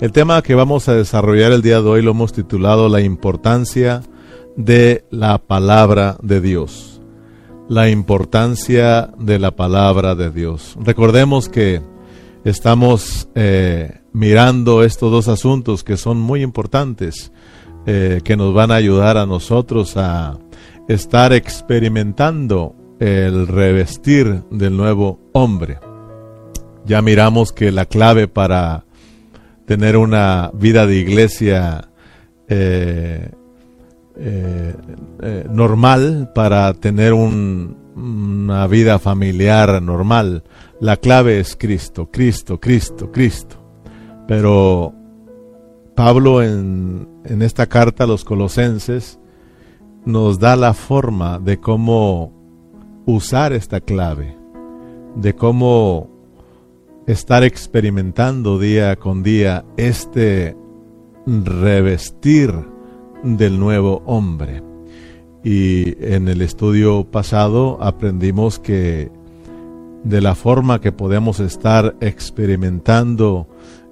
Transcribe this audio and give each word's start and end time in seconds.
El 0.00 0.10
tema 0.10 0.42
que 0.42 0.56
vamos 0.56 0.88
a 0.88 0.94
desarrollar 0.94 1.52
el 1.52 1.62
día 1.62 1.80
de 1.80 1.88
hoy 1.88 2.02
lo 2.02 2.10
hemos 2.10 2.32
titulado 2.32 2.88
La 2.88 3.00
importancia 3.00 4.02
de 4.56 5.04
la 5.10 5.38
palabra 5.38 6.16
de 6.20 6.40
Dios. 6.40 7.00
La 7.68 7.88
importancia 7.88 9.10
de 9.16 9.38
la 9.38 9.52
palabra 9.52 10.16
de 10.16 10.32
Dios. 10.32 10.76
Recordemos 10.80 11.48
que 11.48 11.80
estamos 12.44 13.28
eh, 13.36 14.00
mirando 14.12 14.82
estos 14.82 15.12
dos 15.12 15.28
asuntos 15.28 15.84
que 15.84 15.96
son 15.96 16.18
muy 16.18 16.42
importantes, 16.42 17.30
eh, 17.86 18.20
que 18.24 18.36
nos 18.36 18.52
van 18.52 18.72
a 18.72 18.76
ayudar 18.76 19.16
a 19.16 19.26
nosotros 19.26 19.96
a 19.96 20.36
estar 20.88 21.32
experimentando 21.32 22.74
el 22.98 23.46
revestir 23.46 24.42
del 24.50 24.76
nuevo 24.76 25.20
hombre. 25.32 25.78
Ya 26.84 27.00
miramos 27.00 27.52
que 27.52 27.70
la 27.70 27.86
clave 27.86 28.26
para 28.26 28.84
tener 29.66 29.96
una 29.96 30.50
vida 30.54 30.86
de 30.86 30.96
iglesia 30.96 31.90
eh, 32.48 33.30
eh, 34.16 34.74
eh, 35.22 35.46
normal, 35.50 36.30
para 36.34 36.72
tener 36.74 37.12
una 37.12 38.66
vida 38.66 38.98
familiar 38.98 39.82
normal. 39.82 40.44
La 40.80 40.96
clave 40.96 41.40
es 41.40 41.56
Cristo, 41.56 42.10
Cristo, 42.10 42.60
Cristo, 42.60 43.10
Cristo. 43.10 43.56
Pero 44.28 44.94
Pablo 45.94 46.42
en, 46.42 47.08
en 47.24 47.42
esta 47.42 47.66
carta 47.66 48.04
a 48.04 48.06
los 48.06 48.24
colosenses 48.24 49.18
nos 50.04 50.38
da 50.38 50.56
la 50.56 50.74
forma 50.74 51.38
de 51.38 51.58
cómo 51.58 52.32
usar 53.06 53.52
esta 53.52 53.80
clave, 53.80 54.36
de 55.16 55.34
cómo 55.34 56.13
estar 57.06 57.44
experimentando 57.44 58.58
día 58.58 58.96
con 58.96 59.22
día 59.22 59.64
este 59.76 60.56
revestir 61.26 62.54
del 63.22 63.58
nuevo 63.58 64.02
hombre. 64.06 64.62
Y 65.42 66.02
en 66.02 66.28
el 66.28 66.40
estudio 66.40 67.04
pasado 67.10 67.78
aprendimos 67.82 68.58
que 68.58 69.10
de 70.02 70.20
la 70.20 70.34
forma 70.34 70.80
que 70.80 70.92
podemos 70.92 71.40
estar 71.40 71.96
experimentando 72.00 73.48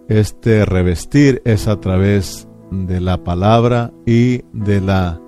este 0.08 0.64
revestir 0.64 1.42
es 1.44 1.68
a 1.68 1.80
través 1.80 2.48
de 2.70 3.00
la 3.00 3.22
palabra 3.22 3.92
y 4.06 4.42
de 4.52 4.80
la 4.80 5.20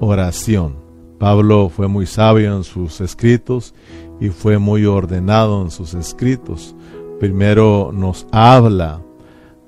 oración. 0.00 0.76
Pablo 1.18 1.68
fue 1.68 1.86
muy 1.86 2.06
sabio 2.06 2.56
en 2.56 2.64
sus 2.64 3.00
escritos 3.00 3.74
y 4.20 4.30
fue 4.30 4.58
muy 4.58 4.86
ordenado 4.86 5.62
en 5.62 5.70
sus 5.70 5.94
escritos 5.94 6.74
primero 7.20 7.92
nos 7.94 8.26
habla 8.32 9.02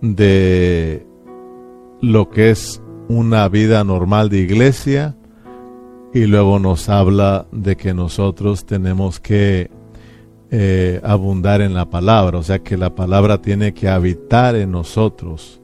de 0.00 1.06
lo 2.00 2.30
que 2.30 2.50
es 2.50 2.82
una 3.08 3.46
vida 3.48 3.84
normal 3.84 4.30
de 4.30 4.38
iglesia 4.38 5.14
y 6.14 6.24
luego 6.24 6.58
nos 6.58 6.88
habla 6.88 7.46
de 7.52 7.76
que 7.76 7.92
nosotros 7.92 8.64
tenemos 8.64 9.20
que 9.20 9.70
eh, 10.50 11.00
abundar 11.04 11.60
en 11.60 11.74
la 11.74 11.90
palabra, 11.90 12.38
o 12.38 12.42
sea 12.42 12.60
que 12.60 12.78
la 12.78 12.94
palabra 12.94 13.42
tiene 13.42 13.74
que 13.74 13.88
habitar 13.88 14.56
en 14.56 14.72
nosotros. 14.72 15.60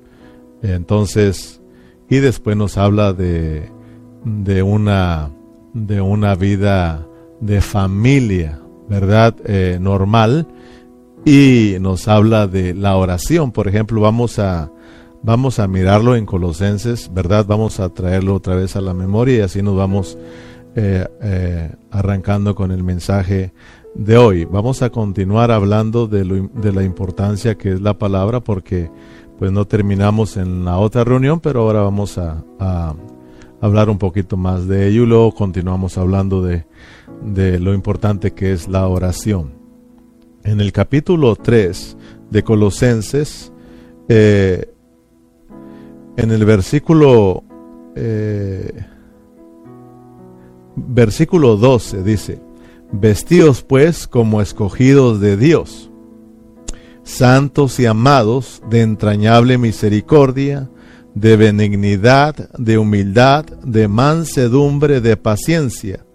Entonces, 0.62 1.62
y 2.10 2.18
después 2.18 2.56
nos 2.56 2.76
habla 2.76 3.14
de, 3.14 3.70
de, 4.24 4.62
una, 4.62 5.30
de 5.72 6.02
una 6.02 6.34
vida 6.34 7.06
de 7.40 7.62
familia, 7.62 8.60
¿verdad? 8.88 9.34
Eh, 9.46 9.78
normal 9.80 10.46
y 11.24 11.76
nos 11.80 12.08
habla 12.08 12.46
de 12.46 12.74
la 12.74 12.96
oración. 12.96 13.52
Por 13.52 13.68
ejemplo, 13.68 14.00
vamos 14.00 14.38
a, 14.38 14.70
vamos 15.22 15.58
a 15.58 15.68
mirarlo 15.68 16.16
en 16.16 16.26
Colosenses, 16.26 17.12
¿verdad? 17.12 17.46
Vamos 17.46 17.80
a 17.80 17.88
traerlo 17.90 18.34
otra 18.34 18.54
vez 18.54 18.76
a 18.76 18.80
la 18.80 18.94
memoria 18.94 19.36
y 19.38 19.40
así 19.40 19.62
nos 19.62 19.76
vamos 19.76 20.18
eh, 20.74 21.06
eh, 21.22 21.72
arrancando 21.90 22.54
con 22.54 22.70
el 22.70 22.82
mensaje 22.82 23.52
de 23.94 24.16
hoy. 24.16 24.44
Vamos 24.44 24.82
a 24.82 24.90
continuar 24.90 25.50
hablando 25.50 26.06
de, 26.06 26.48
de 26.54 26.72
la 26.72 26.84
importancia 26.84 27.56
que 27.56 27.72
es 27.72 27.80
la 27.80 27.98
palabra 27.98 28.40
porque 28.40 28.90
pues 29.38 29.52
no 29.52 29.66
terminamos 29.66 30.36
en 30.36 30.64
la 30.64 30.78
otra 30.78 31.04
reunión, 31.04 31.40
pero 31.40 31.62
ahora 31.62 31.80
vamos 31.80 32.18
a, 32.18 32.44
a 32.58 32.94
hablar 33.60 33.88
un 33.88 33.98
poquito 33.98 34.36
más 34.36 34.66
de 34.66 34.88
ello 34.88 35.04
y 35.04 35.06
luego 35.06 35.32
continuamos 35.32 35.96
hablando 35.96 36.42
de, 36.42 36.66
de 37.22 37.60
lo 37.60 37.72
importante 37.72 38.32
que 38.32 38.52
es 38.52 38.68
la 38.68 38.86
oración 38.88 39.57
en 40.48 40.62
el 40.62 40.72
capítulo 40.72 41.36
3 41.36 41.96
de 42.30 42.42
Colosenses, 42.42 43.52
eh, 44.08 44.72
en 46.16 46.30
el 46.30 46.46
versículo, 46.46 47.44
eh, 47.94 48.72
versículo 50.74 51.56
12 51.56 52.02
dice, 52.02 52.40
Vestidos 52.90 53.62
pues 53.62 54.06
como 54.06 54.40
escogidos 54.40 55.20
de 55.20 55.36
Dios, 55.36 55.90
santos 57.02 57.78
y 57.78 57.84
amados 57.84 58.62
de 58.70 58.80
entrañable 58.80 59.58
misericordia, 59.58 60.70
de 61.14 61.36
benignidad, 61.36 62.50
de 62.58 62.78
humildad, 62.78 63.44
de 63.44 63.86
mansedumbre, 63.86 65.02
de 65.02 65.18
paciencia, 65.18 66.06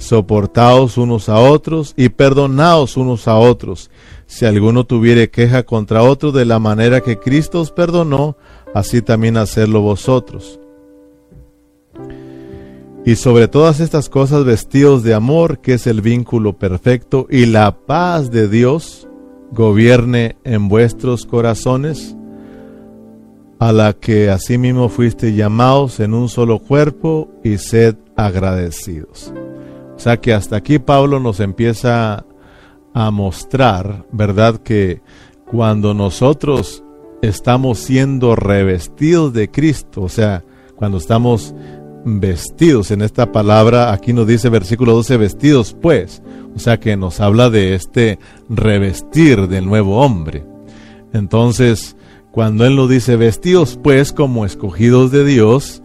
soportaos 0.00 0.96
unos 0.96 1.28
a 1.28 1.38
otros 1.38 1.92
y 1.96 2.08
perdonaos 2.08 2.96
unos 2.96 3.28
a 3.28 3.36
otros. 3.36 3.90
Si 4.26 4.46
alguno 4.46 4.84
tuviere 4.84 5.30
queja 5.30 5.62
contra 5.62 6.02
otro 6.02 6.32
de 6.32 6.46
la 6.46 6.58
manera 6.58 7.02
que 7.02 7.18
Cristo 7.18 7.60
os 7.60 7.70
perdonó, 7.70 8.36
así 8.74 9.02
también 9.02 9.36
hacerlo 9.36 9.82
vosotros. 9.82 10.58
Y 13.04 13.16
sobre 13.16 13.46
todas 13.46 13.80
estas 13.80 14.08
cosas 14.08 14.44
vestidos 14.44 15.02
de 15.02 15.14
amor, 15.14 15.60
que 15.60 15.74
es 15.74 15.86
el 15.86 16.00
vínculo 16.00 16.58
perfecto, 16.58 17.26
y 17.30 17.46
la 17.46 17.76
paz 17.86 18.30
de 18.30 18.48
Dios 18.48 19.06
gobierne 19.52 20.36
en 20.44 20.68
vuestros 20.68 21.26
corazones, 21.26 22.16
a 23.58 23.72
la 23.72 23.92
que 23.92 24.30
asimismo 24.30 24.88
fuiste 24.88 25.34
llamados 25.34 26.00
en 26.00 26.14
un 26.14 26.28
solo 26.28 26.58
cuerpo, 26.58 27.28
y 27.44 27.58
sed 27.58 27.96
agradecidos. 28.16 29.32
O 30.00 30.02
sea 30.02 30.18
que 30.18 30.32
hasta 30.32 30.56
aquí 30.56 30.78
Pablo 30.78 31.20
nos 31.20 31.40
empieza 31.40 32.24
a 32.94 33.10
mostrar, 33.10 34.06
¿verdad? 34.10 34.56
Que 34.56 35.02
cuando 35.44 35.92
nosotros 35.92 36.82
estamos 37.20 37.80
siendo 37.80 38.34
revestidos 38.34 39.34
de 39.34 39.50
Cristo, 39.50 40.00
o 40.00 40.08
sea, 40.08 40.42
cuando 40.74 40.96
estamos 40.96 41.54
vestidos 42.06 42.90
en 42.92 43.02
esta 43.02 43.30
palabra, 43.30 43.92
aquí 43.92 44.14
nos 44.14 44.26
dice 44.26 44.48
versículo 44.48 44.94
12, 44.94 45.18
vestidos 45.18 45.76
pues, 45.78 46.22
o 46.56 46.58
sea 46.58 46.80
que 46.80 46.96
nos 46.96 47.20
habla 47.20 47.50
de 47.50 47.74
este 47.74 48.18
revestir 48.48 49.48
del 49.48 49.66
nuevo 49.66 50.00
hombre. 50.00 50.46
Entonces, 51.12 51.94
cuando 52.30 52.64
Él 52.64 52.74
nos 52.74 52.88
dice 52.88 53.16
vestidos 53.16 53.78
pues 53.82 54.14
como 54.14 54.46
escogidos 54.46 55.10
de 55.10 55.26
Dios, 55.26 55.82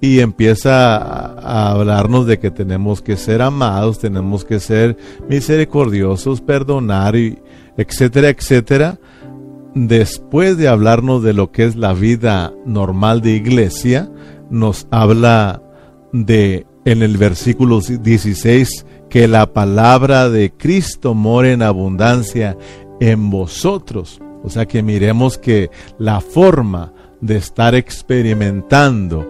y 0.00 0.20
empieza 0.20 0.96
a 0.96 1.72
hablarnos 1.72 2.26
de 2.26 2.38
que 2.38 2.50
tenemos 2.50 3.02
que 3.02 3.16
ser 3.16 3.42
amados, 3.42 3.98
tenemos 3.98 4.44
que 4.44 4.60
ser 4.60 4.96
misericordiosos, 5.28 6.40
perdonar, 6.40 7.16
y 7.16 7.38
etcétera, 7.76 8.28
etcétera. 8.28 8.98
Después 9.74 10.56
de 10.56 10.68
hablarnos 10.68 11.22
de 11.22 11.32
lo 11.32 11.50
que 11.52 11.64
es 11.64 11.76
la 11.76 11.92
vida 11.92 12.52
normal 12.64 13.20
de 13.20 13.32
iglesia, 13.32 14.10
nos 14.50 14.86
habla 14.90 15.62
de 16.12 16.66
en 16.84 17.02
el 17.02 17.18
versículo 17.18 17.80
16 17.80 18.86
que 19.10 19.28
la 19.28 19.52
palabra 19.52 20.30
de 20.30 20.52
Cristo 20.52 21.14
mora 21.14 21.50
en 21.52 21.62
abundancia 21.62 22.56
en 23.00 23.30
vosotros. 23.30 24.20
O 24.42 24.48
sea 24.48 24.66
que 24.66 24.82
miremos 24.82 25.36
que 25.38 25.70
la 25.98 26.20
forma 26.20 26.92
de 27.20 27.36
estar 27.36 27.74
experimentando 27.74 29.28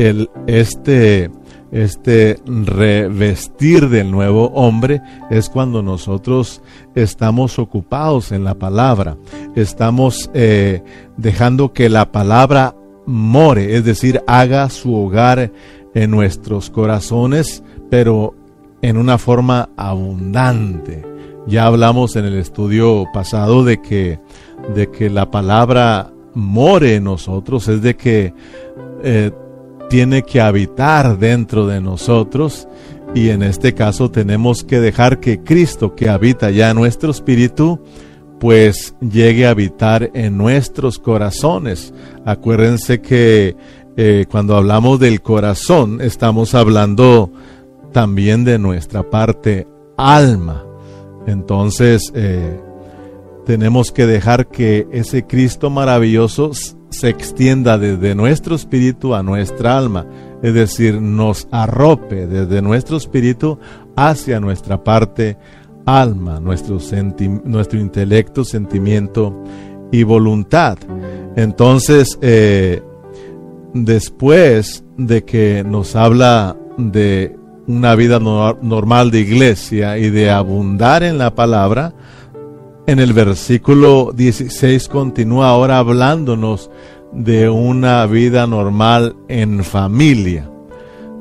el, 0.00 0.30
este, 0.46 1.30
este 1.72 2.38
revestir 2.46 3.88
del 3.90 4.10
nuevo 4.10 4.46
hombre 4.54 5.02
es 5.30 5.50
cuando 5.50 5.82
nosotros 5.82 6.62
estamos 6.94 7.58
ocupados 7.58 8.32
en 8.32 8.44
la 8.44 8.54
palabra, 8.54 9.18
estamos 9.54 10.30
eh, 10.32 10.82
dejando 11.18 11.74
que 11.74 11.90
la 11.90 12.12
palabra 12.12 12.74
more, 13.04 13.76
es 13.76 13.84
decir, 13.84 14.22
haga 14.26 14.70
su 14.70 14.94
hogar 14.94 15.52
en 15.94 16.10
nuestros 16.10 16.70
corazones, 16.70 17.62
pero 17.90 18.34
en 18.80 18.96
una 18.96 19.18
forma 19.18 19.68
abundante. 19.76 21.04
Ya 21.46 21.66
hablamos 21.66 22.16
en 22.16 22.24
el 22.24 22.38
estudio 22.38 23.04
pasado 23.12 23.64
de 23.64 23.82
que, 23.82 24.18
de 24.74 24.90
que 24.90 25.10
la 25.10 25.30
palabra 25.30 26.10
more 26.34 26.94
en 26.94 27.04
nosotros, 27.04 27.68
es 27.68 27.82
de 27.82 27.96
que 27.96 28.32
eh, 29.02 29.30
tiene 29.90 30.22
que 30.22 30.40
habitar 30.40 31.18
dentro 31.18 31.66
de 31.66 31.80
nosotros 31.80 32.68
y 33.12 33.30
en 33.30 33.42
este 33.42 33.74
caso 33.74 34.08
tenemos 34.08 34.62
que 34.62 34.78
dejar 34.78 35.18
que 35.18 35.42
Cristo 35.42 35.96
que 35.96 36.08
habita 36.08 36.50
ya 36.50 36.72
nuestro 36.72 37.10
espíritu 37.10 37.80
pues 38.38 38.94
llegue 39.00 39.46
a 39.46 39.50
habitar 39.50 40.12
en 40.14 40.38
nuestros 40.38 40.98
corazones. 40.98 41.92
Acuérdense 42.24 43.02
que 43.02 43.56
eh, 43.96 44.26
cuando 44.30 44.56
hablamos 44.56 45.00
del 45.00 45.20
corazón 45.22 46.00
estamos 46.00 46.54
hablando 46.54 47.32
también 47.92 48.44
de 48.44 48.60
nuestra 48.60 49.02
parte 49.02 49.66
alma. 49.96 50.64
Entonces 51.26 52.12
eh, 52.14 52.60
tenemos 53.44 53.90
que 53.90 54.06
dejar 54.06 54.46
que 54.46 54.86
ese 54.92 55.26
Cristo 55.26 55.68
maravilloso 55.68 56.52
se 56.90 57.08
extienda 57.08 57.78
desde 57.78 58.14
nuestro 58.14 58.54
espíritu 58.54 59.14
a 59.14 59.22
nuestra 59.22 59.78
alma, 59.78 60.06
es 60.42 60.54
decir, 60.54 61.00
nos 61.00 61.48
arrope 61.50 62.26
desde 62.26 62.62
nuestro 62.62 62.96
espíritu 62.96 63.58
hacia 63.96 64.40
nuestra 64.40 64.82
parte 64.82 65.36
alma, 65.86 66.40
nuestro, 66.40 66.78
nuestro 67.44 67.80
intelecto, 67.80 68.44
sentimiento 68.44 69.42
y 69.90 70.02
voluntad. 70.02 70.78
Entonces, 71.36 72.18
eh, 72.20 72.82
después 73.74 74.84
de 74.96 75.24
que 75.24 75.64
nos 75.66 75.96
habla 75.96 76.56
de 76.76 77.36
una 77.66 77.94
vida 77.94 78.18
normal 78.18 79.10
de 79.10 79.20
iglesia 79.20 79.98
y 79.98 80.10
de 80.10 80.30
abundar 80.30 81.02
en 81.02 81.18
la 81.18 81.34
palabra, 81.34 81.94
en 82.90 82.98
el 82.98 83.12
versículo 83.12 84.10
16 84.12 84.88
continúa 84.88 85.50
ahora 85.50 85.78
hablándonos 85.78 86.72
de 87.12 87.48
una 87.48 88.04
vida 88.06 88.48
normal 88.48 89.14
en 89.28 89.62
familia. 89.62 90.50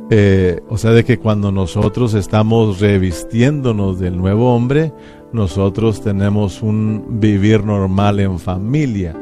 Eh, 0.09 0.61
o 0.67 0.79
sea, 0.79 0.89
de 0.89 1.05
que 1.05 1.19
cuando 1.19 1.51
nosotros 1.51 2.15
estamos 2.15 2.79
revistiéndonos 2.79 3.99
del 3.99 4.17
nuevo 4.17 4.55
hombre, 4.55 4.91
nosotros 5.31 6.01
tenemos 6.01 6.63
un 6.63 7.19
vivir 7.19 7.63
normal 7.63 8.19
en 8.19 8.39
familia. 8.39 9.15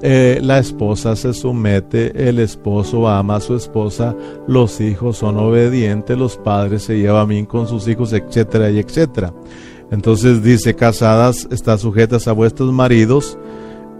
Eh, 0.00 0.38
la 0.40 0.60
esposa 0.60 1.14
se 1.14 1.34
somete, 1.34 2.26
el 2.26 2.38
esposo 2.38 3.06
ama 3.06 3.36
a 3.36 3.40
su 3.40 3.54
esposa, 3.54 4.16
los 4.46 4.80
hijos 4.80 5.18
son 5.18 5.36
obedientes, 5.36 6.16
los 6.16 6.38
padres 6.38 6.84
se 6.84 6.98
llevan 6.98 7.28
bien 7.28 7.44
con 7.44 7.68
sus 7.68 7.86
hijos, 7.86 8.14
etcétera 8.14 8.70
y 8.70 8.78
etcétera. 8.78 9.34
Entonces 9.92 10.42
dice, 10.42 10.74
casadas, 10.74 11.46
está 11.50 11.76
sujetas 11.76 12.26
a 12.26 12.32
vuestros 12.32 12.72
maridos, 12.72 13.38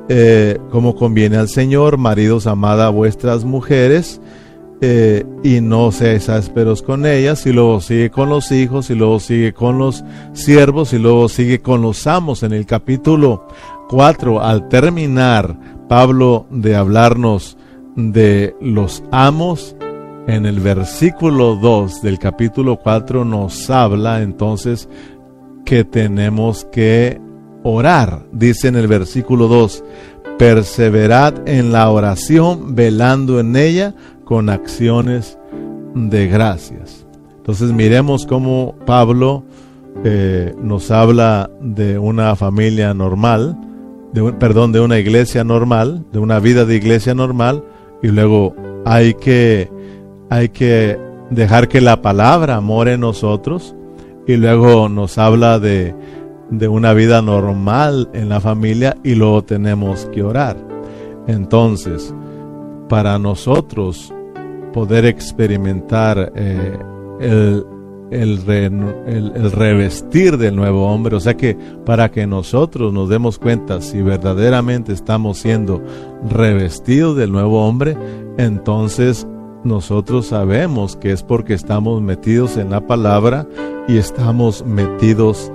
eh, 0.08 0.58
como 0.70 0.96
conviene 0.96 1.36
al 1.36 1.50
Señor, 1.50 1.98
maridos, 1.98 2.46
amada 2.46 2.86
a 2.86 2.90
vuestras 2.90 3.44
mujeres, 3.44 4.18
eh, 4.80 5.22
y 5.44 5.60
no 5.60 5.92
seáis 5.92 6.30
ásperos 6.30 6.80
con 6.80 7.04
ellas, 7.04 7.44
y 7.44 7.52
luego 7.52 7.82
sigue 7.82 8.08
con 8.08 8.30
los 8.30 8.50
hijos, 8.52 8.88
y 8.88 8.94
luego 8.94 9.20
sigue 9.20 9.52
con 9.52 9.76
los 9.76 10.02
siervos, 10.32 10.94
y 10.94 10.98
luego 10.98 11.28
sigue 11.28 11.60
con 11.60 11.82
los 11.82 12.06
amos. 12.06 12.42
En 12.42 12.54
el 12.54 12.64
capítulo 12.64 13.46
4, 13.90 14.40
al 14.40 14.70
terminar 14.70 15.58
Pablo 15.90 16.46
de 16.50 16.74
hablarnos 16.74 17.58
de 17.96 18.56
los 18.62 19.04
amos, 19.12 19.76
en 20.26 20.46
el 20.46 20.60
versículo 20.60 21.56
2 21.56 22.00
del 22.00 22.18
capítulo 22.18 22.78
4 22.78 23.24
nos 23.24 23.68
habla 23.70 24.22
entonces 24.22 24.88
que 25.64 25.84
tenemos 25.84 26.66
que 26.72 27.20
orar. 27.62 28.24
Dice 28.32 28.68
en 28.68 28.76
el 28.76 28.86
versículo 28.86 29.48
2, 29.48 29.84
perseverad 30.38 31.48
en 31.48 31.72
la 31.72 31.90
oración, 31.90 32.74
velando 32.74 33.40
en 33.40 33.56
ella 33.56 33.94
con 34.24 34.48
acciones 34.48 35.38
de 35.94 36.26
gracias. 36.26 37.06
Entonces 37.36 37.72
miremos 37.72 38.26
cómo 38.26 38.74
Pablo 38.86 39.44
eh, 40.04 40.54
nos 40.62 40.90
habla 40.90 41.50
de 41.60 41.98
una 41.98 42.34
familia 42.36 42.94
normal, 42.94 43.56
de 44.12 44.32
perdón, 44.32 44.72
de 44.72 44.80
una 44.80 44.98
iglesia 44.98 45.44
normal, 45.44 46.04
de 46.12 46.18
una 46.18 46.38
vida 46.38 46.64
de 46.64 46.76
iglesia 46.76 47.14
normal, 47.14 47.64
y 48.02 48.08
luego 48.08 48.54
hay 48.84 49.14
que, 49.14 49.70
hay 50.30 50.48
que 50.48 50.98
dejar 51.30 51.68
que 51.68 51.80
la 51.80 52.02
palabra 52.02 52.60
more 52.60 52.94
en 52.94 53.00
nosotros 53.00 53.74
y 54.26 54.36
luego 54.36 54.88
nos 54.88 55.18
habla 55.18 55.58
de, 55.58 55.94
de 56.50 56.68
una 56.68 56.92
vida 56.92 57.22
normal 57.22 58.08
en 58.12 58.28
la 58.28 58.40
familia 58.40 58.96
y 59.02 59.14
luego 59.14 59.42
tenemos 59.42 60.06
que 60.12 60.22
orar. 60.22 60.56
Entonces, 61.26 62.14
para 62.88 63.18
nosotros 63.18 64.12
poder 64.72 65.06
experimentar 65.06 66.32
eh, 66.34 66.78
el, 67.20 67.64
el, 68.10 69.52
revestir 69.52 70.36
del 70.36 70.56
nuevo 70.56 70.86
hombre, 70.86 71.16
o 71.16 71.20
sea 71.20 71.34
que 71.34 71.56
para 71.86 72.10
que 72.10 72.26
nosotros 72.26 72.92
nos 72.92 73.08
demos 73.08 73.38
cuenta 73.38 73.80
si 73.80 74.02
verdaderamente 74.02 74.92
estamos 74.92 75.38
siendo 75.38 75.82
revestidos 76.28 77.16
del 77.16 77.32
nuevo 77.32 77.66
hombre, 77.66 77.96
entonces 78.36 79.26
nosotros 79.64 80.26
sabemos 80.26 80.96
que 80.96 81.12
es 81.12 81.22
porque 81.22 81.54
estamos 81.54 82.02
metidos 82.02 82.56
en 82.56 82.70
la 82.70 82.86
palabra 82.86 83.46
y 83.88 83.96
estamos 83.96 84.64
metidos 84.66 85.52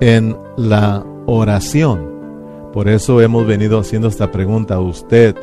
en 0.00 0.36
la 0.56 1.04
oración. 1.26 2.10
Por 2.72 2.88
eso 2.88 3.20
hemos 3.20 3.46
venido 3.46 3.78
haciendo 3.78 4.08
esta 4.08 4.30
pregunta. 4.30 4.80
¿Usted 4.80 5.36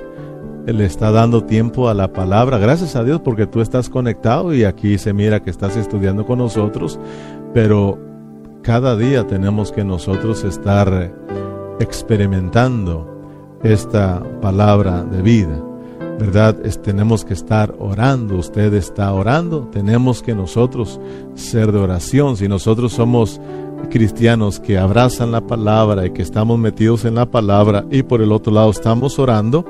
le 0.65 0.85
está 0.85 1.11
dando 1.11 1.43
tiempo 1.43 1.89
a 1.89 1.93
la 1.93 2.11
palabra? 2.11 2.57
Gracias 2.57 2.95
a 2.95 3.03
Dios 3.03 3.21
porque 3.21 3.47
tú 3.47 3.61
estás 3.61 3.89
conectado 3.89 4.53
y 4.53 4.63
aquí 4.63 4.97
se 4.97 5.13
mira 5.13 5.41
que 5.41 5.49
estás 5.49 5.75
estudiando 5.77 6.25
con 6.25 6.39
nosotros, 6.39 6.99
pero 7.53 7.99
cada 8.63 8.95
día 8.95 9.27
tenemos 9.27 9.71
que 9.71 9.83
nosotros 9.83 10.43
estar 10.43 11.13
experimentando 11.79 13.07
esta 13.63 14.23
palabra 14.41 15.03
de 15.03 15.21
vida. 15.21 15.66
¿Verdad? 16.19 16.55
tenemos 16.83 17.23
que 17.23 17.33
estar 17.33 17.75
orando, 17.79 18.37
usted 18.37 18.73
está 18.73 19.13
orando, 19.13 19.67
tenemos 19.71 20.23
que 20.23 20.33
nosotros 20.33 20.99
ser 21.35 21.71
de 21.71 21.79
oración. 21.79 22.37
Si 22.37 22.47
nosotros 22.47 22.93
somos 22.93 23.39
cristianos 23.89 24.59
que 24.59 24.77
abrazan 24.77 25.31
la 25.31 25.41
palabra 25.41 26.05
y 26.05 26.11
que 26.11 26.21
estamos 26.21 26.57
metidos 26.57 27.05
en 27.05 27.15
la 27.15 27.27
palabra 27.27 27.85
y 27.91 28.03
por 28.03 28.21
el 28.21 28.31
otro 28.31 28.51
lado 28.51 28.71
estamos 28.71 29.19
orando, 29.19 29.65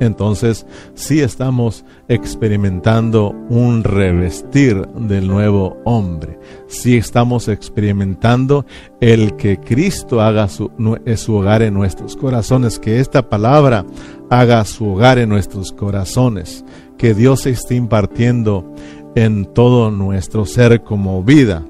entonces 0.00 0.66
sí 0.94 1.20
estamos 1.20 1.84
experimentando 2.08 3.34
un 3.48 3.84
revestir 3.84 4.86
del 4.88 5.26
nuevo 5.26 5.76
hombre. 5.84 6.38
Sí 6.68 6.96
estamos 6.96 7.48
experimentando 7.48 8.64
el 9.00 9.36
que 9.36 9.58
Cristo 9.58 10.20
haga 10.20 10.48
su, 10.48 10.70
su, 11.16 11.34
hogar 11.34 11.62
en 11.62 11.74
nuestros 11.74 12.16
corazones, 12.16 12.78
que 12.78 13.00
esta 13.00 13.28
palabra 13.28 13.84
haga 14.30 14.64
su 14.64 14.88
hogar 14.88 15.18
en 15.18 15.28
nuestros 15.28 15.72
corazones, 15.72 16.64
que 16.96 17.14
Dios 17.14 17.42
se 17.42 17.50
esté 17.50 17.74
impartiendo 17.74 18.72
en 19.14 19.46
todo 19.46 19.90
nuestro 19.90 20.44
ser 20.44 20.82
como 20.82 21.22
vida. 21.22 21.64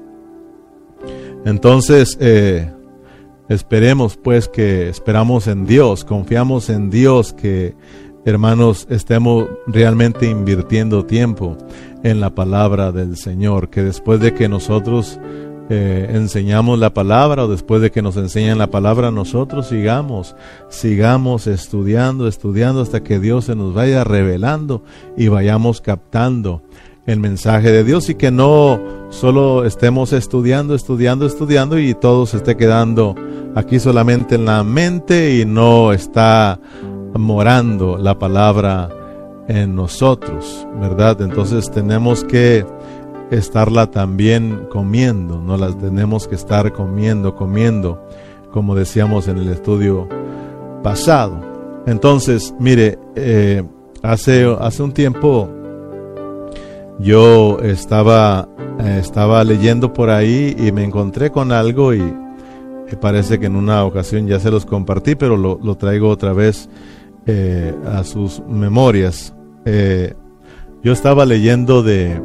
Entonces, 1.45 2.17
eh, 2.19 2.71
esperemos 3.47 4.17
pues 4.17 4.47
que 4.47 4.89
esperamos 4.89 5.47
en 5.47 5.65
Dios, 5.65 6.05
confiamos 6.05 6.69
en 6.69 6.89
Dios 6.89 7.33
que 7.33 7.75
hermanos, 8.25 8.87
estemos 8.89 9.47
realmente 9.67 10.29
invirtiendo 10.29 11.05
tiempo 11.05 11.57
en 12.03 12.19
la 12.19 12.33
palabra 12.35 12.91
del 12.91 13.17
Señor, 13.17 13.69
que 13.69 13.83
después 13.83 14.19
de 14.19 14.33
que 14.33 14.49
nosotros 14.49 15.19
eh, 15.71 16.09
enseñamos 16.13 16.79
la 16.79 16.93
palabra 16.93 17.45
o 17.45 17.47
después 17.47 17.81
de 17.81 17.91
que 17.91 18.01
nos 18.01 18.17
enseñan 18.17 18.57
la 18.57 18.71
palabra, 18.71 19.11
nosotros 19.11 19.67
sigamos, 19.67 20.35
sigamos 20.69 21.45
estudiando, 21.45 22.27
estudiando 22.27 22.81
hasta 22.81 23.03
que 23.03 23.19
Dios 23.19 23.45
se 23.45 23.55
nos 23.55 23.73
vaya 23.73 24.03
revelando 24.03 24.83
y 25.15 25.27
vayamos 25.27 25.79
captando 25.81 26.63
el 27.05 27.19
mensaje 27.19 27.71
de 27.71 27.83
Dios 27.83 28.09
y 28.09 28.15
que 28.15 28.31
no 28.31 28.79
solo 29.09 29.65
estemos 29.65 30.11
estudiando, 30.13 30.75
estudiando, 30.75 31.25
estudiando 31.25 31.77
y 31.79 31.93
todo 31.93 32.25
se 32.25 32.37
esté 32.37 32.57
quedando 32.57 33.15
aquí 33.55 33.79
solamente 33.79 34.35
en 34.35 34.45
la 34.45 34.63
mente 34.63 35.39
y 35.39 35.45
no 35.45 35.93
está 35.93 36.59
morando 37.13 37.97
la 37.97 38.17
palabra 38.17 38.89
en 39.47 39.75
nosotros, 39.75 40.67
¿verdad? 40.79 41.21
Entonces 41.21 41.71
tenemos 41.71 42.23
que 42.23 42.65
estarla 43.31 43.91
también 43.91 44.67
comiendo, 44.71 45.39
no 45.39 45.57
las 45.57 45.77
tenemos 45.77 46.27
que 46.27 46.35
estar 46.35 46.71
comiendo, 46.71 47.35
comiendo, 47.35 48.01
como 48.51 48.75
decíamos 48.75 49.27
en 49.27 49.37
el 49.37 49.49
estudio 49.49 50.07
pasado. 50.83 51.41
Entonces, 51.85 52.53
mire, 52.59 52.99
eh, 53.15 53.63
hace, 54.03 54.55
hace 54.59 54.83
un 54.83 54.91
tiempo 54.91 55.49
yo 56.99 57.59
estaba, 57.61 58.47
eh, 58.79 58.97
estaba 58.99 59.43
leyendo 59.43 59.93
por 59.93 60.09
ahí 60.09 60.55
y 60.59 60.71
me 60.71 60.83
encontré 60.83 61.31
con 61.31 61.51
algo 61.51 61.93
y, 61.93 62.15
parece 63.01 63.39
que 63.39 63.45
en 63.45 63.55
una 63.55 63.85
ocasión 63.85 64.25
ya 64.25 64.39
se 64.39 64.49
los 64.49 64.65
compartí, 64.65 65.13
pero 65.13 65.37
lo, 65.37 65.59
lo 65.61 65.75
traigo 65.77 66.09
otra 66.09 66.33
vez 66.33 66.67
eh, 67.25 67.75
a 67.85 68.03
sus 68.03 68.41
memorias. 68.47 69.33
Eh, 69.65 70.13
yo 70.83 70.93
estaba 70.93 71.25
leyendo 71.25 71.83
de... 71.83 72.21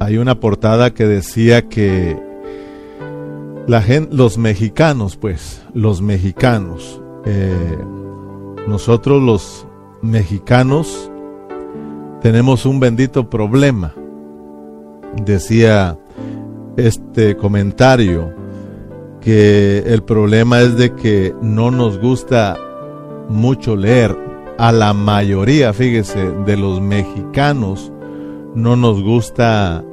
Hay 0.00 0.18
una 0.18 0.38
portada 0.40 0.92
que 0.92 1.06
decía 1.06 1.68
que 1.68 2.16
La 3.66 3.80
gente, 3.80 4.14
los 4.14 4.36
mexicanos, 4.36 5.16
pues, 5.16 5.62
los 5.72 6.02
mexicanos, 6.02 7.00
eh, 7.24 7.78
nosotros 8.68 9.22
los 9.22 9.66
mexicanos 10.02 11.10
tenemos 12.20 12.66
un 12.66 12.78
bendito 12.78 13.30
problema. 13.30 13.94
Decía 15.24 15.98
este 16.76 17.36
comentario 17.36 18.34
que 19.20 19.78
el 19.86 20.02
problema 20.02 20.60
es 20.60 20.76
de 20.76 20.94
que 20.94 21.34
no 21.40 21.70
nos 21.70 21.98
gusta 21.98 22.58
mucho 23.28 23.76
leer. 23.76 24.16
A 24.58 24.70
la 24.70 24.92
mayoría, 24.94 25.72
fíjese, 25.72 26.30
de 26.46 26.56
los 26.56 26.80
mexicanos 26.80 27.92
no 28.54 28.76
nos 28.76 29.02
gusta 29.02 29.84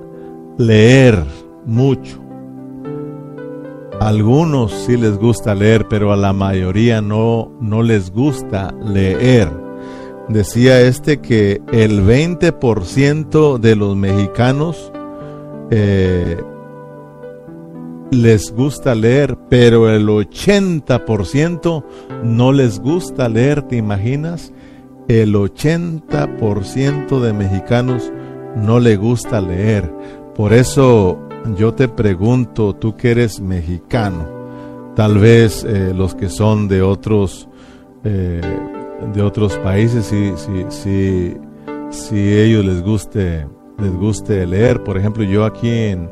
leer 0.57 1.23
mucho. 1.65 2.19
Algunos 3.99 4.71
sí 4.71 4.97
les 4.97 5.17
gusta 5.17 5.53
leer, 5.53 5.87
pero 5.87 6.11
a 6.11 6.17
la 6.17 6.33
mayoría 6.33 7.01
no, 7.01 7.51
no 7.59 7.83
les 7.83 8.11
gusta 8.11 8.73
leer. 8.83 9.49
Decía 10.27 10.81
este 10.81 11.21
que 11.21 11.61
el 11.71 12.03
20% 12.05 13.57
de 13.59 13.75
los 13.75 13.95
mexicanos 13.95 14.91
eh, 15.71 16.41
les 18.11 18.51
gusta 18.51 18.93
leer, 18.93 19.37
pero 19.49 19.89
el 19.89 20.07
80% 20.07 21.83
no 22.23 22.51
les 22.51 22.79
gusta 22.79 23.29
leer, 23.29 23.61
¿te 23.63 23.77
imaginas? 23.77 24.53
El 25.07 25.33
80% 25.33 27.19
de 27.21 27.33
mexicanos 27.33 28.11
no 28.55 28.79
le 28.79 28.97
gusta 28.97 29.39
leer. 29.39 29.91
Por 30.35 30.53
eso 30.53 31.19
yo 31.55 31.73
te 31.73 31.87
pregunto, 31.87 32.75
tú 32.75 32.95
que 32.95 33.11
eres 33.11 33.39
mexicano, 33.39 34.27
tal 34.95 35.17
vez 35.17 35.63
eh, 35.63 35.93
los 35.95 36.13
que 36.13 36.29
son 36.29 36.67
de 36.67 36.81
otros, 36.81 37.47
eh, 38.03 38.41
de 39.13 39.21
otros 39.21 39.57
países, 39.59 40.05
si, 40.05 40.33
si, 40.35 40.65
si, 40.69 41.37
si 41.89 42.33
ellos 42.33 42.65
les 42.65 42.81
guste, 42.83 43.47
les 43.79 43.93
guste 43.93 44.45
leer. 44.45 44.83
Por 44.83 44.97
ejemplo, 44.97 45.23
yo 45.23 45.45
aquí 45.45 45.69
en, 45.69 46.09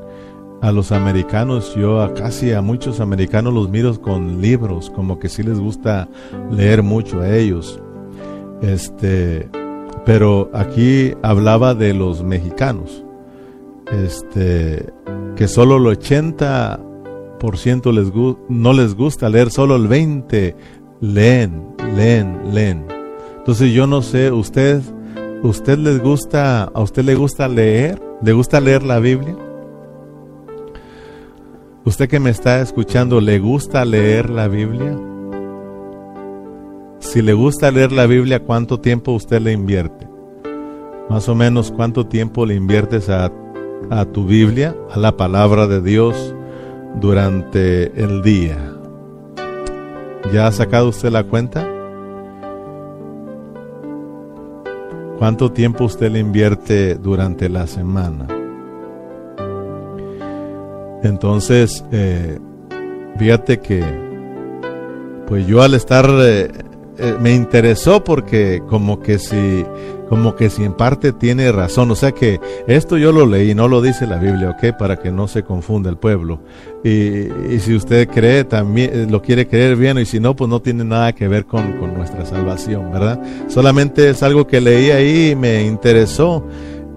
a 0.61 0.71
los 0.71 0.91
americanos, 0.91 1.73
yo 1.75 2.01
a 2.01 2.13
casi 2.13 2.51
a 2.53 2.61
muchos 2.61 2.99
americanos 2.99 3.53
los 3.53 3.69
miro 3.69 3.99
con 4.01 4.41
libros, 4.41 4.89
como 4.89 5.19
que 5.19 5.29
sí 5.29 5.43
les 5.43 5.59
gusta 5.59 6.09
leer 6.51 6.83
mucho 6.83 7.21
a 7.21 7.33
ellos. 7.35 7.81
Este, 8.61 9.49
pero 10.05 10.49
aquí 10.53 11.13
hablaba 11.21 11.73
de 11.75 11.93
los 11.93 12.23
mexicanos. 12.23 13.05
Este, 13.91 14.85
que 15.35 15.47
solo 15.47 15.77
el 15.77 15.85
80% 15.97 17.93
les 17.93 18.11
no 18.49 18.73
les 18.73 18.95
gusta 18.95 19.29
leer, 19.29 19.49
solo 19.49 19.77
el 19.77 19.87
20 19.87 20.55
leen, 21.01 21.75
leen, 21.95 22.53
leen. 22.53 22.85
Entonces 23.37 23.71
yo 23.73 23.87
no 23.87 24.01
sé, 24.01 24.31
usted 24.31 24.81
usted 25.41 25.77
les 25.77 26.01
gusta, 26.01 26.63
a 26.63 26.81
usted 26.81 27.03
le 27.03 27.15
gusta 27.15 27.47
leer? 27.47 28.01
¿Le 28.21 28.33
gusta 28.33 28.59
leer 28.59 28.83
la 28.83 28.99
Biblia? 28.99 29.35
Usted 31.85 32.09
que 32.09 32.19
me 32.19 32.29
está 32.29 32.59
escuchando, 32.59 33.21
¿le 33.21 33.39
gusta 33.39 33.85
leer 33.85 34.29
la 34.29 34.49
Biblia? 34.49 34.97
Si 36.99 37.21
le 37.21 37.33
gusta 37.33 37.71
leer 37.71 37.93
la 37.93 38.05
Biblia, 38.05 38.43
¿cuánto 38.43 38.81
tiempo 38.81 39.13
usted 39.13 39.39
le 39.41 39.53
invierte? 39.53 40.07
Más 41.09 41.29
o 41.29 41.35
menos, 41.35 41.71
¿cuánto 41.71 42.05
tiempo 42.05 42.45
le 42.45 42.55
inviertes 42.55 43.09
a, 43.09 43.31
a 43.89 44.05
tu 44.05 44.25
Biblia, 44.25 44.75
a 44.91 44.99
la 44.99 45.15
palabra 45.15 45.67
de 45.67 45.81
Dios 45.81 46.35
durante 46.99 47.85
el 48.03 48.21
día? 48.23 48.57
¿Ya 50.33 50.47
ha 50.47 50.51
sacado 50.51 50.89
usted 50.89 51.09
la 51.11 51.23
cuenta? 51.23 51.65
¿Cuánto 55.17 55.51
tiempo 55.53 55.85
usted 55.85 56.11
le 56.11 56.19
invierte 56.19 56.95
durante 56.95 57.47
la 57.47 57.67
semana? 57.67 58.38
Entonces, 61.03 61.83
eh, 61.91 62.37
fíjate 63.17 63.59
que, 63.59 63.83
pues 65.27 65.47
yo 65.47 65.61
al 65.61 65.73
estar, 65.73 66.09
eh, 66.09 66.51
eh, 66.97 67.15
me 67.21 67.33
interesó 67.33 68.03
porque 68.03 68.61
como 68.67 68.99
que 68.99 69.19
si, 69.19 69.65
como 70.09 70.35
que 70.35 70.49
si 70.49 70.63
en 70.63 70.73
parte 70.73 71.13
tiene 71.13 71.51
razón, 71.51 71.89
o 71.91 71.95
sea 71.95 72.11
que 72.11 72.41
esto 72.67 72.97
yo 72.97 73.13
lo 73.13 73.25
leí, 73.25 73.55
no 73.55 73.69
lo 73.69 73.81
dice 73.81 74.07
la 74.07 74.17
Biblia, 74.17 74.49
¿ok? 74.49 74.77
Para 74.77 74.97
que 74.97 75.11
no 75.11 75.27
se 75.27 75.43
confunda 75.43 75.89
el 75.89 75.97
pueblo. 75.97 76.41
Y, 76.83 77.59
si 77.59 77.75
usted 77.75 78.09
cree, 78.09 78.43
también 78.43 79.11
lo 79.11 79.21
quiere 79.21 79.47
creer 79.47 79.77
bien, 79.77 79.97
y 79.99 80.05
si 80.05 80.19
no, 80.19 80.35
pues 80.35 80.49
no 80.49 80.61
tiene 80.61 80.83
nada 80.83 81.13
que 81.13 81.27
ver 81.27 81.45
con, 81.45 81.73
con 81.73 81.93
nuestra 81.93 82.25
salvación, 82.25 82.91
¿verdad? 82.91 83.21
Solamente 83.47 84.09
es 84.09 84.21
algo 84.23 84.47
que 84.47 84.59
leí 84.59 84.91
ahí 84.91 85.29
y 85.31 85.35
me 85.35 85.63
interesó 85.63 86.43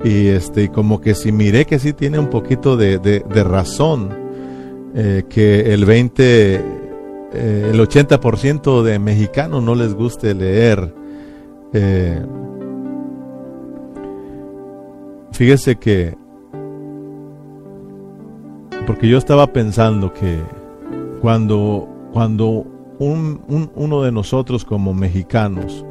y 0.04 0.28
este 0.28 0.68
como 0.70 1.00
que 1.00 1.14
si 1.14 1.32
miré 1.32 1.64
que 1.64 1.78
sí 1.78 1.92
tiene 1.92 2.18
un 2.18 2.28
poquito 2.28 2.76
de, 2.76 2.98
de, 2.98 3.44
razón 3.44 4.10
eh, 4.94 5.24
que 5.28 5.72
el 5.72 5.84
20 5.84 6.54
eh, 7.34 7.70
el 7.72 7.80
80% 7.80 8.82
de 8.82 8.98
mexicanos 8.98 9.62
no 9.62 9.74
les 9.74 9.94
guste 9.94 10.34
leer 10.34 10.94
eh, 11.72 12.20
fíjese 15.30 15.76
que 15.76 16.16
porque 18.86 19.08
yo 19.08 19.18
estaba 19.18 19.46
pensando 19.46 20.12
que 20.12 20.40
cuando 21.20 21.88
cuando 22.12 22.66
un, 22.98 23.70
uno 23.74 24.02
de 24.02 24.12
nosotros 24.12 24.64
como 24.64 24.92
mexicanos 24.92 25.84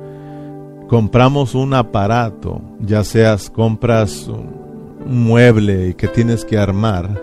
compramos 0.91 1.55
un 1.55 1.74
aparato, 1.74 2.62
ya 2.81 3.05
seas 3.05 3.50
compras 3.50 4.27
un 4.27 5.24
mueble 5.24 5.88
y 5.88 5.93
que 5.93 6.10
tienes 6.10 6.43
que 6.43 6.57
armar, 6.57 7.17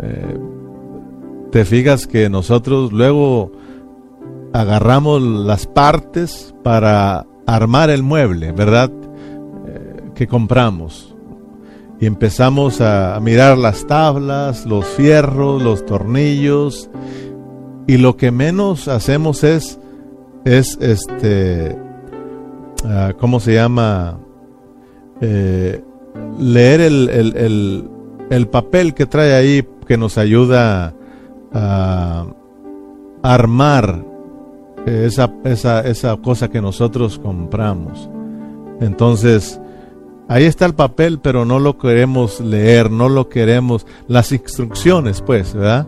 eh, 0.00 0.38
te 1.52 1.66
fijas 1.66 2.06
que 2.06 2.30
nosotros 2.30 2.90
luego 2.90 3.52
agarramos 4.54 5.20
las 5.20 5.66
partes 5.66 6.54
para 6.64 7.26
armar 7.46 7.90
el 7.90 8.02
mueble, 8.02 8.52
¿verdad? 8.52 8.90
Eh, 9.66 10.10
que 10.14 10.26
compramos. 10.26 11.14
Y 12.00 12.06
empezamos 12.06 12.80
a 12.80 13.20
mirar 13.20 13.58
las 13.58 13.86
tablas, 13.86 14.64
los 14.64 14.86
fierros, 14.86 15.62
los 15.62 15.84
tornillos. 15.84 16.88
Y 17.86 17.98
lo 17.98 18.16
que 18.16 18.30
menos 18.30 18.88
hacemos 18.88 19.44
es, 19.44 19.78
es 20.46 20.78
este, 20.80 21.76
Ah, 22.84 23.12
¿cómo 23.18 23.40
se 23.40 23.54
llama? 23.54 24.18
Eh, 25.20 25.82
leer 26.38 26.80
el, 26.80 28.48
papel 28.50 28.94
que 28.94 29.06
trae 29.06 29.34
ahí 29.34 29.66
que 29.86 29.96
nos 29.96 30.18
ayuda 30.18 30.94
a 31.52 32.26
armar 33.22 34.04
esa, 34.86 35.32
esa, 35.44 35.80
esa 35.80 36.16
cosa 36.18 36.48
que 36.48 36.60
nosotros 36.60 37.18
compramos. 37.18 38.08
Entonces, 38.80 39.60
ahí 40.28 40.44
está 40.44 40.66
el 40.66 40.74
papel, 40.74 41.18
pero 41.20 41.44
no 41.44 41.58
lo 41.58 41.78
queremos 41.78 42.40
leer, 42.40 42.90
no 42.90 43.08
lo 43.08 43.28
queremos, 43.28 43.86
las 44.06 44.30
instrucciones, 44.32 45.20
pues, 45.20 45.54
¿verdad? 45.54 45.86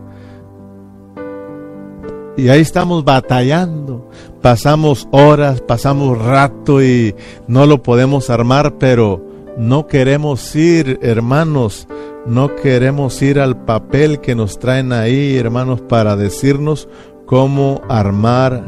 Y 2.37 2.49
ahí 2.49 2.61
estamos 2.61 3.03
batallando. 3.03 4.09
Pasamos 4.41 5.07
horas, 5.11 5.61
pasamos 5.61 6.17
rato 6.17 6.81
y 6.81 7.15
no 7.47 7.65
lo 7.65 7.83
podemos 7.83 8.29
armar, 8.29 8.77
pero 8.77 9.23
no 9.57 9.87
queremos 9.87 10.55
ir, 10.55 10.99
hermanos, 11.01 11.87
no 12.25 12.55
queremos 12.55 13.21
ir 13.21 13.39
al 13.39 13.65
papel 13.65 14.19
que 14.19 14.33
nos 14.33 14.59
traen 14.59 14.93
ahí, 14.93 15.37
hermanos, 15.37 15.81
para 15.81 16.15
decirnos 16.15 16.87
cómo 17.25 17.81
armar 17.89 18.63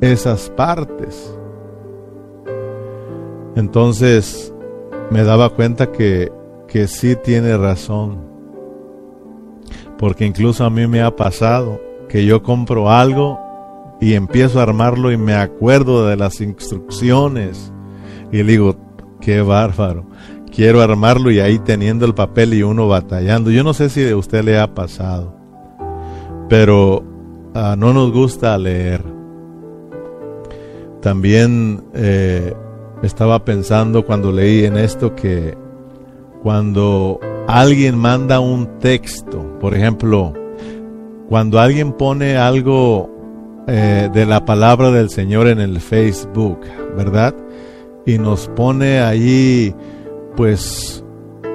esas 0.00 0.50
partes. 0.50 1.34
Entonces 3.56 4.54
me 5.10 5.24
daba 5.24 5.50
cuenta 5.50 5.90
que, 5.90 6.30
que 6.68 6.86
sí 6.86 7.16
tiene 7.16 7.56
razón. 7.56 8.28
Porque 9.98 10.24
incluso 10.24 10.64
a 10.64 10.70
mí 10.70 10.86
me 10.86 11.02
ha 11.02 11.14
pasado 11.14 11.89
que 12.10 12.26
yo 12.26 12.42
compro 12.42 12.90
algo 12.90 13.38
y 14.00 14.14
empiezo 14.14 14.58
a 14.58 14.64
armarlo 14.64 15.12
y 15.12 15.16
me 15.16 15.34
acuerdo 15.34 16.08
de 16.08 16.16
las 16.16 16.40
instrucciones 16.40 17.72
y 18.32 18.42
digo, 18.42 18.76
qué 19.20 19.42
bárbaro, 19.42 20.06
quiero 20.52 20.82
armarlo 20.82 21.30
y 21.30 21.38
ahí 21.38 21.60
teniendo 21.60 22.06
el 22.06 22.14
papel 22.14 22.54
y 22.54 22.64
uno 22.64 22.88
batallando. 22.88 23.52
Yo 23.52 23.62
no 23.62 23.74
sé 23.74 23.88
si 23.88 24.08
a 24.08 24.16
usted 24.16 24.42
le 24.42 24.58
ha 24.58 24.74
pasado, 24.74 25.36
pero 26.48 27.04
ah, 27.54 27.76
no 27.78 27.92
nos 27.92 28.12
gusta 28.12 28.58
leer. 28.58 29.04
También 31.00 31.84
eh, 31.94 32.54
estaba 33.02 33.44
pensando 33.44 34.04
cuando 34.04 34.32
leí 34.32 34.64
en 34.64 34.76
esto 34.76 35.14
que 35.14 35.56
cuando 36.42 37.20
alguien 37.46 37.96
manda 37.96 38.40
un 38.40 38.80
texto, 38.80 39.58
por 39.60 39.74
ejemplo, 39.76 40.34
cuando 41.30 41.60
alguien 41.60 41.92
pone 41.92 42.36
algo 42.36 43.08
eh, 43.68 44.10
de 44.12 44.26
la 44.26 44.44
palabra 44.44 44.90
del 44.90 45.10
Señor 45.10 45.46
en 45.46 45.60
el 45.60 45.78
Facebook, 45.78 46.58
¿verdad? 46.96 47.36
Y 48.04 48.18
nos 48.18 48.48
pone 48.48 48.98
ahí, 48.98 49.72
pues, 50.36 51.04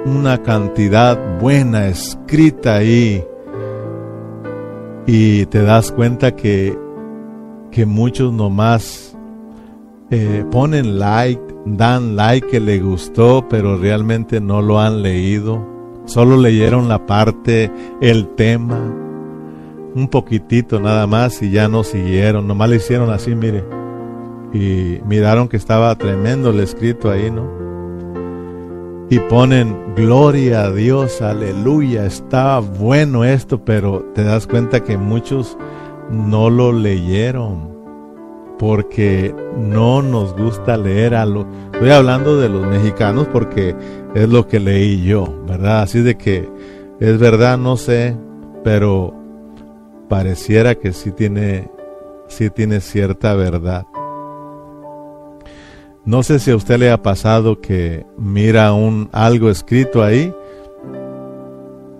una 0.06 0.42
cantidad 0.42 1.18
buena 1.40 1.88
escrita 1.88 2.76
ahí. 2.76 3.22
Y 5.06 5.44
te 5.44 5.62
das 5.62 5.92
cuenta 5.92 6.34
que, 6.34 6.74
que 7.70 7.84
muchos 7.84 8.32
nomás 8.32 9.14
eh, 10.10 10.42
ponen 10.50 10.98
like, 10.98 11.42
dan 11.66 12.16
like 12.16 12.46
que 12.48 12.60
le 12.60 12.78
gustó, 12.78 13.46
pero 13.50 13.76
realmente 13.76 14.40
no 14.40 14.62
lo 14.62 14.80
han 14.80 15.02
leído. 15.02 15.62
Solo 16.06 16.38
leyeron 16.38 16.88
la 16.88 17.04
parte, 17.04 17.70
el 18.00 18.26
tema, 18.36 19.05
un 19.96 20.08
poquitito 20.08 20.78
nada 20.78 21.06
más 21.06 21.42
y 21.42 21.50
ya 21.50 21.68
no 21.68 21.82
siguieron, 21.82 22.46
nomás 22.46 22.68
le 22.68 22.76
hicieron 22.76 23.10
así, 23.10 23.34
mire. 23.34 23.64
Y 24.52 25.00
miraron 25.06 25.48
que 25.48 25.56
estaba 25.56 25.94
tremendo 25.96 26.50
el 26.50 26.60
escrito 26.60 27.10
ahí, 27.10 27.30
¿no? 27.30 27.50
Y 29.08 29.18
ponen, 29.20 29.94
gloria 29.96 30.64
a 30.64 30.70
Dios, 30.70 31.22
aleluya, 31.22 32.04
está 32.04 32.58
bueno 32.58 33.24
esto, 33.24 33.64
pero 33.64 34.04
te 34.14 34.22
das 34.22 34.46
cuenta 34.46 34.84
que 34.84 34.98
muchos 34.98 35.56
no 36.10 36.50
lo 36.50 36.72
leyeron 36.72 37.74
porque 38.58 39.34
no 39.58 40.02
nos 40.02 40.36
gusta 40.36 40.76
leer 40.76 41.14
a 41.14 41.24
lo 41.26 41.46
estoy 41.72 41.90
hablando 41.90 42.38
de 42.38 42.48
los 42.48 42.66
mexicanos 42.66 43.28
porque 43.32 43.74
es 44.14 44.28
lo 44.28 44.46
que 44.46 44.60
leí 44.60 45.04
yo, 45.04 45.26
¿verdad? 45.46 45.82
Así 45.82 46.02
de 46.02 46.16
que 46.18 46.48
es 47.00 47.18
verdad, 47.18 47.58
no 47.58 47.76
sé, 47.76 48.16
pero 48.64 49.25
pareciera 50.08 50.74
que 50.74 50.92
sí 50.92 51.12
tiene, 51.12 51.70
sí 52.28 52.50
tiene 52.50 52.80
cierta 52.80 53.34
verdad. 53.34 53.86
No 56.04 56.22
sé 56.22 56.38
si 56.38 56.52
a 56.52 56.56
usted 56.56 56.78
le 56.78 56.90
ha 56.90 57.02
pasado 57.02 57.60
que 57.60 58.06
mira 58.16 58.72
un 58.72 59.08
algo 59.12 59.50
escrito 59.50 60.04
ahí 60.04 60.32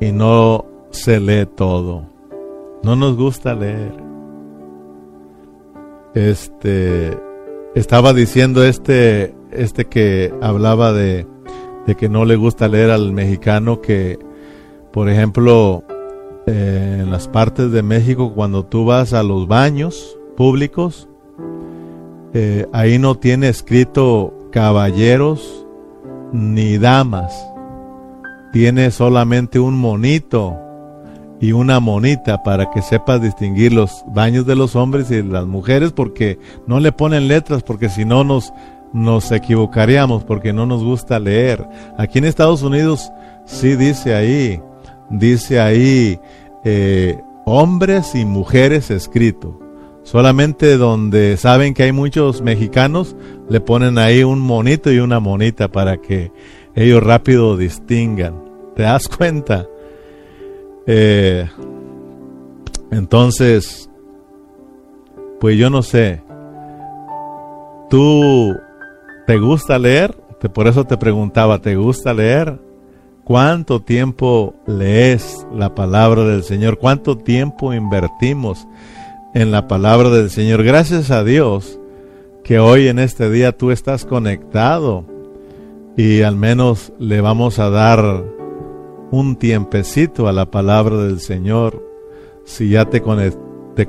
y 0.01 0.13
no 0.13 0.65
se 0.91 1.19
lee 1.19 1.47
todo. 1.47 2.05
No 2.85 2.95
nos 2.95 3.17
gusta 3.17 3.55
leer. 3.55 3.95
Este 6.15 7.19
estaba 7.75 8.13
diciendo 8.13 8.65
este 8.65 9.35
este 9.51 9.87
que 9.87 10.33
hablaba 10.41 10.93
de 10.93 11.27
de 11.87 11.95
que 11.97 12.09
no 12.09 12.25
le 12.25 12.37
gusta 12.37 12.69
leer 12.69 12.91
al 12.91 13.13
mexicano 13.13 13.81
que 13.81 14.19
por 14.93 15.09
ejemplo 15.09 15.83
eh, 16.47 16.99
en 17.01 17.11
las 17.11 17.29
partes 17.29 17.73
de 17.73 17.83
México 17.83 18.33
cuando 18.33 18.65
tú 18.65 18.85
vas 18.85 19.13
a 19.13 19.23
los 19.23 19.49
baños 19.49 20.17
públicos, 20.37 21.09
eh, 22.35 22.67
ahí 22.73 22.99
no 22.99 23.17
tiene 23.17 23.49
escrito 23.49 24.33
caballeros 24.53 25.67
ni 26.33 26.79
damas, 26.79 27.35
tiene 28.53 28.91
solamente 28.91 29.59
un 29.59 29.77
monito 29.77 30.57
y 31.41 31.53
una 31.53 31.81
monita 31.81 32.43
para 32.43 32.71
que 32.71 32.81
sepas 32.81 33.21
distinguir 33.21 33.73
los 33.73 34.05
baños 34.09 34.47
de 34.47 34.55
los 34.55 34.77
hombres 34.77 35.11
y 35.11 35.17
de 35.17 35.25
las 35.25 35.47
mujeres 35.47 35.93
porque 35.93 36.39
no 36.67 36.81
le 36.81 36.93
ponen 36.93 37.29
letras 37.29 37.63
porque 37.63 37.89
si 37.89 38.05
no 38.05 38.25
nos 38.25 38.53
nos 38.93 39.31
equivocaríamos 39.33 40.25
porque 40.25 40.53
no 40.53 40.65
nos 40.65 40.83
gusta 40.83 41.19
leer. 41.19 41.67
Aquí 41.99 42.19
en 42.19 42.25
Estados 42.25 42.63
Unidos 42.63 43.11
sí 43.45 43.77
dice 43.77 44.15
ahí 44.15 44.63
dice 45.11 45.61
ahí 45.61 46.19
eh, 46.65 47.21
hombres 47.45 48.15
y 48.15 48.25
mujeres 48.25 48.91
escrito. 48.91 49.61
Solamente 50.03 50.77
donde 50.77 51.37
saben 51.37 51.75
que 51.75 51.83
hay 51.83 51.93
muchos 51.93 52.41
mexicanos, 52.41 53.17
le 53.49 53.61
ponen 53.61 53.99
ahí 53.99 54.23
un 54.23 54.39
monito 54.39 54.93
y 54.93 54.99
una 55.01 55.19
monita 55.19 55.69
para 55.69 55.97
que 55.97 56.31
ellos 56.75 57.03
rápido 57.03 57.57
distingan. 57.57 58.35
¿Te 58.77 58.83
das 58.83 59.09
cuenta? 59.17 59.67
Eh, 60.87 61.49
entonces, 62.91 63.91
pues 65.41 65.59
yo 65.59 65.71
no 65.71 65.83
sé. 65.83 66.23
¿Tú 67.91 68.57
te 69.27 69.39
gusta 69.39 69.79
leer? 69.79 70.15
Por 70.53 70.69
eso 70.69 70.85
te 70.85 70.97
preguntaba, 70.97 71.61
¿te 71.61 71.77
gusta 71.77 72.15
leer? 72.15 72.61
¿Cuánto 73.27 73.81
tiempo 73.81 74.55
lees 74.69 75.49
la 75.53 75.75
palabra 75.75 76.23
del 76.23 76.45
Señor? 76.45 76.79
¿Cuánto 76.79 77.19
tiempo 77.19 77.75
invertimos 77.75 78.69
en 79.35 79.51
la 79.51 79.67
palabra 79.67 80.11
del 80.11 80.31
Señor? 80.31 80.63
Gracias 80.63 81.11
a 81.11 81.25
Dios 81.25 81.81
que 82.45 82.61
hoy 82.61 82.87
en 82.87 83.01
este 83.01 83.29
día 83.29 83.51
tú 83.51 83.73
estás 83.73 84.05
conectado 84.05 85.05
y 85.97 86.23
al 86.23 86.37
menos 86.37 86.93
le 87.01 87.21
vamos 87.21 87.59
a 87.59 87.69
dar 87.69 88.23
un 89.11 89.35
tiempecito 89.35 90.29
a 90.29 90.33
la 90.33 90.49
palabra 90.49 90.97
del 90.99 91.19
Señor. 91.19 91.85
Si 92.45 92.69
ya 92.69 92.85
te, 92.85 93.01
te, 93.01 93.89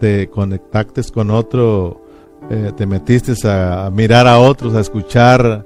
te 0.00 0.28
conectaste 0.30 1.12
con 1.14 1.30
otro, 1.30 2.02
eh, 2.50 2.72
te 2.76 2.86
metiste 2.86 3.34
a 3.48 3.88
mirar 3.94 4.26
a 4.26 4.40
otros, 4.40 4.74
a 4.74 4.80
escuchar 4.80 5.64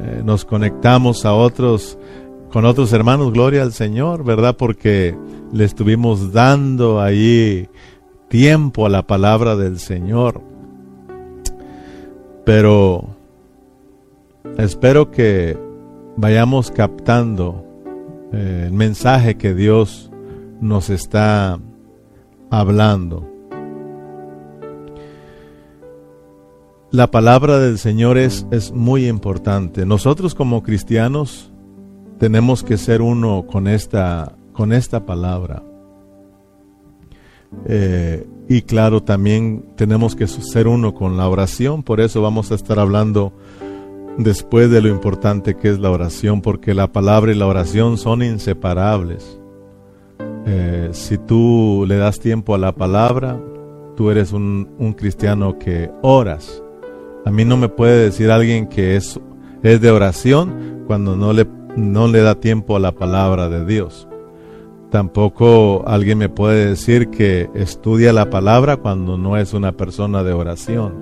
eh, 0.00 0.22
nos 0.24 0.44
conectamos 0.44 1.24
a 1.24 1.34
otros, 1.34 1.98
con 2.52 2.64
otros 2.64 2.92
hermanos, 2.92 3.32
gloria 3.32 3.62
al 3.62 3.72
Señor, 3.72 4.24
¿verdad? 4.24 4.56
Porque 4.56 5.16
le 5.52 5.64
estuvimos 5.64 6.32
dando 6.32 7.00
ahí 7.00 7.68
tiempo 8.28 8.86
a 8.86 8.88
la 8.88 9.06
palabra 9.06 9.56
del 9.56 9.78
Señor. 9.78 10.42
Pero 12.44 13.04
espero 14.56 15.10
que 15.10 15.58
vayamos 16.16 16.70
captando 16.70 17.64
eh, 18.32 18.64
el 18.66 18.72
mensaje 18.72 19.36
que 19.36 19.54
Dios 19.54 20.10
nos 20.60 20.90
está 20.90 21.58
hablando. 22.50 23.37
La 26.90 27.10
palabra 27.10 27.58
del 27.58 27.76
Señor 27.76 28.16
es, 28.16 28.46
es 28.50 28.72
muy 28.72 29.08
importante. 29.08 29.84
Nosotros 29.84 30.34
como 30.34 30.62
cristianos 30.62 31.52
tenemos 32.18 32.64
que 32.64 32.78
ser 32.78 33.02
uno 33.02 33.44
con 33.46 33.68
esta, 33.68 34.38
con 34.54 34.72
esta 34.72 35.04
palabra. 35.04 35.62
Eh, 37.66 38.26
y 38.48 38.62
claro, 38.62 39.02
también 39.02 39.66
tenemos 39.76 40.16
que 40.16 40.26
ser 40.26 40.66
uno 40.66 40.94
con 40.94 41.18
la 41.18 41.28
oración. 41.28 41.82
Por 41.82 42.00
eso 42.00 42.22
vamos 42.22 42.50
a 42.52 42.54
estar 42.54 42.78
hablando 42.78 43.34
después 44.16 44.70
de 44.70 44.80
lo 44.80 44.88
importante 44.88 45.56
que 45.56 45.68
es 45.68 45.78
la 45.78 45.90
oración, 45.90 46.40
porque 46.40 46.72
la 46.72 46.90
palabra 46.90 47.32
y 47.32 47.34
la 47.34 47.46
oración 47.46 47.98
son 47.98 48.22
inseparables. 48.22 49.38
Eh, 50.46 50.88
si 50.92 51.18
tú 51.18 51.84
le 51.86 51.98
das 51.98 52.18
tiempo 52.18 52.54
a 52.54 52.58
la 52.58 52.72
palabra, 52.72 53.38
tú 53.94 54.10
eres 54.10 54.32
un, 54.32 54.70
un 54.78 54.94
cristiano 54.94 55.58
que 55.58 55.90
oras 56.00 56.62
a 57.28 57.30
mí 57.30 57.44
no 57.44 57.58
me 57.58 57.68
puede 57.68 58.04
decir 58.04 58.30
alguien 58.30 58.68
que 58.68 58.96
es, 58.96 59.20
es 59.62 59.82
de 59.82 59.90
oración 59.90 60.84
cuando 60.86 61.14
no 61.14 61.34
le, 61.34 61.46
no 61.76 62.08
le 62.08 62.22
da 62.22 62.36
tiempo 62.36 62.74
a 62.74 62.80
la 62.80 62.92
palabra 62.92 63.50
de 63.50 63.66
Dios. 63.66 64.08
Tampoco 64.90 65.84
alguien 65.86 66.16
me 66.16 66.30
puede 66.30 66.70
decir 66.70 67.10
que 67.10 67.50
estudia 67.54 68.14
la 68.14 68.30
palabra 68.30 68.78
cuando 68.78 69.18
no 69.18 69.36
es 69.36 69.52
una 69.52 69.72
persona 69.72 70.22
de 70.22 70.32
oración. 70.32 70.94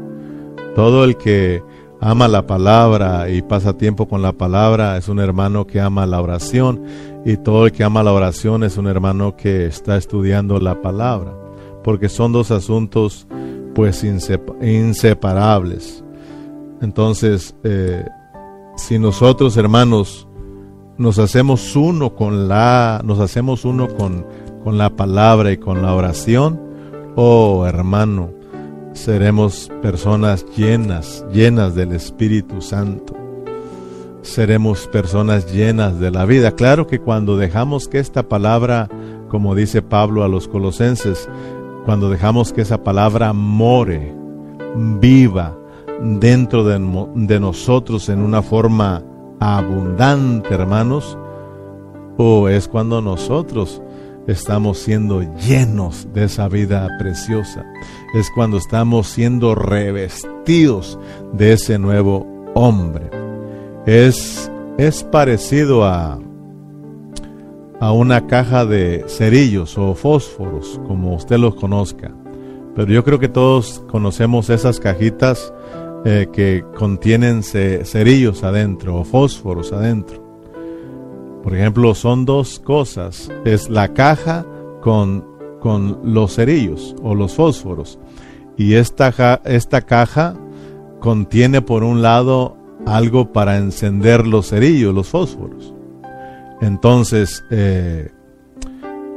Todo 0.75 1.05
el 1.05 1.17
que 1.17 1.62
ama 2.01 2.27
la 2.27 2.45
palabra 2.45 3.31
y 3.31 3.43
pasa 3.43 3.79
tiempo 3.79 4.09
con 4.09 4.21
la 4.21 4.33
palabra 4.33 4.97
es 4.97 5.09
un 5.09 5.21
hermano 5.21 5.65
que 5.65 5.81
ama 5.81 6.07
la 6.07 6.21
oración 6.21 6.83
y 7.25 7.37
todo 7.37 7.67
el 7.67 7.73
que 7.73 7.85
ama 7.85 8.03
la 8.03 8.12
oración 8.12 8.65
es 8.65 8.79
un 8.79 8.89
hermano 8.89 9.37
que 9.37 9.67
está 9.67 9.97
estudiando 9.97 10.59
la 10.59 10.83
palabra, 10.83 11.33
porque 11.85 12.09
son 12.09 12.33
dos 12.33 12.51
asuntos 12.51 13.29
pues 13.77 14.03
inseparables. 14.03 16.03
Entonces, 16.81 17.55
eh, 17.65 18.05
si 18.77 18.99
nosotros, 18.99 19.57
hermanos, 19.57 20.29
nos 20.99 21.19
hacemos 21.19 21.77
uno 21.77 22.15
con 22.15 22.49
la, 22.49 23.01
nos 23.05 23.21
hacemos 23.21 23.65
uno 23.65 23.89
con, 23.89 24.27
con 24.65 24.79
la 24.79 24.91
palabra 24.91 25.53
y 25.53 25.57
con 25.57 25.83
la 25.83 25.95
oración, 25.95 26.61
oh 27.17 27.67
hermano, 27.67 28.31
seremos 28.93 29.71
personas 29.83 30.47
llenas, 30.57 31.25
llenas 31.33 31.75
del 31.75 31.93
Espíritu 31.93 32.61
Santo. 32.61 33.15
Seremos 34.23 34.89
personas 34.89 35.53
llenas 35.53 36.01
de 36.01 36.11
la 36.11 36.25
vida. 36.25 36.53
Claro 36.53 36.87
que 36.87 36.99
cuando 36.99 37.37
dejamos 37.37 37.87
que 37.87 38.01
esta 38.01 38.29
palabra, 38.29 38.89
como 39.29 39.55
dice 39.55 39.83
Pablo 39.83 40.25
a 40.25 40.29
los 40.29 40.49
colosenses, 40.49 41.29
cuando 41.85 42.11
dejamos 42.11 42.53
que 42.53 42.62
esa 42.62 42.83
palabra 42.83 43.33
more, 43.33 44.12
viva, 45.01 45.56
dentro 46.01 46.65
de, 46.65 47.41
nosotros 47.41 48.09
en 48.09 48.21
una 48.21 48.43
forma 48.43 49.03
abundante, 49.41 50.55
hermanos, 50.55 51.19
o 52.17 52.49
es 52.49 52.69
cuando 52.69 53.01
nosotros 53.01 53.83
estamos 54.27 54.79
siendo 54.79 55.23
llenos 55.37 56.09
de 56.13 56.25
esa 56.25 56.49
vida 56.49 56.89
preciosa. 56.99 57.65
Es 58.15 58.31
cuando 58.35 58.57
estamos 58.57 59.09
siendo 59.09 59.55
revestidos 59.55 60.99
de 61.33 61.53
ese 61.53 61.79
nuevo 61.79 62.27
hombre. 62.55 63.11
Es, 63.87 64.51
es 64.79 65.05
parecido 65.05 65.85
a, 65.85 66.19
a 67.81 67.93
una 67.93 68.27
caja 68.27 68.65
de 68.65 69.05
cerillos 69.09 69.77
o 69.79 69.95
fósforos, 69.95 70.81
como 70.87 71.15
usted 71.15 71.39
los 71.39 71.55
conozca. 71.55 72.13
Pero 72.75 72.93
yo 72.93 73.05
creo 73.05 73.19
que 73.19 73.29
todos 73.29 73.83
conocemos 73.89 74.51
esas 74.51 74.81
cajitas 74.81 75.53
eh, 76.09 76.29
que 76.33 76.64
contienen 76.79 77.42
cerillos 77.42 78.45
adentro 78.45 79.01
o 79.01 79.05
fósforos 79.05 79.73
adentro. 79.73 80.23
Por 81.42 81.53
ejemplo, 81.53 81.97
son 81.97 82.25
dos 82.25 82.61
cosas. 82.61 83.29
Es 83.45 83.69
la 83.69 83.92
caja 83.92 84.47
con, 84.83 85.25
con 85.59 85.99
los 86.05 86.37
cerillos 86.37 86.95
o 87.03 87.16
los 87.16 87.35
fósforos. 87.35 87.99
Y 88.57 88.75
esta, 88.75 89.40
esta 89.47 89.83
caja 89.83 90.37
contiene 91.01 91.61
por 91.61 91.83
un 91.83 92.03
lado 92.03 92.57
algo 92.87 93.33
para 93.33 93.57
encender 93.57 94.29
los 94.29 94.51
cerillos, 94.51 94.95
los 94.95 95.09
fósforos. 95.09 95.75
Entonces, 96.61 97.45
eh, 97.51 98.12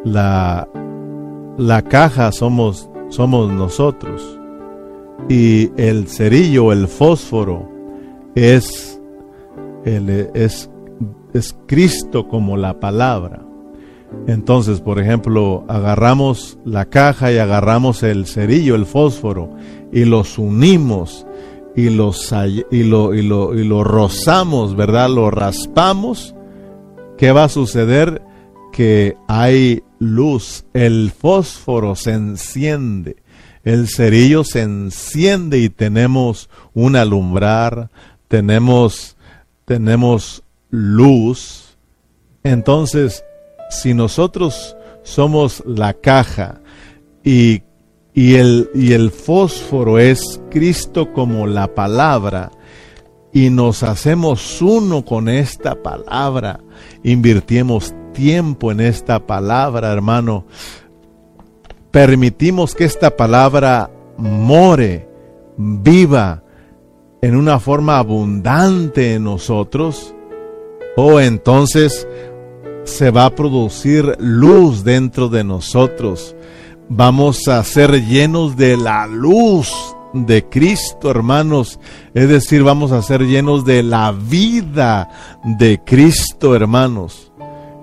la, 0.03 0.67
la 1.55 1.83
caja 1.83 2.31
somos, 2.31 2.89
somos 3.09 3.51
nosotros. 3.51 4.38
Y 5.27 5.71
el 5.77 6.07
cerillo, 6.07 6.71
el 6.71 6.87
fósforo, 6.87 7.69
es, 8.35 8.99
el, 9.85 10.29
es 10.33 10.69
es 11.33 11.55
Cristo 11.67 12.27
como 12.27 12.57
la 12.57 12.79
palabra. 12.79 13.45
Entonces, 14.27 14.81
por 14.81 14.99
ejemplo, 14.99 15.65
agarramos 15.67 16.57
la 16.65 16.85
caja 16.85 17.31
y 17.31 17.37
agarramos 17.37 18.01
el 18.01 18.25
cerillo, 18.25 18.75
el 18.75 18.85
fósforo, 18.85 19.51
y 19.91 20.05
los 20.05 20.39
unimos 20.39 21.27
y, 21.75 21.89
los, 21.89 22.33
y, 22.71 22.83
lo, 22.83 23.13
y, 23.13 23.21
lo, 23.21 23.53
y 23.57 23.63
lo 23.63 23.83
rozamos, 23.83 24.75
¿verdad? 24.75 25.09
Lo 25.09 25.29
raspamos. 25.29 26.35
¿Qué 27.17 27.31
va 27.31 27.45
a 27.45 27.49
suceder? 27.49 28.23
Que 28.71 29.15
hay 29.27 29.83
luz, 29.99 30.65
el 30.73 31.11
fósforo 31.11 31.95
se 31.95 32.13
enciende, 32.13 33.17
el 33.69 33.87
cerillo 33.87 34.43
se 34.43 34.61
enciende 34.61 35.59
y 35.59 35.69
tenemos 35.69 36.49
un 36.73 36.95
alumbrar, 36.95 37.91
tenemos, 38.27 39.15
tenemos 39.65 40.41
luz, 40.71 41.77
entonces 42.43 43.23
si 43.69 43.93
nosotros 43.93 44.75
somos 45.03 45.61
la 45.67 45.93
caja 45.93 46.61
y, 47.23 47.61
y, 48.15 48.35
el, 48.35 48.71
y 48.73 48.93
el 48.93 49.11
fósforo 49.11 49.99
es 49.99 50.41
Cristo 50.49 51.13
como 51.13 51.45
la 51.45 51.75
palabra, 51.75 52.51
y 53.31 53.51
nos 53.51 53.83
hacemos 53.83 54.59
uno 54.63 55.05
con 55.05 55.29
esta 55.29 55.75
palabra, 55.83 56.59
invirtiemos 57.03 57.93
tiempo 58.13 58.71
en 58.71 58.79
esta 58.79 59.27
palabra, 59.27 59.93
hermano, 59.93 60.45
permitimos 61.91 62.75
que 62.75 62.85
esta 62.85 63.15
palabra 63.15 63.89
more, 64.17 65.07
viva 65.57 66.43
en 67.21 67.35
una 67.35 67.59
forma 67.59 67.97
abundante 67.97 69.15
en 69.15 69.25
nosotros, 69.25 70.13
Oh, 71.01 71.17
entonces 71.21 72.05
se 72.83 73.09
va 73.09 73.23
a 73.23 73.33
producir 73.33 74.17
luz 74.19 74.83
dentro 74.83 75.29
de 75.29 75.45
nosotros. 75.45 76.35
Vamos 76.89 77.47
a 77.47 77.63
ser 77.63 78.05
llenos 78.05 78.57
de 78.57 78.75
la 78.75 79.07
luz 79.07 79.71
de 80.13 80.43
Cristo, 80.49 81.09
hermanos. 81.09 81.79
Es 82.13 82.27
decir, 82.27 82.63
vamos 82.63 82.91
a 82.91 83.01
ser 83.01 83.21
llenos 83.21 83.63
de 83.63 83.81
la 83.81 84.11
vida 84.11 85.09
de 85.45 85.79
Cristo, 85.85 86.53
hermanos. 86.53 87.31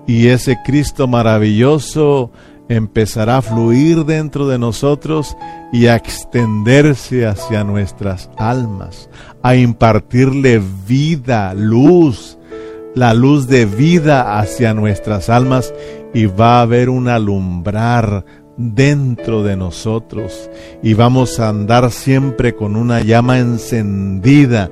Y 0.07 0.27
ese 0.27 0.59
Cristo 0.62 1.07
maravilloso 1.07 2.31
empezará 2.69 3.39
a 3.39 3.43
fluir 3.43 4.05
dentro 4.05 4.49
de 4.49 4.59
nosotros 4.59 5.37
y 5.73 5.87
a 5.87 5.97
extenderse 5.97 7.27
hacia 7.27 7.65
nuestras 7.65 8.31
almas, 8.37 9.09
a 9.43 9.57
impartirle 9.57 10.61
vida, 10.87 11.55
luz, 11.55 12.39
la 12.95 13.15
luz 13.15 13.47
de 13.47 13.67
vida 13.67 14.39
hacia 14.39 14.75
nuestras 14.75 15.29
almas 15.29 15.73
y 16.15 16.27
va 16.27 16.59
a 16.59 16.63
haber 16.63 16.89
un 16.89 17.09
alumbrar 17.09 18.25
dentro 18.57 19.43
de 19.43 19.57
nosotros 19.57 20.51
y 20.83 20.95
vamos 20.95 21.39
a 21.41 21.51
andar 21.51 21.91
siempre 21.91 22.55
con 22.55 22.75
una 22.75 23.01
llama 23.01 23.39
encendida 23.39 24.71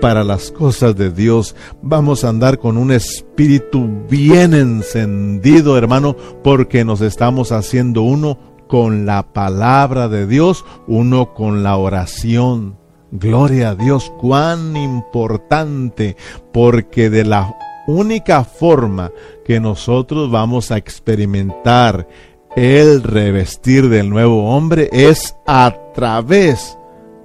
para 0.00 0.24
las 0.24 0.50
cosas 0.50 0.96
de 0.96 1.10
Dios. 1.10 1.54
Vamos 1.82 2.24
a 2.24 2.28
andar 2.28 2.58
con 2.58 2.76
un 2.76 2.92
espíritu 2.92 3.88
bien 4.08 4.54
encendido, 4.54 5.76
hermano, 5.76 6.16
porque 6.42 6.84
nos 6.84 7.00
estamos 7.00 7.52
haciendo 7.52 8.02
uno 8.02 8.38
con 8.68 9.06
la 9.06 9.32
palabra 9.32 10.08
de 10.08 10.26
Dios, 10.26 10.64
uno 10.86 11.34
con 11.34 11.62
la 11.62 11.76
oración. 11.76 12.78
Gloria 13.12 13.70
a 13.70 13.74
Dios, 13.74 14.12
cuán 14.18 14.76
importante, 14.76 16.16
porque 16.52 17.08
de 17.08 17.24
la 17.24 17.54
única 17.86 18.44
forma 18.44 19.12
que 19.44 19.60
nosotros 19.60 20.30
vamos 20.30 20.70
a 20.70 20.76
experimentar 20.76 22.08
el 22.56 23.02
revestir 23.02 23.88
del 23.88 24.10
nuevo 24.10 24.50
hombre 24.56 24.88
es 24.90 25.36
a 25.46 25.74
través 25.94 26.76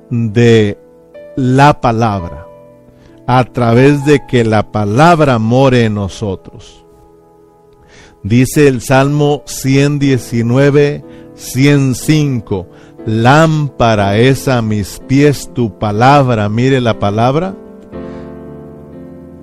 de 0.09 0.77
la 1.37 1.79
palabra, 1.79 2.45
a 3.27 3.43
través 3.45 4.05
de 4.05 4.25
que 4.27 4.43
la 4.43 4.71
palabra 4.71 5.39
more 5.39 5.85
en 5.85 5.95
nosotros. 5.95 6.85
Dice 8.23 8.67
el 8.67 8.81
Salmo 8.81 9.43
119, 9.45 11.03
105, 11.35 12.67
lámpara 13.05 14.17
es 14.17 14.47
a 14.47 14.61
mis 14.61 15.01
pies 15.07 15.49
tu 15.53 15.79
palabra, 15.79 16.49
mire 16.49 16.81
la 16.81 16.99
palabra, 16.99 17.55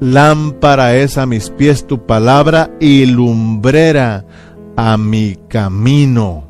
Lámpara 0.01 0.95
es 0.95 1.19
a 1.19 1.27
mis 1.27 1.51
pies 1.51 1.85
tu 1.85 2.07
palabra 2.07 2.71
y 2.79 3.05
lumbrera 3.07 4.25
a 4.77 4.97
mi 4.97 5.37
camino. 5.49 6.48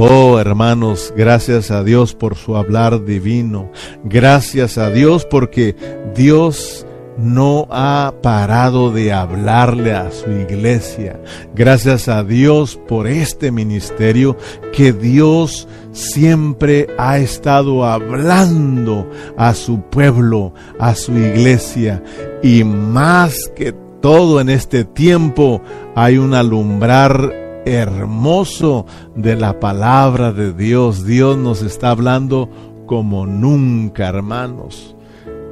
Oh 0.00 0.38
hermanos, 0.38 1.12
gracias 1.16 1.72
a 1.72 1.82
Dios 1.82 2.14
por 2.14 2.36
su 2.36 2.54
hablar 2.54 3.04
divino. 3.04 3.72
Gracias 4.04 4.78
a 4.78 4.90
Dios 4.90 5.26
porque 5.28 5.74
Dios 6.14 6.86
no 7.16 7.66
ha 7.72 8.14
parado 8.22 8.92
de 8.92 9.12
hablarle 9.12 9.94
a 9.94 10.12
su 10.12 10.30
iglesia. 10.30 11.20
Gracias 11.52 12.06
a 12.06 12.22
Dios 12.22 12.78
por 12.86 13.08
este 13.08 13.50
ministerio 13.50 14.36
que 14.72 14.92
Dios 14.92 15.66
siempre 15.90 16.86
ha 16.96 17.18
estado 17.18 17.84
hablando 17.84 19.10
a 19.36 19.52
su 19.52 19.80
pueblo, 19.80 20.54
a 20.78 20.94
su 20.94 21.10
iglesia. 21.18 22.04
Y 22.40 22.62
más 22.62 23.50
que 23.56 23.74
todo 24.00 24.40
en 24.40 24.48
este 24.48 24.84
tiempo 24.84 25.60
hay 25.96 26.18
un 26.18 26.34
alumbrar 26.34 27.47
hermoso 27.74 28.86
de 29.14 29.36
la 29.36 29.60
palabra 29.60 30.32
de 30.32 30.52
Dios. 30.52 31.04
Dios 31.04 31.36
nos 31.36 31.62
está 31.62 31.90
hablando 31.90 32.48
como 32.86 33.26
nunca, 33.26 34.08
hermanos. 34.08 34.96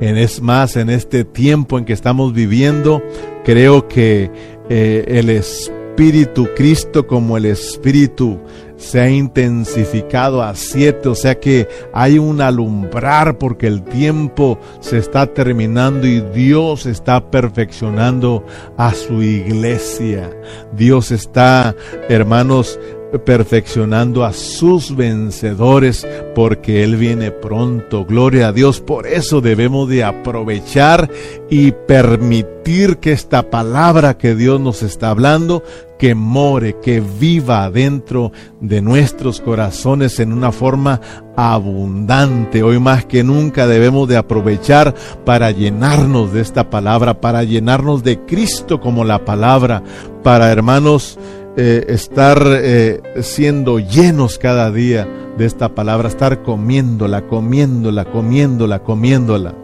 En, 0.00 0.16
es 0.16 0.40
más, 0.40 0.76
en 0.76 0.90
este 0.90 1.24
tiempo 1.24 1.78
en 1.78 1.84
que 1.84 1.92
estamos 1.92 2.32
viviendo, 2.32 3.02
creo 3.44 3.88
que 3.88 4.30
eh, 4.68 5.04
el 5.06 5.30
Espíritu 5.30 6.48
Cristo 6.56 7.06
como 7.06 7.36
el 7.36 7.46
Espíritu 7.46 8.38
se 8.76 9.00
ha 9.00 9.10
intensificado 9.10 10.42
a 10.42 10.54
siete, 10.54 11.08
o 11.08 11.14
sea 11.14 11.38
que 11.40 11.68
hay 11.92 12.18
un 12.18 12.40
alumbrar 12.40 13.38
porque 13.38 13.66
el 13.66 13.82
tiempo 13.82 14.58
se 14.80 14.98
está 14.98 15.26
terminando 15.26 16.06
y 16.06 16.20
Dios 16.20 16.86
está 16.86 17.30
perfeccionando 17.30 18.44
a 18.76 18.92
su 18.92 19.22
iglesia. 19.22 20.30
Dios 20.72 21.10
está, 21.10 21.74
hermanos, 22.08 22.78
perfeccionando 23.18 24.24
a 24.24 24.32
sus 24.32 24.94
vencedores 24.94 26.06
porque 26.34 26.82
Él 26.84 26.96
viene 26.96 27.30
pronto. 27.30 28.04
Gloria 28.04 28.48
a 28.48 28.52
Dios. 28.52 28.80
Por 28.80 29.06
eso 29.06 29.40
debemos 29.40 29.88
de 29.88 30.04
aprovechar 30.04 31.10
y 31.50 31.72
permitir 31.72 32.98
que 33.00 33.12
esta 33.12 33.50
palabra 33.50 34.18
que 34.18 34.34
Dios 34.34 34.60
nos 34.60 34.82
está 34.82 35.10
hablando, 35.10 35.62
que 35.98 36.14
more, 36.14 36.76
que 36.82 37.00
viva 37.00 37.70
dentro 37.70 38.32
de 38.60 38.82
nuestros 38.82 39.40
corazones 39.40 40.20
en 40.20 40.32
una 40.32 40.52
forma 40.52 41.00
abundante. 41.36 42.62
Hoy 42.62 42.78
más 42.78 43.04
que 43.04 43.22
nunca 43.22 43.66
debemos 43.66 44.08
de 44.08 44.16
aprovechar 44.16 44.94
para 45.24 45.50
llenarnos 45.50 46.32
de 46.32 46.40
esta 46.40 46.70
palabra, 46.70 47.20
para 47.20 47.44
llenarnos 47.44 48.02
de 48.02 48.20
Cristo 48.24 48.80
como 48.80 49.04
la 49.04 49.24
palabra, 49.24 49.82
para 50.22 50.50
hermanos 50.50 51.18
eh, 51.56 51.86
estar 51.88 52.42
eh, 52.46 53.00
siendo 53.22 53.78
llenos 53.78 54.38
cada 54.38 54.70
día 54.70 55.08
de 55.38 55.46
esta 55.46 55.74
palabra, 55.74 56.08
estar 56.08 56.42
comiéndola, 56.42 57.26
comiéndola, 57.26 58.04
comiéndola, 58.04 58.82
comiéndola. 58.82 59.54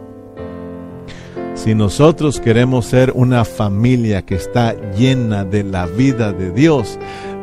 Si 1.55 1.75
nosotros 1.75 2.41
queremos 2.41 2.87
ser 2.87 3.13
una 3.15 3.45
familia 3.45 4.23
que 4.23 4.35
está 4.35 4.75
llena 4.97 5.45
de 5.45 5.65
la 5.65 5.87
vida 5.87 6.33
de 6.33 6.51
Dios, 6.51 6.99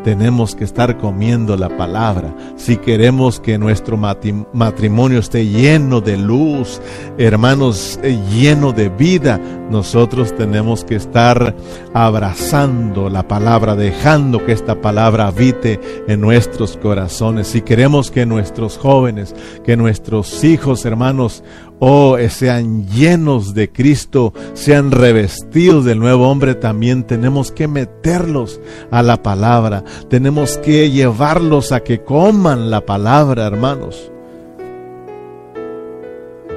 tenemos 0.09 0.55
que 0.55 0.63
estar 0.63 0.97
comiendo 0.97 1.55
la 1.55 1.77
palabra. 1.77 2.33
Si 2.55 2.77
queremos 2.77 3.39
que 3.39 3.59
nuestro 3.59 3.95
matrimonio 3.95 5.19
esté 5.19 5.45
lleno 5.45 6.01
de 6.01 6.17
luz, 6.17 6.81
hermanos, 7.19 7.99
eh, 8.01 8.19
lleno 8.31 8.71
de 8.71 8.89
vida, 8.89 9.39
nosotros 9.69 10.35
tenemos 10.35 10.83
que 10.83 10.95
estar 10.95 11.55
abrazando 11.93 13.07
la 13.07 13.27
palabra, 13.27 13.75
dejando 13.75 14.43
que 14.43 14.53
esta 14.53 14.81
palabra 14.81 15.27
habite 15.27 15.79
en 16.07 16.21
nuestros 16.21 16.75
corazones. 16.75 17.49
Si 17.49 17.61
queremos 17.61 18.09
que 18.09 18.25
nuestros 18.25 18.79
jóvenes, 18.79 19.35
que 19.63 19.77
nuestros 19.77 20.43
hijos, 20.43 20.85
hermanos, 20.85 21.43
oh, 21.79 22.17
sean 22.29 22.87
llenos 22.87 23.53
de 23.53 23.71
Cristo, 23.71 24.33
sean 24.53 24.91
revestidos 24.91 25.85
del 25.85 25.99
nuevo 25.99 26.29
hombre, 26.29 26.55
también 26.55 27.03
tenemos 27.03 27.51
que 27.51 27.67
meterlos 27.67 28.59
a 28.91 29.01
la 29.01 29.23
palabra, 29.23 29.83
tenemos 30.09 30.57
que 30.57 30.91
llevarlos 30.91 31.71
a 31.71 31.81
que 31.81 32.03
coman 32.03 32.69
la 32.69 32.85
palabra, 32.85 33.47
hermanos. 33.47 34.11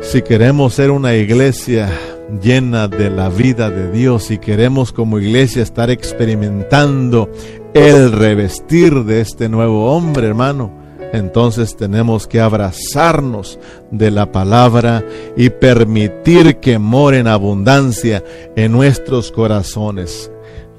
Si 0.00 0.22
queremos 0.22 0.74
ser 0.74 0.90
una 0.90 1.14
iglesia 1.14 1.90
llena 2.42 2.88
de 2.88 3.10
la 3.10 3.28
vida 3.28 3.70
de 3.70 3.90
Dios 3.90 4.30
y 4.30 4.38
queremos 4.38 4.92
como 4.92 5.18
iglesia 5.18 5.62
estar 5.62 5.90
experimentando 5.90 7.30
el 7.74 8.12
revestir 8.12 9.04
de 9.04 9.20
este 9.20 9.48
nuevo 9.48 9.94
hombre, 9.94 10.26
hermano, 10.26 10.81
entonces 11.12 11.76
tenemos 11.76 12.26
que 12.26 12.40
abrazarnos 12.40 13.58
de 13.90 14.10
la 14.10 14.32
palabra 14.32 15.04
y 15.36 15.50
permitir 15.50 16.56
que 16.56 16.78
more 16.78 17.18
en 17.18 17.26
abundancia 17.26 18.24
en 18.56 18.72
nuestros 18.72 19.30
corazones. 19.30 20.30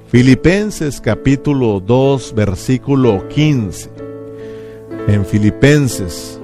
Filipenses 0.07 0.99
capítulo 0.99 1.79
2 1.79 2.33
versículo 2.35 3.27
15. 3.29 3.89
En 5.07 5.25
Filipenses 5.25 6.39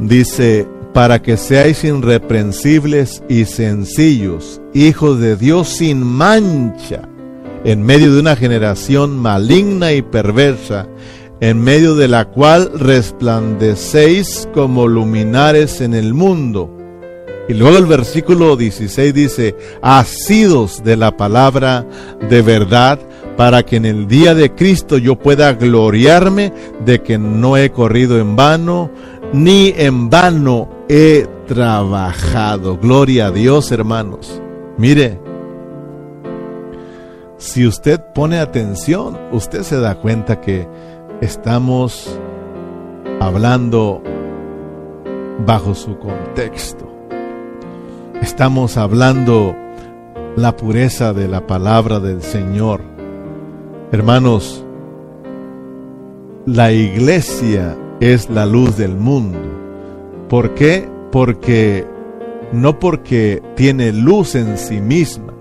dice, 0.00 0.66
para 0.92 1.20
que 1.20 1.36
seáis 1.36 1.82
irreprensibles 1.84 3.22
y 3.28 3.44
sencillos, 3.44 4.60
hijos 4.72 5.18
de 5.20 5.36
Dios 5.36 5.68
sin 5.68 6.02
mancha 6.02 7.08
en 7.66 7.82
medio 7.82 8.14
de 8.14 8.20
una 8.20 8.36
generación 8.36 9.18
maligna 9.18 9.92
y 9.92 10.00
perversa, 10.00 10.86
en 11.40 11.60
medio 11.60 11.96
de 11.96 12.06
la 12.06 12.26
cual 12.26 12.70
resplandecéis 12.78 14.48
como 14.54 14.86
luminares 14.86 15.80
en 15.80 15.92
el 15.92 16.14
mundo. 16.14 16.70
Y 17.48 17.54
luego 17.54 17.76
el 17.76 17.86
versículo 17.86 18.56
16 18.56 19.12
dice, 19.12 19.56
asidos 19.82 20.84
de 20.84 20.96
la 20.96 21.16
palabra 21.16 21.84
de 22.30 22.40
verdad, 22.40 23.00
para 23.36 23.64
que 23.64 23.76
en 23.76 23.84
el 23.84 24.06
día 24.06 24.36
de 24.36 24.54
Cristo 24.54 24.96
yo 24.96 25.18
pueda 25.18 25.52
gloriarme 25.54 26.52
de 26.84 27.02
que 27.02 27.18
no 27.18 27.56
he 27.56 27.72
corrido 27.72 28.20
en 28.20 28.36
vano, 28.36 28.92
ni 29.32 29.74
en 29.76 30.08
vano 30.08 30.68
he 30.88 31.26
trabajado. 31.48 32.78
Gloria 32.78 33.26
a 33.26 33.30
Dios, 33.32 33.72
hermanos. 33.72 34.40
Mire, 34.78 35.25
si 37.38 37.66
usted 37.66 38.00
pone 38.14 38.38
atención, 38.38 39.18
usted 39.32 39.62
se 39.62 39.78
da 39.78 39.96
cuenta 39.96 40.40
que 40.40 40.66
estamos 41.20 42.18
hablando 43.20 44.02
bajo 45.44 45.74
su 45.74 45.98
contexto. 45.98 46.86
Estamos 48.22 48.76
hablando 48.76 49.54
la 50.36 50.56
pureza 50.56 51.12
de 51.12 51.28
la 51.28 51.46
palabra 51.46 52.00
del 52.00 52.22
Señor. 52.22 52.80
Hermanos, 53.92 54.64
la 56.46 56.72
iglesia 56.72 57.76
es 58.00 58.30
la 58.30 58.46
luz 58.46 58.76
del 58.76 58.96
mundo. 58.96 59.38
¿Por 60.28 60.54
qué? 60.54 60.88
Porque 61.12 61.86
no 62.52 62.78
porque 62.78 63.42
tiene 63.56 63.92
luz 63.92 64.34
en 64.34 64.56
sí 64.56 64.80
misma, 64.80 65.34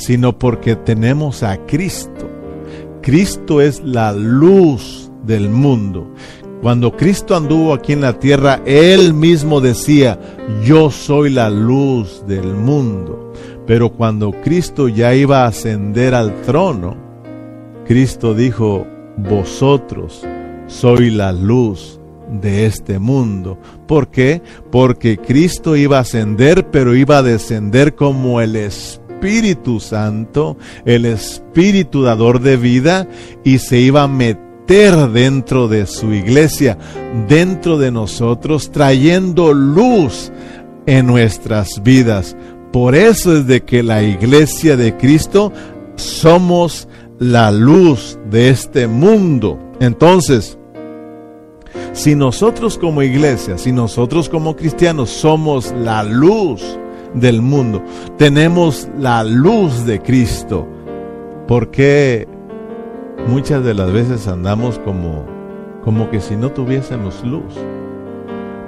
sino 0.00 0.38
porque 0.38 0.76
tenemos 0.76 1.42
a 1.42 1.58
Cristo. 1.66 2.28
Cristo 3.02 3.60
es 3.60 3.80
la 3.84 4.12
luz 4.12 5.12
del 5.24 5.50
mundo. 5.50 6.12
Cuando 6.62 6.96
Cristo 6.96 7.36
anduvo 7.36 7.74
aquí 7.74 7.92
en 7.92 8.00
la 8.00 8.18
tierra, 8.18 8.60
Él 8.64 9.14
mismo 9.14 9.60
decía, 9.60 10.18
yo 10.64 10.90
soy 10.90 11.30
la 11.30 11.50
luz 11.50 12.24
del 12.26 12.54
mundo. 12.54 13.32
Pero 13.66 13.92
cuando 13.92 14.32
Cristo 14.42 14.88
ya 14.88 15.14
iba 15.14 15.44
a 15.44 15.48
ascender 15.48 16.14
al 16.14 16.42
trono, 16.42 16.96
Cristo 17.86 18.34
dijo, 18.34 18.86
vosotros 19.18 20.26
soy 20.66 21.10
la 21.10 21.32
luz 21.32 22.00
de 22.30 22.66
este 22.66 22.98
mundo. 22.98 23.58
¿Por 23.86 24.08
qué? 24.08 24.40
Porque 24.70 25.18
Cristo 25.18 25.76
iba 25.76 25.98
a 25.98 26.02
ascender, 26.02 26.70
pero 26.70 26.94
iba 26.94 27.18
a 27.18 27.22
descender 27.22 27.94
como 27.94 28.40
el 28.40 28.56
Espíritu 28.56 28.99
Espíritu 29.20 29.80
Santo, 29.80 30.56
el 30.86 31.04
Espíritu 31.04 32.02
dador 32.02 32.40
de 32.40 32.56
vida, 32.56 33.06
y 33.44 33.58
se 33.58 33.78
iba 33.78 34.04
a 34.04 34.08
meter 34.08 35.10
dentro 35.10 35.68
de 35.68 35.84
su 35.84 36.14
iglesia, 36.14 36.78
dentro 37.28 37.76
de 37.76 37.90
nosotros, 37.90 38.72
trayendo 38.72 39.52
luz 39.52 40.32
en 40.86 41.06
nuestras 41.06 41.82
vidas. 41.82 42.34
Por 42.72 42.94
eso 42.94 43.36
es 43.36 43.46
de 43.46 43.62
que 43.62 43.82
la 43.82 44.02
iglesia 44.02 44.78
de 44.78 44.96
Cristo 44.96 45.52
somos 45.96 46.88
la 47.18 47.50
luz 47.50 48.18
de 48.30 48.48
este 48.48 48.86
mundo. 48.86 49.58
Entonces, 49.80 50.56
si 51.92 52.14
nosotros 52.14 52.78
como 52.78 53.02
iglesia, 53.02 53.58
si 53.58 53.70
nosotros 53.70 54.30
como 54.30 54.56
cristianos 54.56 55.10
somos 55.10 55.74
la 55.76 56.04
luz 56.04 56.62
del 57.14 57.42
mundo. 57.42 57.82
Tenemos 58.16 58.88
la 58.98 59.24
luz 59.24 59.84
de 59.86 60.00
Cristo. 60.00 60.66
porque 61.46 62.28
muchas 63.26 63.64
de 63.64 63.74
las 63.74 63.92
veces 63.92 64.28
andamos 64.28 64.78
como, 64.78 65.26
como 65.84 66.08
que 66.10 66.20
si 66.20 66.36
no 66.36 66.50
tuviésemos 66.52 67.24
luz? 67.24 67.54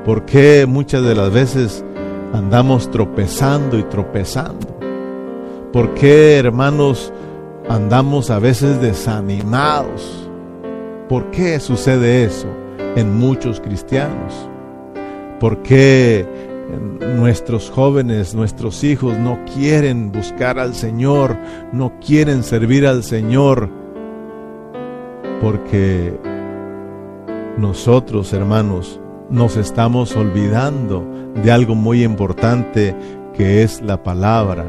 porque 0.05 0.67
muchas 0.67 1.03
de 1.03 1.15
las 1.15 1.33
veces 1.33 1.85
andamos 2.33 2.91
tropezando 2.91 3.79
y 3.79 3.83
tropezando? 3.85 4.67
¿Por 5.73 5.95
qué, 5.95 6.37
hermanos, 6.37 7.13
andamos 7.69 8.31
a 8.31 8.39
veces 8.39 8.81
desanimados? 8.81 10.29
¿Por 11.09 11.31
qué 11.31 11.61
sucede 11.61 12.25
eso 12.25 12.49
en 12.97 13.17
muchos 13.19 13.61
cristianos? 13.61 14.49
¿Por 15.41 15.63
qué 15.63 16.27
nuestros 16.73 17.71
jóvenes, 17.71 18.35
nuestros 18.35 18.83
hijos 18.85 19.19
no 19.19 19.39
quieren 19.55 20.13
buscar 20.13 20.59
al 20.59 20.75
Señor, 20.75 21.37
no 21.73 21.93
quieren 22.01 22.43
servir 22.43 22.87
al 22.87 23.03
Señor, 23.03 23.69
porque 25.41 26.19
nosotros, 27.59 28.33
hermanos, 28.33 29.01
nos 29.31 29.57
estamos 29.57 30.15
olvidando 30.17 31.05
de 31.43 31.51
algo 31.51 31.75
muy 31.75 32.05
importante 32.05 32.95
que 33.35 33.63
es 33.63 33.81
la 33.81 34.03
palabra. 34.03 34.65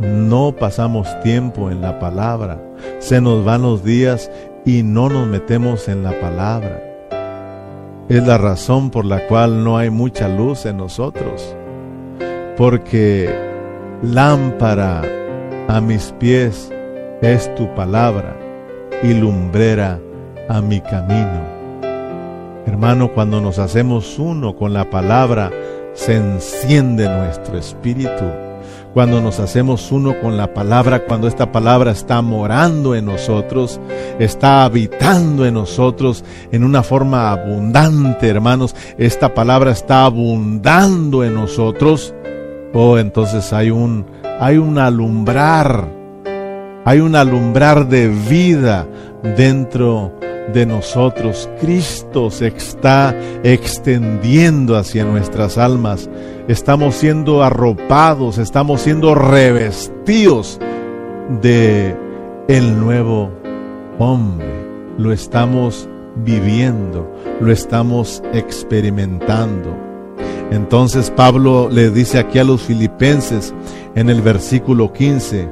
No 0.00 0.54
pasamos 0.56 1.08
tiempo 1.22 1.70
en 1.70 1.80
la 1.80 1.98
palabra. 1.98 2.60
Se 2.98 3.20
nos 3.20 3.44
van 3.44 3.62
los 3.62 3.84
días 3.84 4.30
y 4.64 4.82
no 4.82 5.08
nos 5.08 5.26
metemos 5.28 5.88
en 5.88 6.02
la 6.02 6.18
palabra. 6.20 6.91
Es 8.08 8.26
la 8.26 8.36
razón 8.36 8.90
por 8.90 9.04
la 9.04 9.26
cual 9.26 9.62
no 9.64 9.78
hay 9.78 9.88
mucha 9.90 10.28
luz 10.28 10.66
en 10.66 10.76
nosotros. 10.76 11.56
Porque 12.56 13.30
lámpara 14.02 15.02
a 15.68 15.80
mis 15.80 16.12
pies 16.18 16.70
es 17.22 17.54
tu 17.54 17.72
palabra 17.74 18.36
y 19.02 19.14
lumbrera 19.14 20.00
a 20.48 20.60
mi 20.60 20.80
camino. 20.80 21.40
Hermano, 22.66 23.12
cuando 23.12 23.40
nos 23.40 23.58
hacemos 23.58 24.18
uno 24.18 24.56
con 24.56 24.72
la 24.72 24.90
palabra, 24.90 25.50
se 25.94 26.16
enciende 26.16 27.08
nuestro 27.08 27.58
espíritu 27.58 28.24
cuando 28.94 29.20
nos 29.20 29.40
hacemos 29.40 29.90
uno 29.90 30.20
con 30.20 30.36
la 30.36 30.52
palabra, 30.52 31.04
cuando 31.04 31.26
esta 31.28 31.50
palabra 31.50 31.92
está 31.92 32.20
morando 32.22 32.94
en 32.94 33.06
nosotros, 33.06 33.80
está 34.18 34.64
habitando 34.64 35.46
en 35.46 35.54
nosotros 35.54 36.24
en 36.50 36.64
una 36.64 36.82
forma 36.82 37.30
abundante, 37.30 38.28
hermanos, 38.28 38.74
esta 38.98 39.34
palabra 39.34 39.72
está 39.72 40.04
abundando 40.04 41.24
en 41.24 41.34
nosotros, 41.34 42.14
oh, 42.74 42.98
entonces 42.98 43.52
hay 43.52 43.70
un 43.70 44.04
hay 44.40 44.56
un 44.56 44.78
alumbrar 44.78 45.86
Hay 46.84 46.98
un 46.98 47.14
alumbrar 47.14 47.88
de 47.88 48.08
vida 48.08 48.88
dentro 49.36 50.12
de 50.20 50.31
nosotros. 50.66 51.48
Cristo 51.60 52.30
se 52.30 52.48
está 52.48 53.14
extendiendo 53.42 54.76
hacia 54.76 55.04
nuestras 55.04 55.58
almas. 55.58 56.08
Estamos 56.48 56.94
siendo 56.96 57.42
arropados, 57.42 58.38
estamos 58.38 58.82
siendo 58.82 59.14
revestidos 59.14 60.58
de 61.40 61.96
el 62.48 62.78
nuevo 62.78 63.30
hombre. 63.98 64.46
Lo 64.98 65.12
estamos 65.12 65.88
viviendo, 66.16 67.10
lo 67.40 67.52
estamos 67.52 68.22
experimentando. 68.32 69.76
Entonces 70.50 71.10
Pablo 71.10 71.70
le 71.70 71.90
dice 71.90 72.18
aquí 72.18 72.38
a 72.38 72.44
los 72.44 72.62
filipenses 72.62 73.54
en 73.94 74.10
el 74.10 74.20
versículo 74.20 74.92
15, 74.92 75.48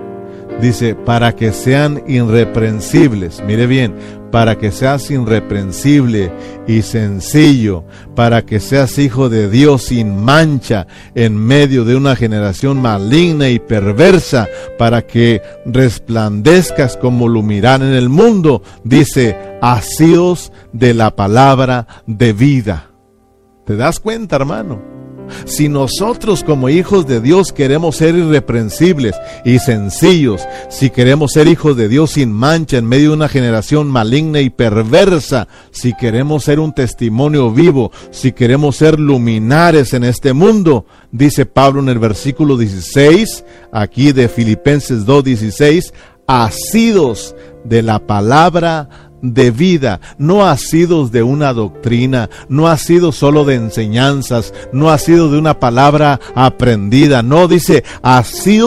dice, 0.61 0.95
para 0.95 1.35
que 1.35 1.53
sean 1.53 2.03
irreprensibles, 2.07 3.43
mire 3.47 3.67
bien, 3.67 3.95
para 4.31 4.59
que 4.59 4.71
seas 4.71 5.11
irreprensible 5.11 6.33
y 6.67 6.83
sencillo, 6.83 7.85
para 8.15 8.43
que 8.43 8.61
seas 8.61 8.99
hijo 8.99 9.29
de 9.29 9.51
Dios 9.51 9.83
sin 9.85 10.17
mancha 10.17 10.87
en 11.15 11.37
medio 11.37 11.85
de 11.85 11.97
una 11.97 12.17
generación 12.17 12.81
maligna 12.81 13.49
y 13.49 13.59
perversa, 13.59 14.49
para 14.79 15.07
que 15.07 15.43
resplandezcas 15.67 16.97
como 16.97 17.29
lo 17.29 17.43
miran 17.43 17.83
en 17.83 17.95
el 17.95 18.09
mundo, 18.09 18.63
dice, 18.85 19.37
asíos 19.61 20.53
de 20.73 20.95
la 20.95 21.17
palabra 21.17 21.87
de 22.07 22.33
vida. 22.33 22.91
¿Te 23.67 23.77
das 23.77 24.01
cuenta, 24.01 24.37
hermano? 24.37 24.90
Si 25.45 25.69
nosotros 25.69 26.45
como 26.45 26.69
hijos 26.69 27.07
de 27.07 27.21
Dios 27.21 27.53
queremos 27.53 27.97
ser 27.97 28.15
irreprensibles 28.15 29.15
y 29.45 29.59
sencillos, 29.59 30.43
si 30.69 30.91
queremos 30.91 31.33
ser 31.33 31.49
hijos 31.49 31.77
de 31.77 31.89
Dios 31.89 32.13
sin 32.13 32.33
mancha 32.33 32.79
en 32.79 32.87
medio 32.87 33.11
de 33.11 33.17
una 33.17 33.29
generación 33.29 33.89
maligna 33.89 34.41
y 34.41 34.51
perversa, 34.51 35.49
si 35.71 35.95
queremos 35.95 36.45
ser 36.45 36.61
un 36.61 36.73
testimonio 36.73 37.51
vivo, 37.51 37.93
si 38.11 38.33
queremos 38.33 38.77
ser 38.77 38.99
luminares 38.99 39.93
en 39.95 40.05
este 40.05 40.33
mundo, 40.33 40.87
dice 41.13 41.47
Pablo 41.47 41.81
en 41.81 41.89
el 41.89 41.99
versículo 41.99 42.57
16, 42.57 43.45
aquí 43.73 44.13
de 44.13 44.29
Filipenses 44.29 45.07
2:16, 45.07 45.93
asidos 46.27 47.35
de 47.65 47.83
la 47.83 48.07
palabra 48.07 49.10
de 49.23 49.51
vida, 49.51 50.01
no 50.19 50.47
ha 50.47 50.57
sido 50.57 51.09
de 51.09 51.23
una 51.23 51.53
doctrina, 51.53 52.31
no 52.49 52.69
ha 52.69 52.77
sido 52.77 53.13
solo 53.13 53.45
de 53.45 53.57
enseñanzas, 53.57 54.55
no 54.73 54.91
ha 54.91 54.99
sido 54.99 55.31
de 55.31 55.39
una 55.39 55.59
palabra 55.59 56.21
aprendida, 56.35 57.23
no 57.23 57.49
dice, 57.49 57.85
ha 58.03 58.23
sido 58.25 58.61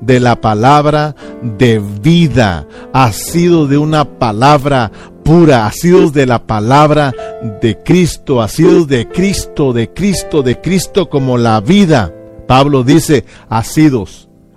de 0.00 0.20
la 0.20 0.40
palabra 0.40 1.14
de 1.42 1.78
vida, 1.78 2.66
ha 2.92 3.12
sido 3.12 3.66
de 3.66 3.78
una 3.78 4.04
palabra 4.04 4.90
pura, 5.24 5.66
ha 5.66 5.72
sido 5.72 6.10
de 6.10 6.26
la 6.26 6.46
palabra 6.46 7.14
de 7.60 7.78
Cristo, 7.82 8.42
ha 8.42 8.48
sido 8.48 8.84
de 8.84 9.08
Cristo, 9.08 9.72
de 9.72 9.92
Cristo, 9.92 10.42
de 10.42 10.60
Cristo 10.60 11.08
como 11.08 11.38
la 11.38 11.60
vida. 11.60 12.12
Pablo 12.46 12.82
dice, 12.84 13.24
ha 13.48 13.64
sido 13.64 14.06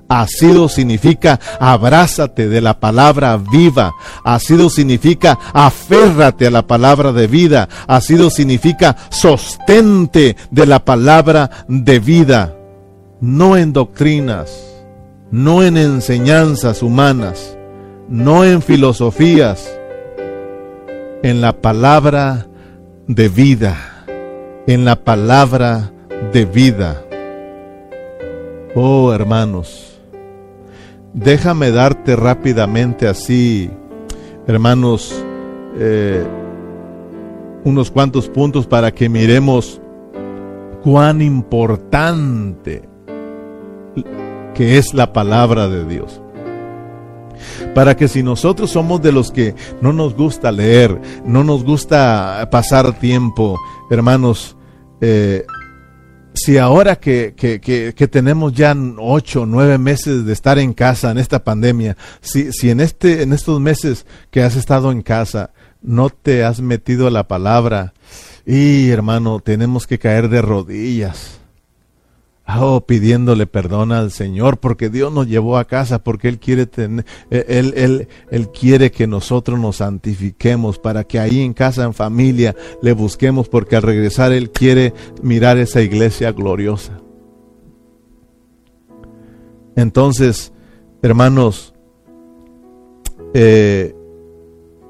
Asido 0.10 0.68
significa 0.70 1.40
abrázate 1.60 2.50
de 2.50 2.62
la 2.62 2.80
palabra 2.80 3.38
viva. 3.38 3.94
Asido 4.24 4.72
significa 4.72 5.38
aférrate 5.54 6.48
a 6.48 6.52
la 6.52 6.66
palabra 6.66 7.14
de 7.14 7.28
vida. 7.28 7.70
Asido 7.88 8.32
significa 8.32 8.98
sostente 9.10 10.36
de 10.50 10.66
la 10.66 10.84
palabra 10.84 11.52
de 11.68 12.00
vida. 12.00 12.56
No 13.22 13.56
en 13.56 13.72
doctrinas, 13.72 14.50
no 15.30 15.64
en 15.64 15.78
enseñanzas 15.78 16.82
humanas, 16.82 17.56
no 18.08 18.44
en 18.44 18.64
filosofías, 18.64 19.70
en 21.22 21.42
la 21.42 21.54
palabra 21.54 22.48
de 23.08 23.30
vida, 23.30 24.06
en 24.66 24.86
la 24.86 24.96
palabra 24.96 25.92
de 26.34 26.46
vida. 26.46 27.04
Oh 28.76 29.12
hermanos, 29.14 29.89
Déjame 31.14 31.72
darte 31.72 32.16
rápidamente 32.16 33.08
así, 33.08 33.70
hermanos, 34.48 35.26
eh, 35.78 36.24
unos 37.64 37.90
cuantos 37.90 38.30
puntos 38.30 38.68
para 38.68 38.92
que 38.92 39.10
miremos 39.10 39.82
cuán 40.84 41.22
importante 41.22 42.88
que 44.54 44.78
es 44.78 44.94
la 44.94 45.12
palabra 45.14 45.68
de 45.68 45.86
Dios. 45.86 46.22
Para 47.74 47.96
que 47.96 48.08
si 48.08 48.22
nosotros 48.22 48.72
somos 48.72 49.02
de 49.02 49.12
los 49.12 49.32
que 49.32 49.56
no 49.82 49.94
nos 49.94 50.16
gusta 50.16 50.52
leer, 50.52 51.00
no 51.26 51.44
nos 51.44 51.64
gusta 51.64 52.48
pasar 52.52 53.00
tiempo, 53.00 53.58
hermanos, 53.90 54.58
eh, 55.02 55.46
si 56.40 56.58
ahora 56.58 56.96
que, 56.98 57.34
tenemos 58.12 58.54
ya 58.54 58.76
ocho, 58.98 59.46
nueve 59.46 59.78
meses 59.78 60.26
de 60.26 60.34
estar 60.34 60.58
en 60.58 60.74
casa 60.74 61.12
en 61.12 61.18
esta 61.18 61.44
pandemia, 61.44 61.98
si, 62.22 62.52
si 62.52 62.70
en, 62.70 62.80
este, 62.80 63.24
en 63.24 63.34
estos 63.34 63.60
meses 63.60 64.06
que 64.32 64.42
has 64.42 64.56
estado 64.56 64.92
en 64.92 65.02
casa 65.02 65.52
no 65.82 66.10
te 66.10 66.44
has 66.44 66.62
metido 66.62 67.10
la 67.10 67.28
palabra, 67.28 67.94
y 68.46 68.90
hermano, 68.90 69.40
tenemos 69.42 69.86
que 69.86 70.00
caer 70.00 70.30
de 70.30 70.42
rodillas 70.42 71.40
Oh, 72.58 72.82
pidiéndole 72.82 73.46
perdón 73.46 73.92
al 73.92 74.12
Señor, 74.12 74.58
porque 74.58 74.90
Dios 74.90 75.14
nos 75.14 75.28
llevó 75.28 75.58
a 75.58 75.66
casa, 75.66 76.04
porque 76.04 76.30
Él 76.30 76.40
quiere 76.40 76.66
tener, 76.66 77.06
él, 77.30 77.74
él, 77.76 78.08
él, 78.32 78.50
quiere 78.50 78.92
que 78.92 79.06
nosotros 79.06 79.60
nos 79.60 79.78
santifiquemos, 79.78 80.80
para 80.80 81.04
que 81.04 81.20
ahí 81.20 81.42
en 81.42 81.54
casa, 81.54 81.84
en 81.84 81.94
familia, 81.94 82.56
le 82.82 82.94
busquemos, 82.94 83.48
porque 83.50 83.76
al 83.76 83.84
regresar 83.84 84.32
Él 84.32 84.50
quiere 84.50 84.94
mirar 85.22 85.58
esa 85.58 85.82
iglesia 85.82 86.32
gloriosa. 86.32 87.00
Entonces, 89.76 90.52
hermanos, 91.04 91.74
eh, 93.34 93.96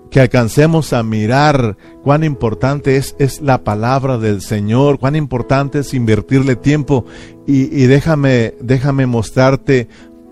que 0.10 0.20
alcancemos 0.20 0.94
a 0.94 1.04
mirar 1.04 1.78
cuán 2.04 2.24
importante 2.24 2.98
es, 2.98 3.16
es, 3.20 3.42
la 3.42 3.64
palabra 3.64 4.18
del 4.18 4.42
Señor, 4.42 5.00
cuán 5.00 5.16
importante 5.16 5.80
es 5.80 5.94
invertirle 5.94 6.56
tiempo 6.56 7.06
y, 7.46 7.64
y, 7.76 7.88
déjame, 7.88 8.56
déjame 8.60 9.06
mostrarte 9.06 9.88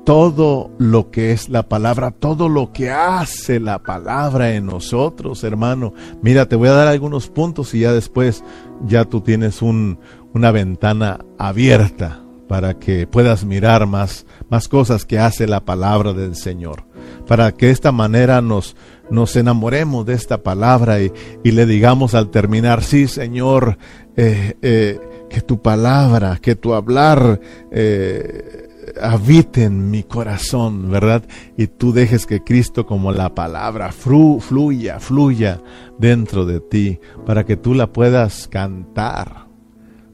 todo 0.07 0.71
lo 0.77 1.11
que 1.11 1.31
es 1.33 1.49
la 1.49 1.67
palabra, 1.67 2.11
todo 2.11 2.47
lo 2.47 2.71
que 2.71 2.89
hace 2.89 3.59
la 3.59 3.83
palabra 3.83 4.53
en 4.53 4.65
nosotros, 4.65 5.43
hermano. 5.43 5.93
Mira, 6.21 6.47
te 6.47 6.55
voy 6.55 6.69
a 6.69 6.73
dar 6.73 6.87
algunos 6.87 7.27
puntos 7.27 7.73
y 7.73 7.81
ya 7.81 7.91
después 7.91 8.41
ya 8.85 9.03
tú 9.03 9.19
tienes 9.19 9.61
un, 9.61 9.99
una 10.33 10.51
ventana 10.51 11.25
abierta 11.37 12.21
para 12.47 12.79
que 12.79 13.05
puedas 13.05 13.43
mirar 13.43 13.85
más, 13.85 14.25
más 14.49 14.69
cosas 14.69 15.03
que 15.03 15.19
hace 15.19 15.45
la 15.45 15.65
palabra 15.65 16.13
del 16.13 16.35
Señor, 16.35 16.85
para 17.27 17.51
que 17.51 17.67
de 17.67 17.71
esta 17.71 17.91
manera 17.91 18.41
nos, 18.41 18.75
nos 19.09 19.35
enamoremos 19.35 20.05
de 20.05 20.13
esta 20.13 20.43
palabra 20.43 20.99
y, 21.01 21.11
le 21.43 21.65
digamos 21.65 22.15
al 22.15 22.29
terminar, 22.29 22.83
sí 22.83 23.07
Señor, 23.07 23.77
eh, 24.15 24.55
eh, 24.61 24.99
que 25.29 25.41
tu 25.41 25.61
palabra, 25.61 26.39
que 26.41 26.55
tu 26.55 26.73
hablar 26.73 27.39
eh, 27.71 28.67
habite 29.01 29.63
en 29.63 29.91
mi 29.91 30.03
corazón, 30.03 30.89
¿verdad? 30.89 31.23
Y 31.57 31.67
tú 31.67 31.91
dejes 31.91 32.25
que 32.25 32.43
Cristo 32.43 32.85
como 32.85 33.11
la 33.11 33.35
palabra 33.35 33.91
fluya, 33.91 34.99
fluya 34.99 35.61
dentro 35.99 36.45
de 36.45 36.61
ti, 36.61 36.99
para 37.25 37.45
que 37.45 37.57
tú 37.57 37.73
la 37.73 37.91
puedas 37.91 38.47
cantar 38.47 39.46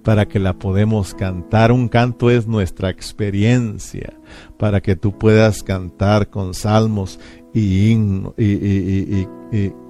para 0.03 0.27
que 0.27 0.39
la 0.39 0.53
podemos 0.53 1.13
cantar. 1.13 1.71
Un 1.71 1.87
canto 1.87 2.29
es 2.29 2.47
nuestra 2.47 2.89
experiencia, 2.89 4.13
para 4.57 4.81
que 4.81 4.95
tú 4.95 5.17
puedas 5.17 5.63
cantar 5.63 6.29
con 6.29 6.53
salmos 6.53 7.19
y, 7.53 7.95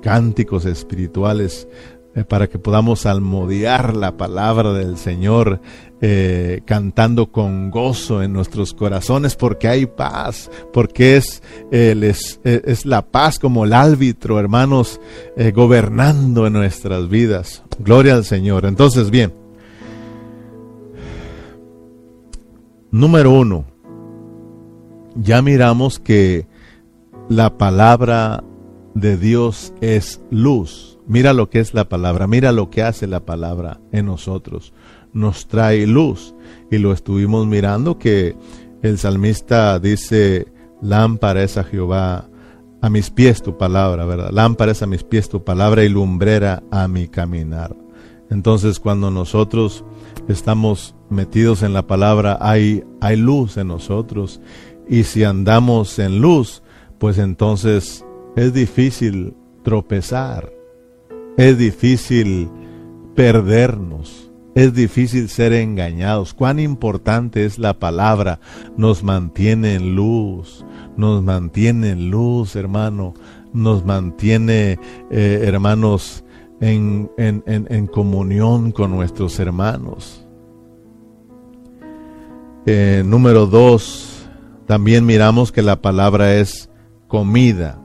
cánticos 0.01 0.65
espirituales 0.65 1.67
eh, 2.15 2.23
para 2.23 2.47
que 2.47 2.59
podamos 2.59 3.07
almodear 3.07 3.95
la 3.95 4.17
palabra 4.17 4.71
del 4.73 4.97
Señor, 4.97 5.61
eh, 5.99 6.61
cantando 6.63 7.31
con 7.31 7.71
gozo 7.71 8.21
en 8.21 8.33
nuestros 8.33 8.73
corazones, 8.73 9.35
porque 9.35 9.67
hay 9.67 9.87
paz, 9.87 10.51
porque 10.71 11.17
es, 11.17 11.41
es, 11.71 12.85
la 12.85 13.01
paz 13.01 13.39
como 13.39 13.65
el 13.65 13.73
árbitro, 13.73 14.39
hermanos, 14.39 15.01
eh, 15.35 15.51
gobernando 15.51 16.45
en 16.45 16.53
nuestras 16.53 17.09
vidas. 17.09 17.63
Gloria 17.79 18.13
al 18.13 18.25
Señor. 18.25 18.65
Entonces, 18.65 19.09
bien. 19.09 19.42
Número 22.93 23.31
uno, 23.31 23.65
ya 25.15 25.41
miramos 25.41 25.97
que 25.97 26.45
la 27.27 27.57
palabra 27.57 28.43
de 28.93 29.17
Dios 29.17 29.73
es 29.81 30.21
luz. 30.29 30.99
Mira 31.07 31.33
lo 31.33 31.49
que 31.49 31.59
es 31.59 31.73
la 31.73 31.89
palabra, 31.89 32.27
mira 32.27 32.51
lo 32.51 32.69
que 32.69 32.83
hace 32.83 33.07
la 33.07 33.21
palabra 33.21 33.81
en 33.91 34.05
nosotros. 34.05 34.75
Nos 35.11 35.47
trae 35.47 35.87
luz. 35.87 36.35
Y 36.69 36.77
lo 36.77 36.93
estuvimos 36.93 37.47
mirando 37.47 37.97
que 37.97 38.35
el 38.83 38.99
salmista 38.99 39.79
dice, 39.79 40.45
Lámpara 40.79 41.41
es 41.41 41.57
a 41.57 41.63
Jehová 41.63 42.29
a 42.79 42.89
mis 42.91 43.09
pies 43.09 43.41
tu 43.41 43.57
palabra, 43.57 44.05
¿verdad? 44.05 44.29
Lámpara 44.29 44.71
es 44.71 44.83
a 44.83 44.85
mis 44.85 45.03
pies 45.03 45.29
tu 45.29 45.43
palabra 45.43 45.83
y 45.83 45.89
lumbrera 45.89 46.61
a 46.69 46.87
mi 46.87 47.07
caminar. 47.07 47.75
Entonces 48.29 48.79
cuando 48.79 49.09
nosotros 49.09 49.83
estamos 50.27 50.95
metidos 51.13 51.63
en 51.63 51.73
la 51.73 51.87
palabra, 51.87 52.37
hay, 52.41 52.83
hay 52.99 53.15
luz 53.15 53.57
en 53.57 53.67
nosotros. 53.67 54.41
Y 54.89 55.03
si 55.03 55.23
andamos 55.23 55.97
en 55.99 56.19
luz, 56.19 56.61
pues 56.97 57.17
entonces 57.17 58.05
es 58.35 58.53
difícil 58.53 59.35
tropezar, 59.63 60.51
es 61.37 61.57
difícil 61.57 62.49
perdernos, 63.15 64.31
es 64.55 64.73
difícil 64.73 65.29
ser 65.29 65.53
engañados. 65.53 66.33
Cuán 66.33 66.59
importante 66.59 67.45
es 67.45 67.57
la 67.57 67.79
palabra, 67.79 68.39
nos 68.77 69.03
mantiene 69.03 69.75
en 69.75 69.95
luz, 69.95 70.65
nos 70.97 71.23
mantiene 71.23 71.91
en 71.91 72.09
luz, 72.09 72.55
hermano, 72.55 73.13
nos 73.53 73.85
mantiene, 73.85 74.79
eh, 75.11 75.41
hermanos, 75.43 76.23
en, 76.61 77.11
en, 77.17 77.87
comunión 77.87 78.71
con 78.71 78.91
nuestros 78.91 79.39
hermanos. 79.39 80.22
Eh, 82.65 83.03
número 83.05 83.45
dos, 83.45 84.25
también 84.67 85.05
miramos 85.05 85.51
que 85.51 85.61
la 85.61 85.81
palabra 85.81 86.35
es 86.35 86.69
comida. 87.07 87.79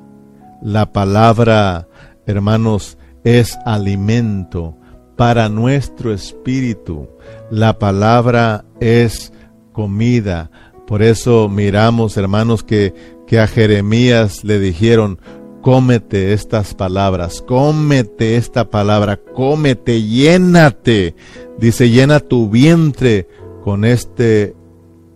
La 0.62 0.92
palabra, 0.92 1.88
hermanos, 2.26 2.96
es 3.24 3.58
alimento 3.64 4.76
para 5.16 5.48
nuestro 5.48 6.12
espíritu. 6.12 7.08
La 7.50 7.78
palabra 7.78 8.64
es 8.80 9.32
comida. 9.72 10.50
Por 10.86 11.02
eso 11.02 11.48
miramos, 11.48 12.16
hermanos, 12.16 12.62
que, 12.62 12.94
que 13.26 13.40
a 13.40 13.48
Jeremías 13.48 14.44
le 14.44 14.60
dijeron, 14.60 15.18
cómete 15.60 16.32
estas 16.32 16.74
palabras, 16.74 17.42
cómete 17.46 18.36
esta 18.36 18.70
palabra, 18.70 19.16
cómete, 19.16 20.02
llénate. 20.02 21.16
Dice, 21.58 21.90
llena 21.90 22.20
tu 22.20 22.48
vientre 22.48 23.28
con 23.62 23.84
este 23.84 24.54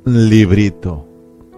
librito, 0.05 1.07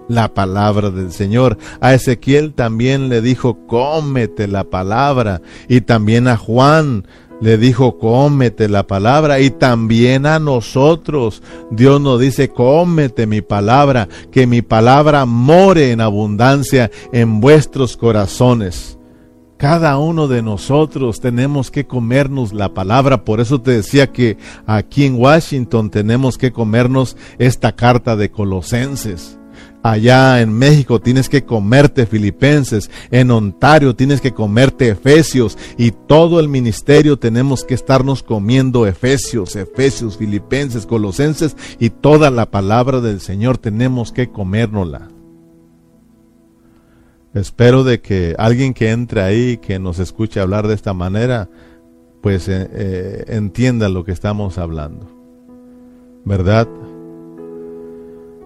la 0.09 0.35
palabra 0.35 0.91
del 0.91 1.13
Señor. 1.13 1.59
A 1.81 1.95
Ezequiel 1.95 2.55
también 2.55 3.09
le 3.09 3.21
dijo, 3.21 3.67
cómete 3.67 4.49
la 4.49 4.65
palabra. 4.65 5.41
Y 5.69 5.81
también 5.83 6.29
a 6.29 6.37
Juan 6.37 7.07
le 7.41 7.59
dijo, 7.59 7.99
cómete 7.99 8.69
la 8.69 8.87
palabra. 8.87 9.41
Y 9.41 9.51
también 9.51 10.27
a 10.27 10.39
nosotros, 10.39 11.43
Dios 11.71 12.01
nos 12.01 12.21
dice, 12.21 12.49
cómete 12.49 13.27
mi 13.27 13.41
palabra, 13.41 14.09
que 14.31 14.47
mi 14.47 14.63
palabra 14.63 15.25
more 15.25 15.91
en 15.91 16.01
abundancia 16.01 16.91
en 17.13 17.41
vuestros 17.41 17.97
corazones. 17.97 18.99
Cada 19.57 19.99
uno 19.99 20.27
de 20.27 20.43
nosotros 20.43 21.21
tenemos 21.21 21.71
que 21.71 21.87
comernos 21.87 22.53
la 22.53 22.75
palabra. 22.75 23.25
Por 23.25 23.41
eso 23.41 23.61
te 23.61 23.71
decía 23.71 24.11
que 24.11 24.37
aquí 24.67 25.05
en 25.05 25.15
Washington 25.15 25.91
tenemos 25.91 26.39
que 26.39 26.53
comernos 26.53 27.17
esta 27.39 27.73
carta 27.73 28.17
de 28.17 28.31
Colosenses. 28.31 29.39
Allá 29.85 30.41
en 30.41 30.53
México 30.53 31.01
tienes 31.01 31.29
que 31.29 31.45
comerte 31.45 32.07
Filipenses, 32.07 32.91
en 33.11 33.31
Ontario 33.31 33.95
tienes 33.95 34.23
que 34.23 34.33
comerte 34.33 34.89
Efesios 34.89 35.59
y 35.77 35.91
todo 35.91 36.41
el 36.41 36.49
ministerio 36.49 37.19
tenemos 37.19 37.65
que 37.65 37.75
estarnos 37.75 38.23
comiendo 38.23 38.87
Efesios, 38.87 39.55
Efesios, 39.57 40.17
Filipenses, 40.17 40.87
Colosenses 40.87 41.55
y 41.79 41.91
toda 41.91 42.31
la 42.31 42.51
palabra 42.51 43.03
del 43.03 43.21
Señor 43.21 43.59
tenemos 43.59 44.11
que 44.11 44.31
comérnosla. 44.31 45.14
Espero 47.35 47.85
de 47.85 48.01
que 48.01 48.35
alguien 48.39 48.75
que 48.75 48.91
entre 48.91 49.21
ahí, 49.23 49.57
que 49.59 49.79
nos 49.79 49.99
escuche 49.99 50.41
hablar 50.41 50.69
de 50.69 50.75
esta 50.75 50.95
manera, 50.95 51.49
pues 52.23 52.49
eh, 52.49 52.69
eh, 52.73 53.25
entienda 53.29 53.89
lo 53.89 54.05
que 54.05 54.13
estamos 54.13 54.59
hablando. 54.59 55.09
¿Verdad? 56.25 56.69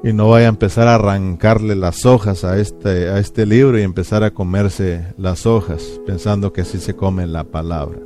y 0.03 0.13
no 0.13 0.31
vaya 0.31 0.47
a 0.47 0.51
empezar 0.51 0.87
a 0.89 0.95
arrancarle 0.95 1.75
las 1.75 2.07
hojas 2.07 2.45
a 2.45 2.59
este, 2.59 3.09
a 3.09 3.19
este 3.19 3.47
libro 3.47 3.79
y 3.79 3.83
empezar 3.83 4.23
a 4.23 4.31
comerse 4.31 5.13
las 5.17 5.45
hojas, 5.47 6.01
pensando 6.07 6.53
que 6.53 6.61
así 6.61 6.79
se 6.79 6.95
come 6.95 7.27
la 7.27 7.45
palabra. 7.45 7.99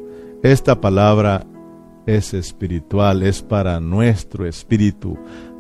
Esta 0.43 0.81
palabra 0.81 1.47
es 2.07 2.35
espiritual, 2.35 3.23
es 3.23 3.43
para 3.43 3.79
nuestro 3.79 4.47
espíritu. 4.47 5.19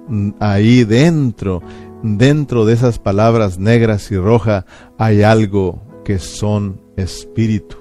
Mm, 0.08 0.30
ahí 0.40 0.84
dentro, 0.84 1.62
dentro 2.03 2.64
de 2.64 2.74
esas 2.74 2.98
palabras 2.98 3.59
negras 3.59 4.11
y 4.11 4.16
rojas, 4.16 4.64
hay 4.98 5.22
algo 5.22 5.82
que 6.05 6.18
son 6.18 6.80
espíritu, 6.96 7.76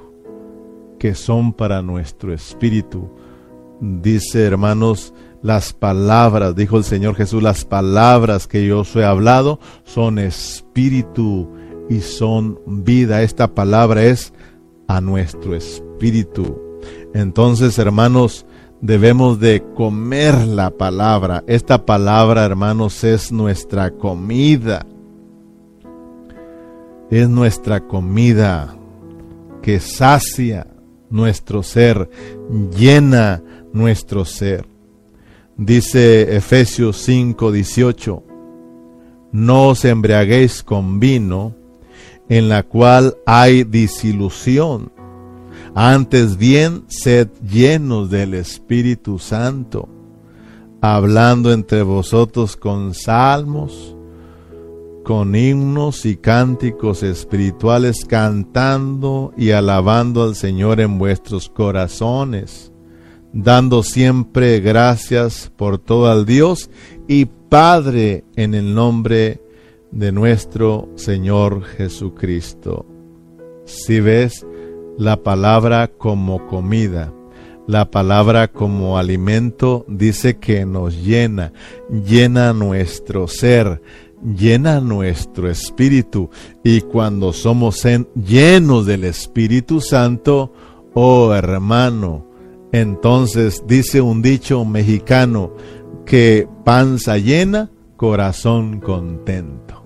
que 0.99 1.15
son 1.15 1.53
para 1.53 1.81
nuestro 1.81 2.33
espíritu. 2.33 3.09
Dice, 3.79 4.45
hermanos, 4.45 5.13
las 5.41 5.73
palabras, 5.73 6.55
dijo 6.55 6.77
el 6.77 6.83
Señor 6.83 7.15
Jesús, 7.15 7.41
las 7.41 7.65
palabras 7.65 8.47
que 8.47 8.65
yo 8.65 8.81
os 8.81 8.95
he 8.95 9.03
hablado 9.03 9.59
son 9.83 10.19
espíritu 10.19 11.49
y 11.89 12.01
son 12.01 12.59
vida. 12.65 13.23
Esta 13.23 13.55
palabra 13.55 14.03
es 14.03 14.33
a 14.87 15.01
nuestro 15.01 15.55
espíritu. 15.55 16.61
Entonces, 17.13 17.77
hermanos, 17.79 18.45
debemos 18.81 19.39
de 19.39 19.63
comer 19.75 20.35
la 20.47 20.71
palabra. 20.71 21.43
Esta 21.47 21.85
palabra, 21.85 22.43
hermanos, 22.43 23.03
es 23.03 23.31
nuestra 23.31 23.91
comida. 23.91 24.85
Es 27.09 27.29
nuestra 27.29 27.81
comida 27.87 28.75
que 29.61 29.79
sacia 29.79 30.67
nuestro 31.09 31.61
ser, 31.61 32.09
llena 32.75 33.43
nuestro 33.73 34.25
ser. 34.25 34.65
Dice 35.57 36.35
Efesios 36.35 36.97
5, 36.97 37.51
18, 37.51 38.23
no 39.33 39.67
os 39.67 39.85
embriaguéis 39.85 40.63
con 40.63 40.99
vino, 40.99 41.53
en 42.29 42.49
la 42.49 42.63
cual 42.63 43.17
hay 43.25 43.63
disilusión. 43.63 44.91
Antes 45.73 46.37
bien, 46.37 46.83
sed 46.87 47.29
llenos 47.41 48.09
del 48.09 48.33
Espíritu 48.33 49.19
Santo, 49.19 49.87
hablando 50.81 51.53
entre 51.53 51.83
vosotros 51.83 52.57
con 52.57 52.93
salmos, 52.93 53.95
con 55.03 55.35
himnos 55.35 56.05
y 56.05 56.17
cánticos 56.17 57.03
espirituales, 57.03 58.05
cantando 58.05 59.33
y 59.37 59.51
alabando 59.51 60.23
al 60.23 60.35
Señor 60.35 60.81
en 60.81 60.97
vuestros 60.97 61.49
corazones 61.49 62.71
dando 63.33 63.83
siempre 63.83 64.59
gracias 64.59 65.51
por 65.55 65.77
todo 65.77 66.07
al 66.07 66.25
Dios 66.25 66.69
y 67.07 67.25
Padre 67.25 68.23
en 68.35 68.53
el 68.53 68.73
nombre 68.73 69.41
de 69.91 70.11
nuestro 70.11 70.89
Señor 70.95 71.63
Jesucristo. 71.63 72.85
Si 73.65 73.99
ves 73.99 74.45
la 74.97 75.23
palabra 75.23 75.87
como 75.87 76.47
comida, 76.47 77.13
la 77.67 77.89
palabra 77.89 78.47
como 78.49 78.97
alimento, 78.97 79.85
dice 79.87 80.37
que 80.37 80.65
nos 80.65 81.03
llena, 81.03 81.53
llena 81.89 82.53
nuestro 82.53 83.27
ser, 83.27 83.81
llena 84.23 84.79
nuestro 84.79 85.49
espíritu. 85.49 86.29
Y 86.63 86.81
cuando 86.81 87.33
somos 87.33 87.85
llenos 88.15 88.85
del 88.85 89.03
Espíritu 89.03 89.81
Santo, 89.81 90.53
oh 90.93 91.33
hermano, 91.33 92.27
entonces 92.71 93.63
dice 93.67 94.01
un 94.01 94.21
dicho 94.21 94.63
mexicano 94.65 95.53
que 96.05 96.47
panza 96.63 97.17
llena, 97.17 97.71
corazón 97.97 98.79
contento. 98.79 99.83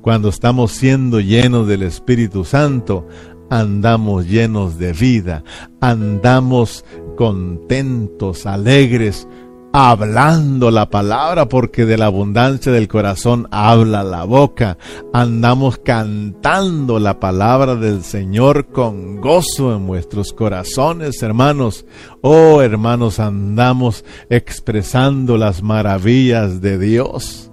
Cuando 0.00 0.28
estamos 0.28 0.72
siendo 0.72 1.20
llenos 1.20 1.66
del 1.66 1.82
Espíritu 1.82 2.44
Santo, 2.44 3.06
andamos 3.50 4.26
llenos 4.26 4.78
de 4.78 4.92
vida, 4.92 5.44
andamos 5.80 6.84
contentos, 7.16 8.46
alegres, 8.46 9.26
hablando 9.72 10.70
la 10.70 10.88
palabra, 10.88 11.48
porque 11.48 11.84
de 11.84 11.98
la 11.98 12.06
abundancia 12.06 12.72
del 12.72 12.88
corazón 12.88 13.48
habla 13.50 14.02
la 14.02 14.24
boca. 14.24 14.78
Andamos 15.12 15.78
cantando 15.78 16.98
la 16.98 17.20
palabra 17.20 17.76
del 17.76 18.02
Señor 18.02 18.68
con 18.68 19.20
gozo 19.20 19.76
en 19.76 19.86
nuestros 19.86 20.32
corazones, 20.32 21.22
hermanos. 21.22 21.84
Oh, 22.22 22.62
hermanos, 22.62 23.20
andamos 23.20 24.04
expresando 24.30 25.36
las 25.36 25.62
maravillas 25.62 26.60
de 26.60 26.78
Dios. 26.78 27.47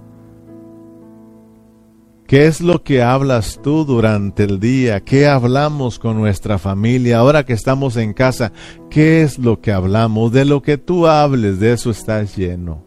¿Qué 2.26 2.46
es 2.46 2.60
lo 2.60 2.82
que 2.82 3.04
hablas 3.04 3.60
tú 3.62 3.84
durante 3.84 4.42
el 4.42 4.58
día? 4.58 5.00
¿Qué 5.00 5.28
hablamos 5.28 6.00
con 6.00 6.16
nuestra 6.16 6.58
familia? 6.58 7.18
Ahora 7.18 7.46
que 7.46 7.52
estamos 7.52 7.96
en 7.96 8.14
casa, 8.14 8.50
¿qué 8.90 9.22
es 9.22 9.38
lo 9.38 9.60
que 9.60 9.70
hablamos? 9.70 10.32
De 10.32 10.44
lo 10.44 10.60
que 10.60 10.76
tú 10.76 11.06
hables, 11.06 11.60
de 11.60 11.72
eso 11.72 11.88
estás 11.88 12.36
lleno. 12.36 12.84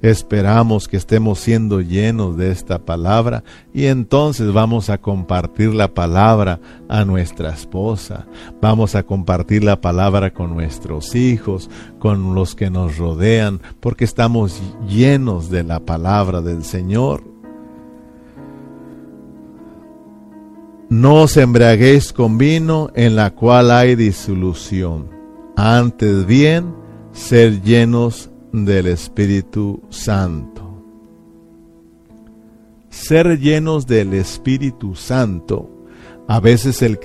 Esperamos 0.00 0.88
que 0.88 0.96
estemos 0.96 1.40
siendo 1.40 1.82
llenos 1.82 2.38
de 2.38 2.50
esta 2.50 2.78
palabra 2.86 3.44
y 3.74 3.84
entonces 3.84 4.50
vamos 4.50 4.88
a 4.88 4.96
compartir 4.96 5.74
la 5.74 5.92
palabra 5.92 6.58
a 6.88 7.04
nuestra 7.04 7.50
esposa, 7.50 8.26
vamos 8.62 8.94
a 8.94 9.02
compartir 9.02 9.62
la 9.62 9.80
palabra 9.80 10.32
con 10.32 10.54
nuestros 10.54 11.14
hijos, 11.14 11.70
con 11.98 12.34
los 12.34 12.54
que 12.54 12.70
nos 12.70 12.96
rodean, 12.96 13.60
porque 13.78 14.04
estamos 14.04 14.60
llenos 14.88 15.50
de 15.50 15.64
la 15.64 15.80
palabra 15.80 16.40
del 16.40 16.64
Señor. 16.64 17.31
No 20.92 21.22
os 21.22 21.38
embriaguéis 21.38 22.12
con 22.12 22.36
vino 22.36 22.90
en 22.94 23.16
la 23.16 23.30
cual 23.30 23.70
hay 23.70 23.96
disolución, 23.96 25.08
antes 25.56 26.26
bien 26.26 26.74
ser 27.12 27.62
llenos 27.62 28.30
del 28.52 28.88
Espíritu 28.88 29.80
Santo. 29.88 30.84
Ser 32.90 33.40
llenos 33.40 33.86
del 33.86 34.12
Espíritu 34.12 34.94
Santo, 34.94 35.86
a 36.28 36.40
veces 36.40 36.82
el, 36.82 37.00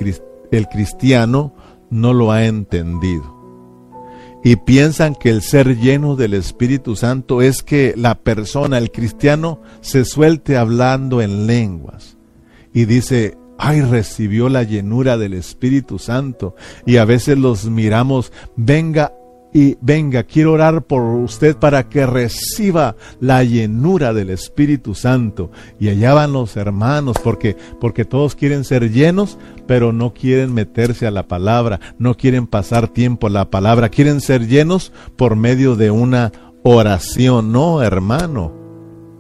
el 0.52 0.68
cristiano 0.68 1.56
no 1.90 2.12
lo 2.12 2.34
ha 2.34 2.44
entendido. 2.44 3.38
Y 4.44 4.58
piensan 4.58 5.16
que 5.16 5.30
el 5.30 5.42
ser 5.42 5.78
lleno 5.78 6.18
del 6.18 6.34
Espíritu 6.34 6.98
Santo 6.98 7.42
es 7.42 7.64
que 7.64 7.94
la 7.96 8.16
persona, 8.16 8.80
el 8.80 8.92
cristiano, 8.92 9.62
se 9.80 10.04
suelte 10.04 10.58
hablando 10.58 11.22
en 11.22 11.48
lenguas. 11.48 12.18
Y 12.74 12.84
dice, 12.84 13.38
ay, 13.58 13.82
recibió 13.82 14.50
la 14.50 14.64
llenura 14.64 15.18
del 15.18 15.34
Espíritu 15.34 16.00
Santo. 16.00 16.56
Y 16.86 16.98
a 16.98 17.06
veces 17.06 17.38
los 17.38 17.66
miramos, 17.66 18.32
venga 18.56 19.14
y 19.54 19.78
venga, 19.82 20.24
quiero 20.24 20.52
orar 20.52 20.84
por 20.84 21.02
usted 21.02 21.56
para 21.56 21.88
que 21.90 22.06
reciba 22.06 22.96
la 23.20 23.44
llenura 23.44 24.14
del 24.14 24.30
Espíritu 24.30 24.94
Santo. 24.94 25.52
Y 25.80 25.90
allá 25.90 26.14
van 26.14 26.34
los 26.34 26.58
hermanos, 26.58 27.18
porque, 27.24 27.56
porque 27.80 28.06
todos 28.06 28.36
quieren 28.36 28.64
ser 28.64 28.92
llenos, 28.92 29.38
pero 29.66 29.94
no 29.94 30.14
quieren 30.14 30.54
meterse 30.54 31.08
a 31.08 31.12
la 31.12 31.28
palabra, 31.28 31.80
no 31.98 32.16
quieren 32.16 32.46
pasar 32.46 32.90
tiempo 32.90 33.28
a 33.28 33.32
la 33.32 33.50
palabra, 33.50 33.90
quieren 33.90 34.22
ser 34.22 34.48
llenos 34.48 34.92
por 35.16 35.36
medio 35.36 35.76
de 35.76 35.92
una 35.92 36.32
oración. 36.64 37.52
No, 37.52 37.82
hermano. 37.82 38.57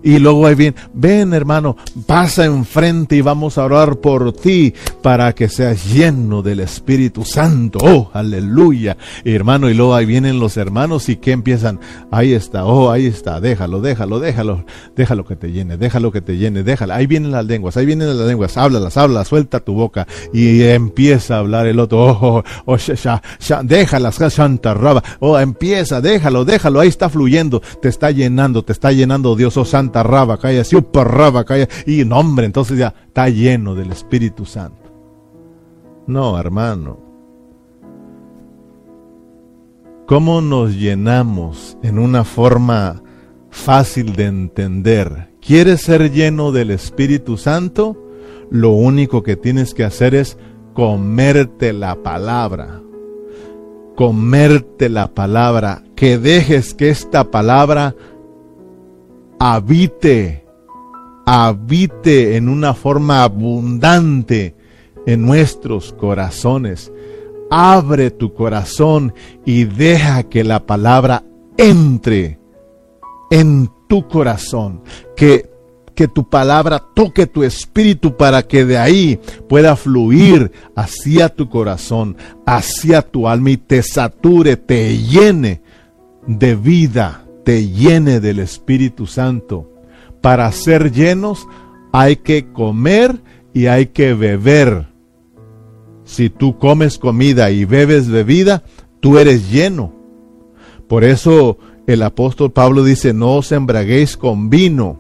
Y 0.04 0.20
luego 0.20 0.46
ahí 0.46 0.56
viene, 0.56 0.78
ven 0.94 1.34
hermano, 1.34 1.76
pasa 2.06 2.46
enfrente 2.46 3.16
y 3.16 3.22
vamos 3.22 3.58
a 3.58 3.66
orar 3.66 3.98
por 3.98 4.32
ti 4.32 4.74
para 5.02 5.34
que 5.34 5.50
seas 5.50 5.92
lleno 5.92 6.42
del 6.44 6.60
Espíritu 6.60 7.26
Santo. 7.26 7.80
Oh, 7.82 8.12
aleluya. 8.14 8.96
hermano, 9.26 9.70
y 9.70 9.74
luego 9.74 9.96
ahí 9.96 10.06
vienen 10.06 10.40
los 10.40 10.56
hermanos 10.56 11.10
y 11.10 11.18
que 11.18 11.32
empiezan, 11.32 11.80
ahí 12.12 12.34
está, 12.34 12.66
oh, 12.66 12.92
ahí 12.92 13.08
está, 13.08 13.42
déjalo, 13.42 13.82
déjalo, 13.82 14.20
déjalo, 14.20 14.66
déjalo 14.96 15.26
que 15.26 15.36
te 15.36 15.52
llene, 15.52 15.78
déjalo 15.78 16.12
que 16.12 16.22
te 16.22 16.38
llene, 16.38 16.64
déjalo. 16.64 16.94
Ahí 16.94 17.08
vienen 17.08 17.32
las 17.32 17.46
lenguas, 17.46 17.76
ahí 17.76 17.86
vienen 17.86 18.08
las 18.16 18.28
lenguas, 18.28 18.56
háblalas, 18.56 18.98
háblalas, 18.98 19.28
suelta 19.28 19.60
tu 19.60 19.74
boca 19.74 20.08
y 20.32 20.62
empieza 20.64 21.36
a 21.36 21.40
hablar 21.40 21.66
el 21.68 21.80
otro, 21.80 22.06
oh, 22.06 22.44
oh, 22.66 22.76
oh 22.76 23.62
déjalas, 23.64 24.16
santa 24.30 24.74
raba, 24.76 25.04
oh, 25.20 25.40
empieza, 25.40 26.02
déjalo, 26.02 26.46
déjalo, 26.46 26.80
ahí 26.80 26.88
está 26.88 27.10
fluyendo, 27.10 27.62
te 27.82 27.90
está 27.90 28.12
llenando, 28.12 28.64
te 28.64 28.74
está 28.74 28.92
llenando 28.92 29.36
Dios, 29.36 29.58
oh, 29.58 29.66
santa 29.66 29.87
y 31.86 32.06
nombre, 32.06 32.46
entonces 32.46 32.78
ya 32.78 32.94
está 33.08 33.30
lleno 33.30 33.76
del 33.76 33.92
Espíritu 33.92 34.46
Santo. 34.46 34.88
No, 36.08 36.40
hermano. 36.40 37.08
¿Cómo 40.08 40.40
nos 40.40 40.76
llenamos 40.76 41.78
en 41.84 42.00
una 42.00 42.24
forma 42.24 43.04
fácil 43.50 44.16
de 44.16 44.26
entender? 44.26 45.34
¿Quieres 45.42 45.82
ser 45.82 46.14
lleno 46.14 46.54
del 46.54 46.72
Espíritu 46.72 47.36
Santo? 47.36 47.98
Lo 48.50 48.70
único 48.70 49.22
que 49.22 49.36
tienes 49.36 49.74
que 49.74 49.84
hacer 49.84 50.16
es 50.16 50.38
comerte 50.74 51.74
la 51.74 52.02
palabra. 52.04 52.82
Comerte 53.98 54.88
la 54.88 55.14
palabra. 55.14 55.84
Que 55.96 56.18
dejes 56.18 56.74
que 56.74 56.90
esta 56.90 57.30
palabra 57.30 57.94
habite, 59.40 60.46
habite 61.26 62.36
en 62.36 62.50
una 62.50 62.74
forma 62.74 63.24
abundante 63.24 64.56
en 65.06 65.26
nuestros 65.26 65.94
corazones. 65.94 66.92
Abre 67.50 68.12
tu 68.12 68.34
corazón 68.34 69.14
y 69.46 69.64
deja 69.64 70.24
que 70.24 70.44
la 70.44 70.66
palabra 70.66 71.24
entre 71.58 72.40
en 73.32 73.70
tu 73.88 74.08
corazón, 74.08 74.82
que, 75.16 75.50
que 75.96 76.08
tu 76.08 76.30
palabra 76.30 76.84
toque 76.94 77.26
tu 77.26 77.44
espíritu 77.44 78.18
para 78.18 78.44
que 78.44 78.66
de 78.66 78.78
ahí 78.78 79.20
pueda 79.48 79.76
fluir 79.78 80.52
hacia 80.76 81.30
tu 81.30 81.50
corazón, 81.50 82.18
hacia 82.46 83.02
tu 83.02 83.28
alma 83.28 83.52
y 83.52 83.58
te 83.58 83.82
sature, 83.82 84.58
te 84.58 84.98
llene 84.98 85.62
de 86.28 86.56
vida 86.56 87.27
te 87.48 87.70
llene 87.70 88.20
del 88.20 88.40
Espíritu 88.40 89.08
Santo. 89.08 89.72
Para 90.20 90.52
ser 90.52 90.92
llenos 90.92 91.48
hay 91.94 92.18
que 92.18 92.52
comer 92.52 93.22
y 93.54 93.68
hay 93.68 93.86
que 93.86 94.14
beber. 94.14 94.90
Si 96.04 96.30
tú 96.30 96.58
comes 96.58 96.98
comida 96.98 97.50
y 97.50 97.64
bebes 97.64 98.10
bebida, 98.10 98.66
tú 99.00 99.18
eres 99.18 99.50
lleno. 99.50 99.94
Por 100.90 101.06
eso 101.06 101.58
el 101.88 102.04
apóstol 102.04 102.52
Pablo 102.52 102.84
dice, 102.84 103.14
no 103.14 103.38
os 103.38 103.54
embraguéis 103.54 104.18
con 104.18 104.50
vino, 104.50 105.00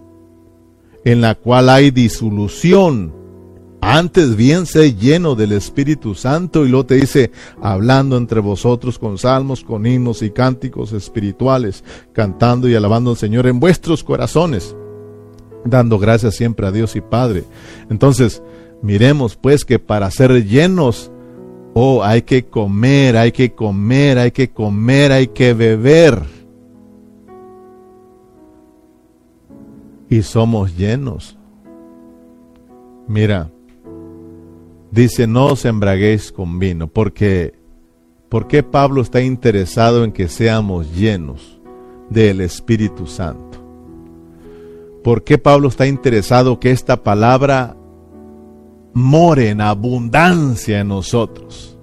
en 1.03 1.19
la 1.19 1.35
cual 1.35 1.67
hay 1.67 1.91
disolución, 1.91 3.13
antes 3.81 4.35
bien 4.35 4.65
sé 4.65 4.95
lleno 4.95 5.35
del 5.35 5.51
Espíritu 5.51 6.15
Santo 6.15 6.65
y 6.65 6.69
lo 6.69 6.85
te 6.85 6.95
dice, 6.95 7.31
hablando 7.61 8.17
entre 8.17 8.39
vosotros 8.39 8.97
con 8.97 9.17
salmos, 9.17 9.63
con 9.63 9.85
himnos 9.85 10.23
y 10.23 10.31
cánticos 10.31 10.93
espirituales, 10.93 11.83
cantando 12.11 12.67
y 12.67 12.75
alabando 12.75 13.11
al 13.11 13.17
Señor 13.17 13.45
en 13.45 13.59
vuestros 13.59 14.03
corazones, 14.03 14.75
dando 15.63 15.99
gracias 15.99 16.35
siempre 16.35 16.65
a 16.65 16.71
Dios 16.71 16.95
y 16.95 17.01
Padre. 17.01 17.43
Entonces, 17.89 18.41
miremos 18.81 19.35
pues 19.35 19.63
que 19.63 19.77
para 19.77 20.09
ser 20.09 20.45
llenos, 20.45 21.11
oh, 21.73 22.03
hay 22.03 22.23
que 22.23 22.45
comer, 22.45 23.15
hay 23.15 23.31
que 23.31 23.53
comer, 23.53 24.17
hay 24.17 24.31
que 24.31 24.49
comer, 24.49 25.11
hay 25.11 25.27
que 25.27 25.53
beber. 25.53 26.23
Y 30.09 30.23
somos 30.23 30.75
llenos. 30.75 31.37
Mira, 33.07 33.51
dice, 34.91 35.27
no 35.27 35.47
os 35.47 35.65
embraguéis 35.65 36.31
con 36.31 36.59
vino, 36.59 36.87
porque 36.87 37.53
¿por 38.29 38.47
qué 38.47 38.63
Pablo 38.63 39.01
está 39.01 39.21
interesado 39.21 40.03
en 40.03 40.11
que 40.11 40.27
seamos 40.27 40.95
llenos 40.95 41.59
del 42.09 42.41
Espíritu 42.41 43.07
Santo? 43.07 43.47
¿Por 45.03 45.23
qué 45.23 45.37
Pablo 45.37 45.69
está 45.69 45.87
interesado 45.87 46.59
que 46.59 46.71
esta 46.71 47.03
palabra 47.03 47.77
more 48.93 49.49
en 49.49 49.61
abundancia 49.61 50.81
en 50.81 50.89
nosotros? 50.89 51.77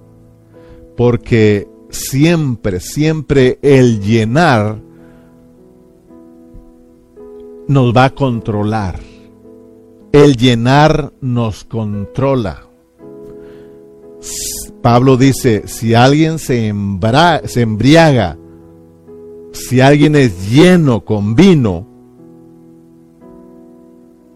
Porque 0.96 1.68
siempre, 1.88 2.80
siempre 2.80 3.59
el 3.62 4.00
llenar 4.00 4.78
nos 7.66 7.96
va 7.96 8.05
a 8.07 8.14
controlar. 8.14 9.00
El 10.12 10.36
llenar 10.36 11.12
nos 11.20 11.64
controla. 11.64 12.68
Pablo 14.83 15.16
dice, 15.16 15.66
si 15.66 15.95
alguien 15.95 16.39
se, 16.39 16.72
se 17.45 17.61
embriaga, 17.62 18.39
si 19.53 19.81
alguien 19.81 20.16
es 20.16 20.51
lleno 20.51 21.05
con 21.05 21.35
vino, 21.35 21.87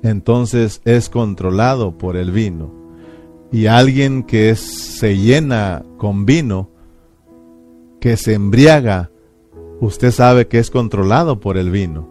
entonces 0.03 0.81
es 0.85 1.09
controlado 1.09 1.99
por 1.99 2.17
el 2.17 2.31
vino. 2.31 2.73
Y 3.51 3.67
alguien 3.67 4.23
que 4.23 4.55
se 4.57 5.17
llena 5.17 5.85
con 5.97 6.27
vino, 6.27 6.71
que 8.01 8.17
se 8.17 8.35
embriaga, 8.35 9.11
usted 9.81 10.13
sabe 10.13 10.49
que 10.49 10.59
es 10.59 10.71
controlado 10.71 11.41
por 11.41 11.57
el 11.57 11.71
vino. 11.71 12.09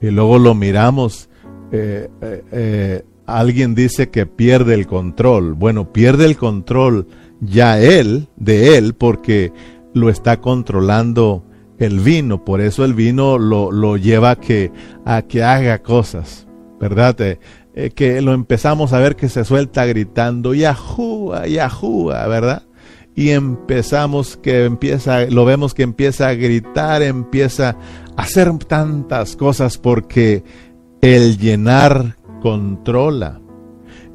Y 0.00 0.10
luego 0.10 0.38
lo 0.38 0.54
miramos 0.54 1.28
eh, 1.72 2.08
eh, 2.20 2.44
eh, 2.52 3.04
alguien 3.38 3.74
dice 3.74 4.10
que 4.10 4.26
pierde 4.26 4.74
el 4.74 4.86
control. 4.86 5.54
Bueno, 5.54 5.92
pierde 5.92 6.26
el 6.26 6.36
control 6.36 7.06
ya 7.40 7.80
él, 7.80 8.28
de 8.36 8.76
él, 8.76 8.94
porque 8.94 9.52
lo 9.94 10.08
está 10.08 10.40
controlando 10.40 11.44
el 11.78 12.00
vino. 12.00 12.44
Por 12.44 12.60
eso 12.60 12.84
el 12.84 12.94
vino 12.94 13.38
lo, 13.38 13.70
lo 13.70 13.96
lleva 13.96 14.32
a 14.32 14.36
que, 14.36 14.72
a 15.04 15.22
que 15.22 15.42
haga 15.42 15.82
cosas, 15.82 16.46
¿verdad? 16.78 17.20
Eh, 17.20 17.38
eh, 17.74 17.90
que 17.90 18.20
lo 18.20 18.32
empezamos 18.32 18.92
a 18.92 18.98
ver 18.98 19.16
que 19.16 19.28
se 19.28 19.44
suelta 19.44 19.86
gritando, 19.86 20.54
Yahúa, 20.54 21.46
Yahúa, 21.46 22.26
¿verdad? 22.26 22.64
Y 23.14 23.30
empezamos 23.30 24.36
que 24.36 24.64
empieza, 24.64 25.26
lo 25.26 25.44
vemos 25.44 25.74
que 25.74 25.82
empieza 25.82 26.28
a 26.28 26.34
gritar, 26.34 27.02
empieza 27.02 27.76
hacer 28.16 28.52
tantas 28.58 29.36
cosas 29.36 29.78
porque 29.78 30.44
el 31.00 31.38
llenar 31.38 32.16
controla. 32.40 33.40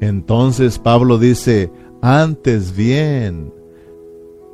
Entonces 0.00 0.78
Pablo 0.78 1.18
dice, 1.18 1.70
antes 2.02 2.76
bien, 2.76 3.52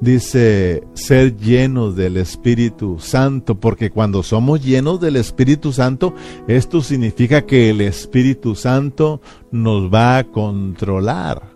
dice, 0.00 0.82
ser 0.94 1.36
llenos 1.36 1.94
del 1.94 2.16
Espíritu 2.16 2.98
Santo, 2.98 3.60
porque 3.60 3.90
cuando 3.90 4.22
somos 4.22 4.64
llenos 4.64 5.00
del 5.00 5.16
Espíritu 5.16 5.72
Santo, 5.72 6.14
esto 6.48 6.82
significa 6.82 7.46
que 7.46 7.70
el 7.70 7.80
Espíritu 7.80 8.54
Santo 8.54 9.20
nos 9.50 9.92
va 9.92 10.18
a 10.18 10.24
controlar. 10.24 11.52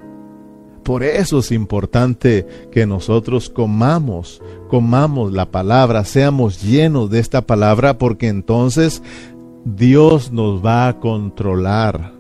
Por 0.85 1.03
eso 1.03 1.41
es 1.41 1.51
importante 1.51 2.47
que 2.71 2.87
nosotros 2.87 3.51
comamos, 3.51 4.41
comamos 4.69 5.33
la 5.33 5.51
palabra, 5.51 6.05
seamos 6.05 6.63
llenos 6.63 7.11
de 7.11 7.19
esta 7.19 7.43
palabra, 7.43 7.99
porque 7.99 8.29
entonces 8.29 9.03
Dios 9.67 10.31
nos 10.31 10.65
va 10.65 10.87
a 10.87 11.01
controlar 11.01 12.13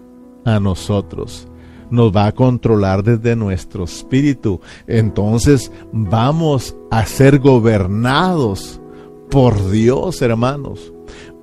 a 0.44 0.58
nosotros. 0.58 1.46
Nos 1.90 2.10
va 2.10 2.26
a 2.26 2.32
controlar 2.32 3.04
desde 3.04 3.36
nuestro 3.36 3.84
espíritu. 3.84 4.60
Entonces 4.88 5.70
vamos 5.92 6.76
a 6.90 7.06
ser 7.06 7.38
gobernados 7.38 8.80
por 9.30 9.70
Dios, 9.70 10.20
hermanos 10.20 10.92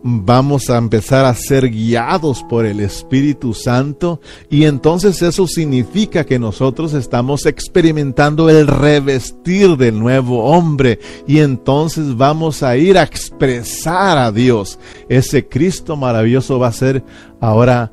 vamos 0.03 0.69
a 0.69 0.77
empezar 0.77 1.25
a 1.25 1.33
ser 1.33 1.69
guiados 1.69 2.43
por 2.43 2.65
el 2.65 2.81
Espíritu 2.81 3.53
Santo 3.53 4.19
y 4.49 4.65
entonces 4.65 5.21
eso 5.21 5.47
significa 5.47 6.25
que 6.25 6.37
nosotros 6.37 6.93
estamos 6.93 7.45
experimentando 7.45 8.49
el 8.49 8.67
revestir 8.67 9.77
del 9.77 9.97
nuevo 9.97 10.43
hombre 10.43 10.99
y 11.25 11.39
entonces 11.39 12.17
vamos 12.17 12.63
a 12.63 12.75
ir 12.75 12.97
a 12.97 13.03
expresar 13.03 14.17
a 14.17 14.31
Dios. 14.31 14.77
Ese 15.07 15.47
Cristo 15.47 15.95
maravilloso 15.95 16.59
va 16.59 16.67
a 16.67 16.73
ser 16.73 17.03
ahora 17.39 17.91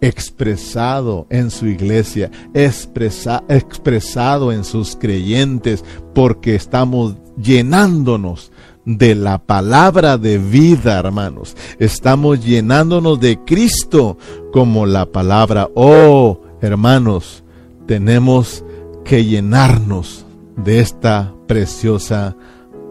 expresado 0.00 1.26
en 1.28 1.50
su 1.50 1.66
iglesia, 1.66 2.30
expresado 2.54 4.50
en 4.50 4.64
sus 4.64 4.96
creyentes, 4.96 5.84
porque 6.14 6.54
estamos 6.54 7.16
llenándonos 7.36 8.49
de 8.84 9.14
la 9.14 9.38
palabra 9.38 10.18
de 10.18 10.38
vida, 10.38 10.98
hermanos. 10.98 11.56
Estamos 11.78 12.44
llenándonos 12.44 13.20
de 13.20 13.38
Cristo 13.44 14.16
como 14.52 14.86
la 14.86 15.06
palabra. 15.06 15.68
Oh, 15.74 16.40
hermanos, 16.60 17.44
tenemos 17.86 18.64
que 19.04 19.24
llenarnos 19.24 20.24
de 20.56 20.80
esta 20.80 21.34
preciosa 21.46 22.36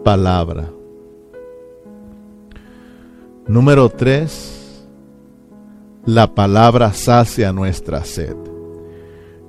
palabra. 0.04 0.70
Número 3.46 3.88
tres, 3.88 4.86
la 6.04 6.34
palabra 6.34 6.92
sacia 6.92 7.52
nuestra 7.52 8.04
sed. 8.04 8.36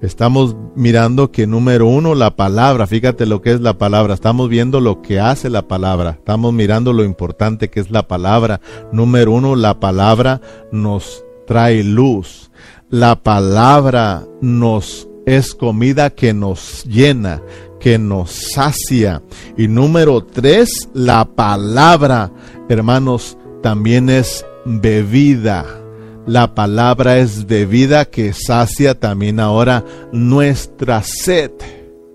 Estamos 0.01 0.55
mirando 0.75 1.31
que 1.31 1.45
número 1.45 1.85
uno, 1.85 2.15
la 2.15 2.35
palabra, 2.35 2.87
fíjate 2.87 3.27
lo 3.27 3.41
que 3.41 3.51
es 3.51 3.61
la 3.61 3.77
palabra, 3.77 4.15
estamos 4.15 4.49
viendo 4.49 4.79
lo 4.79 5.03
que 5.03 5.19
hace 5.19 5.47
la 5.51 5.67
palabra, 5.67 6.17
estamos 6.17 6.53
mirando 6.53 6.91
lo 6.91 7.03
importante 7.03 7.69
que 7.69 7.79
es 7.79 7.91
la 7.91 8.07
palabra. 8.07 8.61
Número 8.91 9.31
uno, 9.31 9.55
la 9.55 9.79
palabra 9.79 10.41
nos 10.71 11.23
trae 11.45 11.83
luz, 11.83 12.49
la 12.89 13.21
palabra 13.21 14.23
nos 14.41 15.07
es 15.27 15.53
comida 15.53 16.09
que 16.09 16.33
nos 16.33 16.83
llena, 16.85 17.43
que 17.79 17.99
nos 17.99 18.31
sacia. 18.31 19.21
Y 19.55 19.67
número 19.67 20.25
tres, 20.25 20.89
la 20.95 21.25
palabra, 21.25 22.31
hermanos, 22.69 23.37
también 23.61 24.09
es 24.09 24.43
bebida 24.65 25.80
la 26.25 26.53
palabra 26.53 27.17
es 27.17 27.47
bebida 27.47 28.05
que 28.05 28.33
sacia 28.33 28.99
también 28.99 29.39
ahora 29.39 29.83
nuestra 30.11 31.03
sed. 31.03 31.51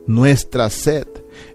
Nuestra 0.07 0.71
sed 0.71 1.07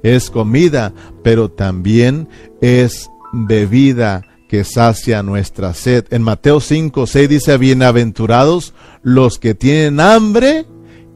es 0.04 0.30
comida, 0.30 0.93
pero 1.24 1.49
también 1.49 2.28
es 2.62 3.10
bebida 3.32 4.24
que 4.49 4.66
sacia 4.66 5.24
nuestra 5.24 5.74
sed. 5.74 6.06
En 6.10 6.24
Mateo 6.24 6.60
5, 6.60 7.08
6 7.08 7.30
dice, 7.30 7.58
bienaventurados 7.58 8.74
los 9.02 9.39
que 9.39 9.56
tienen 9.56 10.02
hambre 10.02 10.66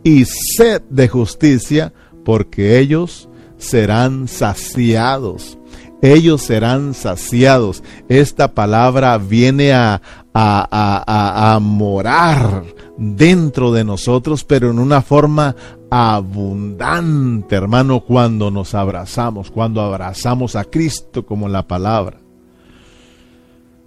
y 0.04 0.24
sed 0.26 0.82
de 0.90 1.10
justicia, 1.10 1.94
porque 2.24 2.80
ellos 2.80 3.30
serán 3.58 4.28
saciados 4.28 5.58
ellos 6.02 6.44
serán 6.44 6.94
saciados. 6.94 7.84
Esta 8.10 8.54
palabra 8.54 9.18
viene 9.18 9.74
a, 9.74 10.02
a, 10.38 11.58
morar 11.62 12.64
dentro 12.98 13.72
de 13.72 13.84
nosotros, 13.84 14.44
pero 14.44 14.70
en 14.70 14.80
una 14.80 15.02
forma 15.02 15.56
abundante, 15.90 17.56
hermano, 17.56 18.02
cuando 18.02 18.52
nos 18.52 18.76
abrazamos, 18.76 19.50
cuando 19.50 19.82
abrazamos 19.82 20.56
a 20.56 20.66
Cristo 20.66 21.26
como 21.26 21.48
la 21.48 21.68
palabra. 21.68 22.18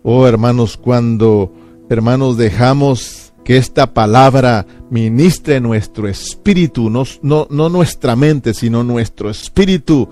Oh, 0.02 0.26
hermanos, 0.26 0.76
cuando, 0.76 1.52
hermanos, 1.90 2.38
dejamos 2.38 3.32
que 3.44 3.56
esta 3.56 3.92
palabra 3.92 4.66
ministre 4.90 5.60
nuestro 5.60 6.08
espíritu, 6.08 6.88
no, 6.88 7.04
no, 7.22 7.46
no 7.50 7.68
nuestra 7.68 8.16
mente, 8.16 8.54
sino 8.54 8.84
nuestro 8.84 9.28
espíritu, 9.28 10.08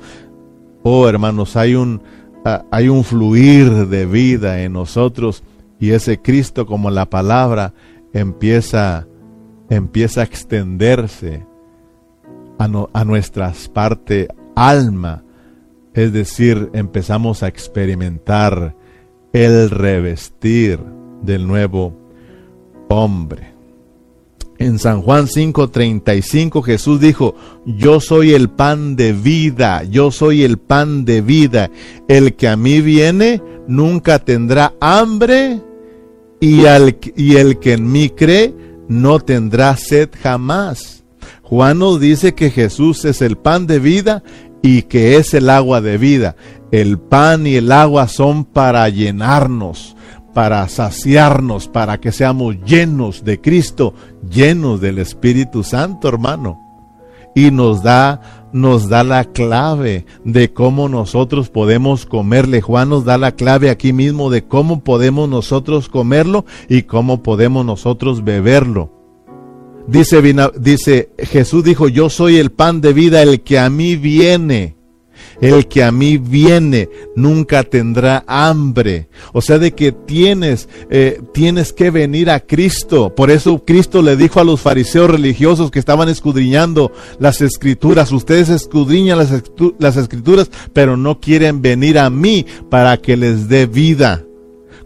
Oh, 0.88 1.08
hermanos, 1.08 1.56
hay 1.56 1.74
un, 1.74 2.00
hay 2.70 2.88
un 2.88 3.02
fluir 3.02 3.88
de 3.88 4.06
vida 4.06 4.62
en 4.62 4.74
nosotros 4.74 5.42
y 5.78 5.90
ese 5.90 6.20
Cristo 6.20 6.66
como 6.66 6.90
la 6.90 7.08
palabra 7.10 7.74
empieza, 8.12 9.06
empieza 9.68 10.22
a 10.22 10.24
extenderse 10.24 11.46
a, 12.58 12.68
a 12.92 13.04
nuestras 13.04 13.68
parte 13.68 14.28
alma. 14.54 15.22
Es 15.94 16.12
decir, 16.12 16.70
empezamos 16.72 17.42
a 17.42 17.48
experimentar 17.48 18.74
el 19.32 19.70
revestir 19.70 20.80
del 21.22 21.46
nuevo 21.46 21.94
hombre. 22.88 23.54
En 24.58 24.78
San 24.78 25.02
Juan 25.02 25.26
5:35 25.26 26.62
Jesús 26.62 27.00
dijo, 27.00 27.34
yo 27.66 28.00
soy 28.00 28.32
el 28.32 28.48
pan 28.48 28.96
de 28.96 29.12
vida, 29.12 29.82
yo 29.84 30.10
soy 30.10 30.44
el 30.44 30.56
pan 30.56 31.04
de 31.04 31.20
vida. 31.20 31.70
El 32.08 32.34
que 32.36 32.48
a 32.48 32.56
mí 32.56 32.80
viene 32.80 33.42
nunca 33.68 34.18
tendrá 34.18 34.72
hambre 34.80 35.60
y, 36.40 36.62
y 37.16 37.36
el 37.36 37.58
que 37.58 37.72
en 37.72 37.90
mí 37.90 38.10
cree 38.10 38.54
no 38.88 39.20
tendrá 39.20 39.76
sed 39.76 40.10
jamás. 40.22 41.04
Juan 41.42 41.78
nos 41.78 42.00
dice 42.00 42.34
que 42.34 42.50
Jesús 42.50 43.04
es 43.04 43.22
el 43.22 43.36
pan 43.36 43.66
de 43.66 43.78
vida 43.78 44.22
y 44.62 44.82
que 44.82 45.16
es 45.16 45.34
el 45.34 45.50
agua 45.50 45.80
de 45.80 45.98
vida. 45.98 46.36
El 46.72 46.98
pan 46.98 47.46
y 47.46 47.54
el 47.54 47.70
agua 47.70 48.08
son 48.08 48.44
para 48.44 48.88
llenarnos 48.88 49.96
para 50.36 50.68
saciarnos, 50.68 51.66
para 51.66 51.98
que 51.98 52.12
seamos 52.12 52.56
llenos 52.66 53.24
de 53.24 53.40
Cristo, 53.40 53.94
llenos 54.30 54.82
del 54.82 54.98
Espíritu 54.98 55.64
Santo, 55.64 56.08
hermano. 56.08 56.65
Y 57.36 57.52
nos 57.52 57.84
da, 57.84 58.48
nos 58.52 58.88
da 58.88 59.04
la 59.04 59.24
clave 59.24 60.06
de 60.24 60.52
cómo 60.52 60.88
nosotros 60.88 61.50
podemos 61.50 62.04
comerle. 62.06 62.60
Juan 62.60 62.88
nos 62.88 63.04
da 63.04 63.16
la 63.18 63.32
clave 63.32 63.70
aquí 63.70 63.92
mismo 63.92 64.30
de 64.30 64.44
cómo 64.44 64.82
podemos 64.82 65.28
nosotros 65.28 65.88
comerlo 65.88 66.46
y 66.68 66.82
cómo 66.82 67.22
podemos 67.22 67.64
nosotros 67.64 68.24
beberlo. 68.24 68.90
Dice, 69.86 70.20
dice 70.58 71.10
Jesús 71.18 71.62
dijo, 71.62 71.86
yo 71.88 72.10
soy 72.10 72.38
el 72.38 72.50
pan 72.50 72.80
de 72.80 72.92
vida, 72.92 73.22
el 73.22 73.42
que 73.42 73.60
a 73.60 73.70
mí 73.70 73.94
viene 73.94 74.76
el 75.40 75.66
que 75.68 75.82
a 75.84 75.92
mí 75.92 76.18
viene 76.18 76.88
nunca 77.14 77.62
tendrá 77.62 78.24
hambre. 78.26 79.08
O 79.32 79.40
sea, 79.40 79.58
de 79.58 79.72
que 79.72 79.92
tienes, 79.92 80.68
eh, 80.90 81.20
tienes 81.32 81.72
que 81.72 81.90
venir 81.90 82.30
a 82.30 82.40
Cristo. 82.40 83.14
Por 83.14 83.30
eso 83.30 83.64
Cristo 83.64 84.02
le 84.02 84.16
dijo 84.16 84.40
a 84.40 84.44
los 84.44 84.60
fariseos 84.60 85.10
religiosos 85.10 85.70
que 85.70 85.78
estaban 85.78 86.08
escudriñando 86.08 86.92
las 87.18 87.40
escrituras, 87.40 88.12
ustedes 88.12 88.48
escudriñan 88.48 89.18
las, 89.18 89.32
las 89.78 89.96
escrituras, 89.96 90.50
pero 90.72 90.96
no 90.96 91.20
quieren 91.20 91.62
venir 91.62 91.98
a 91.98 92.10
mí 92.10 92.46
para 92.70 92.96
que 92.96 93.16
les 93.16 93.48
dé 93.48 93.66
vida. 93.66 94.25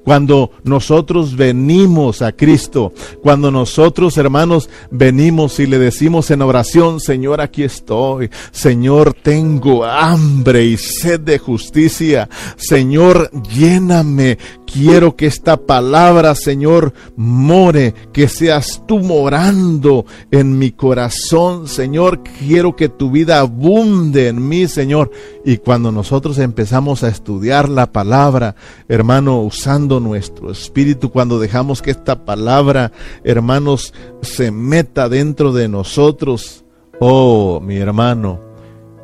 Cuando 0.04 0.50
nosotros 0.64 1.36
venimos 1.36 2.22
a 2.22 2.32
Cristo, 2.32 2.92
cuando 3.22 3.50
nosotros, 3.50 4.16
hermanos, 4.16 4.70
venimos 4.90 5.60
y 5.60 5.66
le 5.66 5.78
decimos 5.78 6.30
en 6.30 6.42
oración, 6.42 7.00
Señor, 7.00 7.40
aquí 7.40 7.64
estoy. 7.64 8.30
Señor, 8.50 9.14
tengo 9.14 9.84
hambre 9.84 10.64
y 10.64 10.76
sed 10.78 11.20
de 11.20 11.38
justicia. 11.38 12.28
Señor, 12.56 13.30
lléname. 13.52 14.38
Quiero 14.72 15.16
que 15.16 15.26
esta 15.26 15.56
palabra, 15.56 16.34
Señor, 16.36 16.94
more, 17.16 17.92
que 18.12 18.28
seas 18.28 18.82
tú 18.86 19.00
morando 19.00 20.06
en 20.30 20.58
mi 20.58 20.70
corazón, 20.70 21.66
Señor. 21.66 22.22
Quiero 22.22 22.76
que 22.76 22.88
tu 22.88 23.10
vida 23.10 23.40
abunde 23.40 24.28
en 24.28 24.48
mí, 24.48 24.68
Señor. 24.68 25.10
Y 25.44 25.56
cuando 25.56 25.90
nosotros 25.90 26.38
empezamos 26.38 27.02
a 27.02 27.08
estudiar 27.08 27.68
la 27.68 27.90
palabra, 27.90 28.54
hermano, 28.88 29.42
usando 29.42 29.99
nuestro 30.00 30.50
espíritu, 30.50 31.10
cuando 31.10 31.38
dejamos 31.38 31.82
que 31.82 31.90
esta 31.90 32.24
palabra, 32.24 32.92
hermanos, 33.22 33.94
se 34.22 34.50
meta 34.50 35.08
dentro 35.08 35.52
de 35.52 35.68
nosotros, 35.68 36.64
oh, 36.98 37.60
mi 37.60 37.76
hermano, 37.76 38.40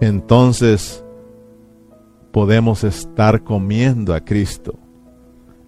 entonces 0.01 1.05
podemos 2.33 2.85
estar 2.85 3.45
comiendo 3.45 4.15
a 4.15 4.21
Cristo 4.21 4.79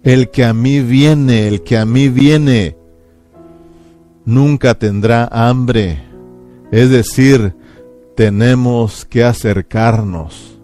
el 0.03 0.29
que 0.29 0.45
a 0.45 0.53
mí 0.53 0.79
viene, 0.81 1.47
el 1.47 1.63
que 1.63 1.77
a 1.77 1.85
mí 1.85 2.09
viene, 2.09 2.77
nunca 4.25 4.75
tendrá 4.75 5.27
hambre. 5.31 6.03
Es 6.71 6.89
decir, 6.89 7.55
tenemos 8.15 9.05
que 9.05 9.23
acercarnos 9.23 10.59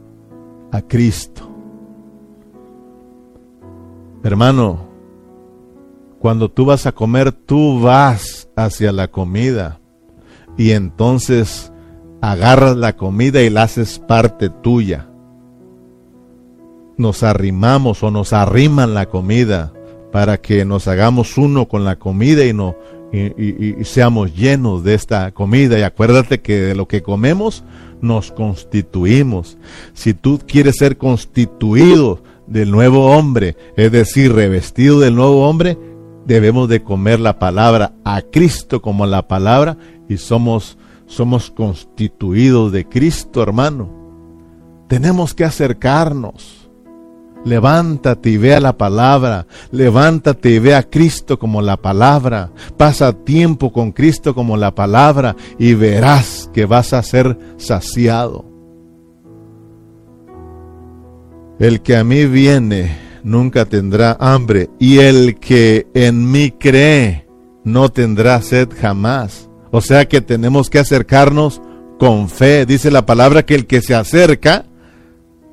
a 0.71 0.81
Cristo. 0.81 1.44
Hermano, 4.25 4.89
cuando 6.19 6.51
tú 6.51 6.65
vas 6.65 6.85
a 6.85 6.91
comer, 6.91 7.31
tú 7.31 7.79
vas 7.79 8.49
hacia 8.57 8.91
la 8.91 9.07
comida 9.07 9.79
y 10.57 10.71
entonces 10.71 11.71
agarras 12.19 12.75
la 12.75 12.97
comida 12.97 13.41
y 13.41 13.49
la 13.49 13.63
haces 13.63 13.99
parte 13.99 14.49
tuya 14.49 15.07
nos 16.97 17.23
arrimamos 17.23 18.03
o 18.03 18.11
nos 18.11 18.33
arriman 18.33 18.93
la 18.93 19.07
comida 19.07 19.73
para 20.11 20.37
que 20.37 20.65
nos 20.65 20.87
hagamos 20.87 21.37
uno 21.37 21.67
con 21.67 21.83
la 21.83 21.97
comida 21.97 22.45
y, 22.45 22.53
no, 22.53 22.75
y, 23.11 23.83
seamos 23.83 24.33
llenos 24.35 24.83
de 24.83 24.93
esta 24.93 25.31
comida. 25.31 25.77
Y 25.77 25.83
acuérdate 25.83 26.39
que 26.39 26.57
de 26.57 26.75
lo 26.75 26.87
que 26.87 27.01
comemos 27.01 27.63
nos 28.01 28.31
constituimos. 28.31 29.57
Si 29.93 30.13
tú 30.13 30.39
quieres 30.45 30.77
ser 30.77 30.97
constituido 30.97 32.23
del 32.47 32.71
nuevo 32.71 33.11
hombre, 33.11 33.55
es 33.75 33.91
decir, 33.91 34.33
revestido 34.33 34.99
del 34.99 35.15
nuevo 35.15 35.47
hombre, 35.47 35.77
debemos 36.25 36.69
de 36.69 36.83
comer 36.83 37.19
la 37.19 37.39
palabra 37.39 37.93
a 38.03 38.21
Cristo 38.21 38.81
como 38.81 39.05
la 39.05 39.27
palabra 39.27 39.77
y 40.09 40.17
somos 40.17 40.77
somos 41.07 41.51
constituidos 41.51 42.71
de 42.71 42.87
Cristo, 42.87 43.43
hermano. 43.43 43.91
Tenemos 44.87 45.35
que 45.35 45.43
acercarnos 45.43 46.65
Levántate 47.45 48.31
y 48.31 48.37
vea 48.37 48.59
la 48.59 48.75
palabra. 48.75 49.45
Levántate 49.71 50.49
y 50.49 50.59
vea 50.59 50.79
a 50.79 50.83
Cristo 50.83 51.37
como 51.37 51.61
la 51.61 51.77
palabra. 51.77 52.51
Pasa 52.75 53.13
tiempo 53.13 53.71
con 53.71 53.91
Cristo 53.91 54.33
como 54.33 54.57
la 54.57 54.73
palabra 54.73 55.35
y 55.59 55.75
verás 55.75 56.49
que 56.53 56.65
vas 56.65 56.91
a 56.91 57.03
ser 57.03 57.37
saciado. 57.57 58.54
El 61.59 61.81
que 61.81 61.95
a 61.95 62.03
mí 62.03 62.25
viene 62.25 62.97
nunca 63.23 63.65
tendrá 63.65 64.17
hambre 64.19 64.69
y 64.79 64.99
el 64.99 65.39
que 65.39 65.87
en 65.93 66.31
mí 66.31 66.51
cree 66.51 67.27
no 67.63 67.89
tendrá 67.89 68.41
sed 68.41 68.69
jamás. 68.79 69.49
O 69.71 69.81
sea 69.81 70.07
que 70.07 70.21
tenemos 70.21 70.69
que 70.69 70.79
acercarnos 70.79 71.61
con 71.99 72.29
fe. 72.29 72.65
Dice 72.65 72.91
la 72.91 73.05
palabra 73.05 73.43
que 73.43 73.55
el 73.55 73.65
que 73.65 73.81
se 73.81 73.95
acerca, 73.95 74.65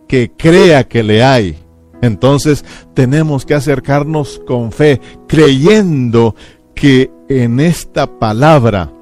que 0.09 0.31
crea 0.37 0.85
que 0.85 1.03
le 1.03 1.23
hay 1.23 1.63
entonces 2.03 2.65
tenemos 2.95 3.47
que 3.47 3.55
acercarnos 3.55 4.43
con 4.45 4.73
fe, 4.73 5.01
creyendo 5.29 6.35
que 6.75 7.11
en 7.29 7.61
esta 7.61 8.19
palabra 8.19 8.93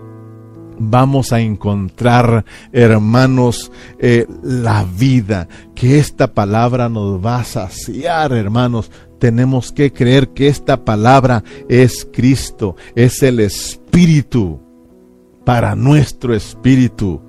vamos 0.81 1.33
a 1.33 1.41
encontrar, 1.41 2.45
hermanos, 2.73 3.71
eh, 3.99 4.27
la 4.43 4.85
vida, 4.85 5.47
que 5.75 5.99
esta 5.99 6.33
palabra 6.33 6.89
nos 6.89 7.25
va 7.25 7.37
a 7.37 7.45
saciar, 7.45 8.33
hermanos. 8.33 8.91
Tenemos 9.19 9.71
que 9.71 9.93
creer 9.93 10.31
que 10.31 10.49
esta 10.49 10.85
palabra 10.85 11.45
es 11.69 12.09
Cristo, 12.11 12.75
es 12.95 13.23
el 13.23 13.39
Espíritu 13.41 14.61
para 15.45 15.77
nuestro 15.77 16.35
espíritu. 16.35 17.21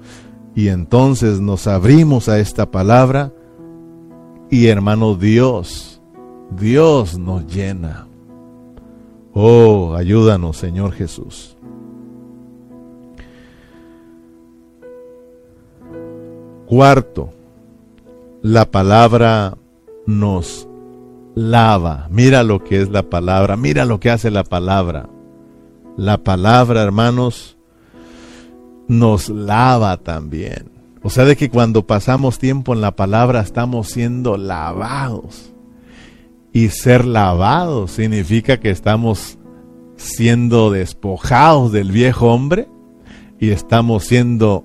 Y 0.56 0.70
entonces 0.70 1.42
nos 1.42 1.68
abrimos 1.68 2.30
a 2.30 2.40
esta 2.40 2.72
palabra 2.72 3.34
y 4.50 4.68
hermano, 4.68 5.16
Dios, 5.16 6.02
Dios 6.58 7.18
nos 7.18 7.46
llena. 7.48 8.08
Oh, 9.34 9.96
ayúdanos, 9.96 10.58
Señor 10.58 10.92
Jesús. 10.94 11.58
Cuarto, 16.72 17.34
la 18.42 18.72
palabra 18.72 19.58
nos 20.08 20.70
lava. 21.36 22.08
Mira 22.10 22.44
lo 22.44 22.64
que 22.64 22.82
es 22.82 22.90
la 22.90 23.04
palabra, 23.04 23.58
mira 23.58 23.84
lo 23.84 24.00
que 24.00 24.10
hace 24.10 24.32
la 24.32 24.46
palabra. 24.46 25.10
La 25.98 26.20
palabra, 26.20 26.82
hermanos, 26.82 27.58
nos 28.88 29.28
lava 29.28 29.98
también. 29.98 30.72
O 31.04 31.10
sea, 31.10 31.26
de 31.26 31.36
que 31.36 31.50
cuando 31.50 31.86
pasamos 31.86 32.40
tiempo 32.40 32.74
en 32.74 32.80
la 32.80 32.96
palabra 32.96 33.42
estamos 33.42 33.90
siendo 33.90 34.38
lavados. 34.38 35.52
Y 36.54 36.70
ser 36.70 37.04
lavados 37.04 37.92
significa 37.92 38.62
que 38.62 38.70
estamos 38.70 39.38
siendo 39.98 40.72
despojados 40.72 41.74
del 41.74 41.92
viejo 41.92 42.28
hombre 42.28 42.70
y 43.42 43.50
estamos 43.50 44.06
siendo, 44.06 44.64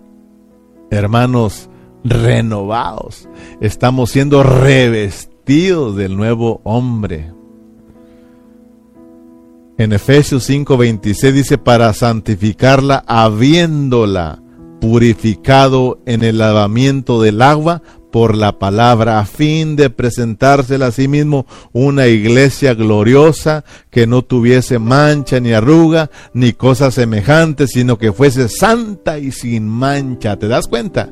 hermanos, 0.92 1.68
renovados. 2.08 3.28
Estamos 3.60 4.10
siendo 4.10 4.42
revestidos 4.42 5.96
del 5.96 6.16
nuevo 6.16 6.60
hombre. 6.64 7.32
En 9.78 9.92
Efesios 9.92 10.48
5:26 10.48 11.32
dice, 11.32 11.58
para 11.58 11.92
santificarla 11.92 13.04
habiéndola 13.06 14.42
purificado 14.80 16.00
en 16.06 16.22
el 16.22 16.38
lavamiento 16.38 17.20
del 17.20 17.42
agua 17.42 17.82
por 18.10 18.34
la 18.34 18.58
palabra, 18.58 19.18
a 19.18 19.26
fin 19.26 19.76
de 19.76 19.90
presentársela 19.90 20.86
a 20.86 20.92
sí 20.92 21.08
mismo 21.08 21.44
una 21.72 22.06
iglesia 22.06 22.72
gloriosa 22.72 23.64
que 23.90 24.06
no 24.06 24.22
tuviese 24.22 24.78
mancha 24.78 25.38
ni 25.40 25.52
arruga 25.52 26.10
ni 26.32 26.54
cosas 26.54 26.94
semejantes, 26.94 27.70
sino 27.74 27.98
que 27.98 28.12
fuese 28.12 28.48
santa 28.48 29.18
y 29.18 29.32
sin 29.32 29.68
mancha. 29.68 30.38
¿Te 30.38 30.48
das 30.48 30.66
cuenta? 30.66 31.10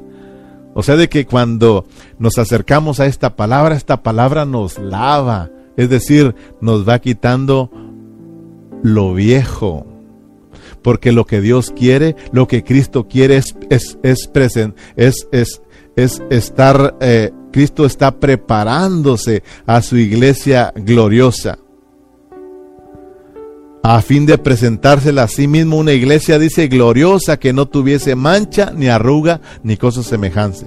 O 0.75 0.83
sea, 0.83 0.97
de 0.97 1.09
que 1.09 1.25
cuando 1.25 1.87
nos 2.19 2.37
acercamos 2.39 3.01
a 3.01 3.07
esta 3.07 3.37
palabra, 3.37 3.77
esta 3.77 4.03
palabra 4.03 4.45
nos 4.45 4.79
lava, 4.79 5.51
es 5.77 5.89
decir, 5.89 6.35
nos 6.61 6.87
va 6.87 6.99
quitando 6.99 7.71
lo 8.83 9.15
viejo, 9.15 9.87
porque 10.83 11.13
lo 11.13 11.25
que 11.25 11.41
Dios 11.41 11.73
quiere, 11.75 12.17
lo 12.33 12.49
que 12.49 12.65
Cristo 12.65 13.09
quiere 13.09 13.37
es, 13.37 13.57
es, 13.71 13.99
es, 14.03 14.29
es, 14.97 15.29
es, 15.33 15.63
es 15.97 16.23
estar, 16.31 16.97
eh, 17.01 17.31
Cristo 17.53 17.87
está 17.87 18.19
preparándose 18.19 19.43
a 19.67 19.81
su 19.81 19.97
iglesia 19.97 20.73
gloriosa. 20.75 21.59
A 23.87 24.01
fin 24.01 24.25
de 24.25 24.39
presentársela 24.39 25.25
a 25.25 25.29
sí 25.29 25.47
mismo 25.47 25.77
una 25.77 25.93
iglesia, 25.93 26.39
dice, 26.39 26.69
gloriosa, 26.69 27.39
que 27.39 27.53
no 27.53 27.69
tuviese 27.69 28.15
mancha, 28.15 28.73
ni 28.75 28.89
arruga, 28.89 29.43
ni 29.63 29.77
cosas 29.77 30.07
semejantes, 30.07 30.65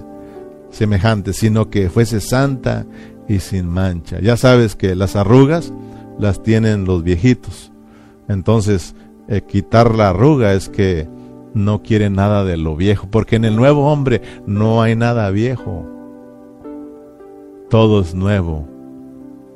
semejantes, 0.69 1.37
sino 1.37 1.71
que 1.71 1.89
fuese 1.89 2.21
santa 2.21 2.85
y 3.27 3.39
sin 3.39 3.69
mancha. 3.69 4.19
Ya 4.21 4.37
sabes 4.37 4.75
que 4.75 4.93
las 4.93 5.15
arrugas 5.15 5.73
las 6.19 6.43
tienen 6.43 6.85
los 6.85 7.01
viejitos. 7.01 7.71
Entonces, 8.27 8.93
eh, 9.27 9.41
quitar 9.41 9.95
la 9.95 10.09
arruga 10.09 10.53
es 10.53 10.69
que 10.69 11.09
no 11.55 11.81
quiere 11.81 12.11
nada 12.11 12.43
de 12.43 12.55
lo 12.57 12.75
viejo, 12.75 13.07
porque 13.09 13.37
en 13.37 13.45
el 13.45 13.55
nuevo 13.55 13.91
hombre 13.91 14.21
no 14.45 14.83
hay 14.83 14.95
nada 14.95 15.31
viejo. 15.31 15.87
Todo 17.67 17.99
es 17.99 18.13
nuevo. 18.13 18.69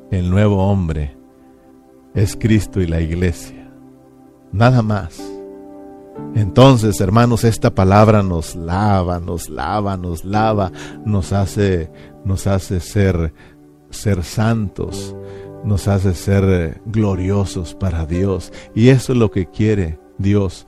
El 0.10 0.32
nuevo 0.32 0.66
hombre 0.68 1.21
es 2.14 2.36
Cristo 2.36 2.82
y 2.82 2.88
la 2.88 3.02
iglesia. 3.02 3.72
Nada 4.52 4.82
más. 4.82 5.22
Entonces, 6.36 7.00
hermanos, 7.02 7.44
esta 7.44 7.74
palabra 7.74 8.22
nos 8.24 8.56
lava, 8.56 9.20
nos 9.20 9.50
lava, 9.50 9.98
nos 9.98 10.24
lava, 10.24 10.72
nos 11.06 11.34
hace, 11.34 11.90
nos 12.26 12.48
hace 12.48 12.80
ser, 12.80 13.34
ser 13.90 14.24
santos, 14.24 15.16
nos 15.64 15.88
hace 15.88 16.14
ser 16.14 16.44
eh, 16.48 16.82
gloriosos 16.86 17.74
para 17.76 18.06
Dios. 18.06 18.52
Y 18.76 18.90
eso 18.90 19.14
es 19.14 19.20
lo 19.20 19.32
que 19.32 19.48
quiere 19.48 20.00
Dios, 20.18 20.68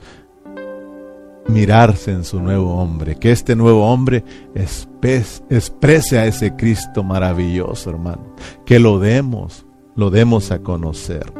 mirarse 1.47 2.11
en 2.11 2.23
su 2.23 2.39
nuevo 2.39 2.75
hombre, 2.75 3.15
que 3.15 3.31
este 3.31 3.55
nuevo 3.55 3.91
hombre 3.91 4.23
exprese 4.55 6.19
a 6.19 6.25
ese 6.25 6.55
Cristo 6.55 7.03
maravilloso, 7.03 7.89
hermano, 7.89 8.35
que 8.65 8.79
lo 8.79 8.99
demos, 8.99 9.62
lo 9.95 10.09
demos 10.09 10.51
a 10.51 10.59
conocer. 10.59 11.31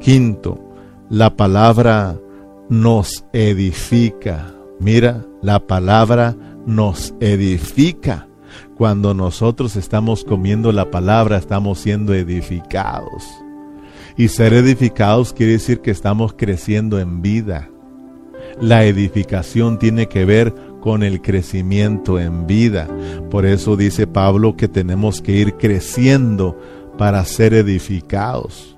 Quinto, 0.00 0.58
la 1.08 1.36
palabra 1.36 2.18
nos 2.68 3.24
edifica. 3.32 4.54
Mira, 4.78 5.26
la 5.42 5.66
palabra 5.66 6.36
nos 6.66 7.14
edifica. 7.20 8.28
Cuando 8.76 9.12
nosotros 9.14 9.76
estamos 9.76 10.24
comiendo 10.24 10.72
la 10.72 10.90
palabra, 10.90 11.36
estamos 11.36 11.78
siendo 11.78 12.14
edificados. 12.14 13.24
Y 14.16 14.28
ser 14.28 14.54
edificados 14.54 15.32
quiere 15.32 15.52
decir 15.52 15.80
que 15.80 15.90
estamos 15.90 16.32
creciendo 16.32 16.98
en 16.98 17.22
vida. 17.22 17.68
La 18.60 18.84
edificación 18.84 19.78
tiene 19.78 20.06
que 20.06 20.24
ver 20.24 20.54
con 20.80 21.02
el 21.02 21.20
crecimiento 21.20 22.18
en 22.18 22.46
vida. 22.46 22.88
Por 23.30 23.46
eso 23.46 23.76
dice 23.76 24.06
Pablo 24.06 24.56
que 24.56 24.68
tenemos 24.68 25.20
que 25.20 25.32
ir 25.32 25.54
creciendo 25.54 26.58
para 27.00 27.24
ser 27.24 27.54
edificados. 27.54 28.76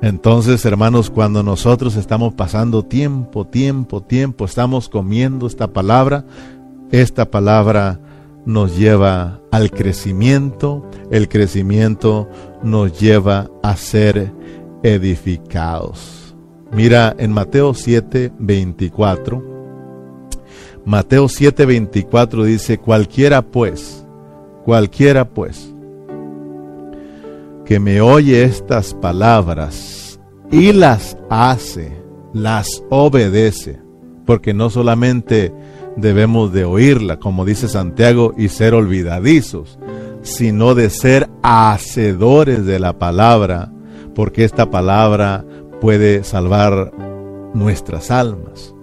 Entonces, 0.00 0.64
hermanos, 0.64 1.10
cuando 1.10 1.44
nosotros 1.44 1.94
estamos 1.94 2.34
pasando 2.34 2.84
tiempo, 2.84 3.46
tiempo, 3.46 4.02
tiempo, 4.02 4.46
estamos 4.46 4.88
comiendo 4.88 5.46
esta 5.46 5.72
palabra, 5.72 6.24
esta 6.90 7.30
palabra 7.30 8.00
nos 8.46 8.76
lleva 8.76 9.40
al 9.52 9.70
crecimiento, 9.70 10.84
el 11.12 11.28
crecimiento 11.28 12.28
nos 12.64 12.98
lleva 12.98 13.48
a 13.62 13.76
ser 13.76 14.32
edificados. 14.82 16.34
Mira 16.72 17.14
en 17.16 17.30
Mateo 17.30 17.74
7, 17.74 18.32
24. 18.40 19.40
Mateo 20.84 21.28
7, 21.28 21.64
24 21.64 22.42
dice, 22.42 22.78
cualquiera 22.78 23.40
pues, 23.40 24.04
cualquiera 24.64 25.28
pues, 25.28 25.71
que 27.64 27.78
me 27.78 28.00
oye 28.00 28.42
estas 28.42 28.94
palabras 28.94 30.20
y 30.50 30.72
las 30.72 31.16
hace, 31.30 31.92
las 32.32 32.82
obedece, 32.90 33.80
porque 34.26 34.54
no 34.54 34.70
solamente 34.70 35.52
debemos 35.96 36.52
de 36.52 36.64
oírla, 36.64 37.18
como 37.18 37.44
dice 37.44 37.68
Santiago, 37.68 38.34
y 38.36 38.48
ser 38.48 38.74
olvidadizos, 38.74 39.78
sino 40.22 40.74
de 40.74 40.90
ser 40.90 41.28
hacedores 41.42 42.66
de 42.66 42.78
la 42.78 42.98
palabra, 42.98 43.72
porque 44.14 44.44
esta 44.44 44.70
palabra 44.70 45.44
puede 45.80 46.24
salvar 46.24 46.92
nuestras 47.54 48.10
almas. 48.10 48.74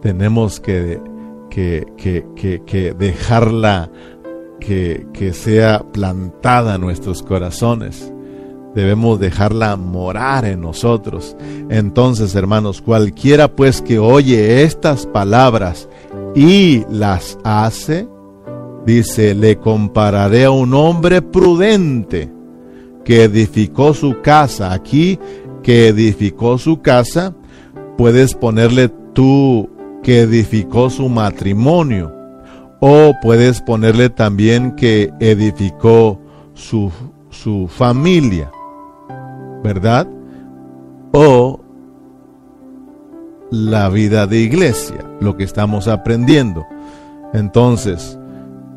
Tenemos 0.00 0.60
que, 0.60 1.00
que, 1.48 1.86
que, 1.96 2.62
que 2.66 2.92
dejarla 2.92 3.90
que, 4.62 5.32
sea 5.34 5.80
plantada 5.92 6.76
en 6.76 6.80
nuestros 6.80 7.22
corazones. 7.22 8.12
Debemos 8.74 9.20
dejarla 9.20 9.76
morar 9.76 10.44
en 10.44 10.60
nosotros. 10.60 11.36
Entonces, 11.68 12.34
hermanos, 12.34 12.80
cualquiera 12.80 13.54
pues 13.54 13.82
que 13.82 13.98
oye 13.98 14.62
estas 14.62 15.06
palabras 15.06 15.88
y 16.34 16.84
las 16.90 17.38
hace, 17.44 18.08
dice, 18.86 19.34
le 19.34 19.56
compararé 19.56 20.44
a 20.44 20.50
un 20.50 20.72
hombre 20.72 21.20
prudente 21.20 22.32
que 23.04 23.24
edificó 23.24 23.92
su 23.92 24.22
casa. 24.22 24.72
Aquí, 24.72 25.18
que 25.62 25.88
edificó 25.88 26.56
su 26.56 26.80
casa, 26.80 27.34
puedes 27.98 28.34
ponerle 28.34 28.88
tú 29.12 29.68
que 30.02 30.20
edificó 30.20 30.88
su 30.88 31.08
matrimonio. 31.08 32.21
O 32.84 33.14
puedes 33.22 33.60
ponerle 33.60 34.10
también 34.10 34.74
que 34.74 35.12
edificó 35.20 36.18
su, 36.52 36.90
su 37.30 37.68
familia. 37.68 38.50
¿Verdad? 39.62 40.08
O 41.12 41.60
la 43.52 43.88
vida 43.88 44.26
de 44.26 44.40
iglesia, 44.40 45.08
lo 45.20 45.36
que 45.36 45.44
estamos 45.44 45.86
aprendiendo. 45.86 46.66
Entonces, 47.32 48.18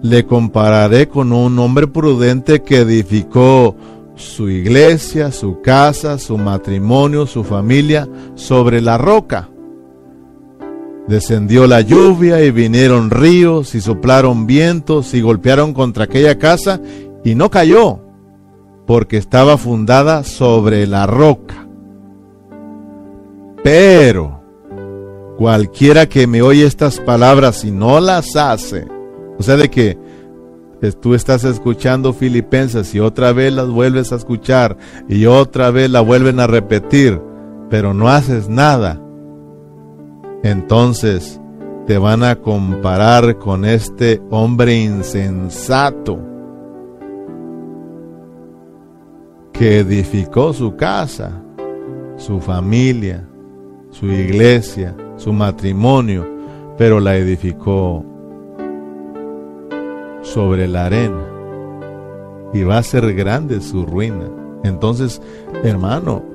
le 0.04 0.24
compararé 0.28 1.10
con 1.10 1.34
un 1.34 1.58
hombre 1.58 1.88
prudente 1.88 2.62
que 2.62 2.82
edificó 2.82 3.76
su 4.14 4.52
iglesia, 4.52 5.32
su 5.32 5.62
casa, 5.62 6.20
su 6.20 6.38
matrimonio, 6.38 7.26
su 7.26 7.44
familia 7.44 8.08
sobre 8.36 8.82
la 8.82 9.00
roca. 9.00 9.50
Descendió 11.08 11.68
la 11.68 11.82
lluvia 11.82 12.44
y 12.44 12.52
vinieron 12.52 13.12
ríos 13.12 13.76
y 13.76 13.82
soplaron 13.82 14.48
vientos 14.48 15.14
y 15.14 15.22
golpearon 15.22 15.74
contra 15.74 16.06
aquella 16.06 16.38
casa 16.40 16.82
y 17.24 17.36
no 17.36 17.52
cayó, 17.52 18.00
porque 18.88 19.18
estaba 19.18 19.58
fundada 19.58 20.24
sobre 20.24 20.88
la 20.88 21.06
roca. 21.06 21.68
Pero 23.64 24.36
Cualquiera 25.38 26.08
que 26.08 26.28
me 26.28 26.42
oye 26.42 26.66
estas 26.66 27.02
palabras 27.02 27.66
y 27.66 27.72
no 27.72 28.00
las 28.00 28.38
hace, 28.38 28.88
o 29.38 29.44
sea, 29.44 29.58
de 29.58 29.70
que 29.70 29.98
tú 31.02 31.14
estás 31.14 31.44
escuchando 31.44 32.14
Filipenses 32.14 32.96
y 32.96 33.02
otra 33.02 33.34
vez 33.34 33.52
las 33.52 33.68
vuelves 33.68 34.14
a 34.14 34.16
escuchar 34.16 34.78
y 35.10 35.26
otra 35.26 35.72
vez 35.72 35.90
la 35.90 36.00
vuelven 36.00 36.40
a 36.40 36.48
repetir, 36.48 37.22
pero 37.70 37.94
no 37.94 38.08
haces 38.08 38.48
nada, 38.48 39.02
entonces 40.46 41.42
te 41.88 41.98
van 41.98 42.24
a 42.24 42.36
comparar 42.36 43.40
con 43.40 43.66
este 43.66 44.22
hombre 44.30 44.80
insensato 44.80 46.20
que 49.52 49.80
edificó 49.80 50.54
su 50.54 50.76
casa, 50.76 51.42
su 52.18 52.40
familia, 52.40 53.28
su 53.90 54.06
iglesia, 54.06 54.96
su 55.18 55.34
matrimonio, 55.34 56.28
pero 56.78 57.00
la 57.00 57.16
edificó 57.18 58.06
sobre 60.22 60.68
la 60.68 60.86
arena. 60.86 61.26
Y 62.54 62.62
va 62.62 62.78
a 62.78 62.84
ser 62.84 63.16
grande 63.16 63.62
su 63.62 63.84
ruina. 63.84 64.30
Entonces, 64.64 65.20
hermano, 65.64 66.35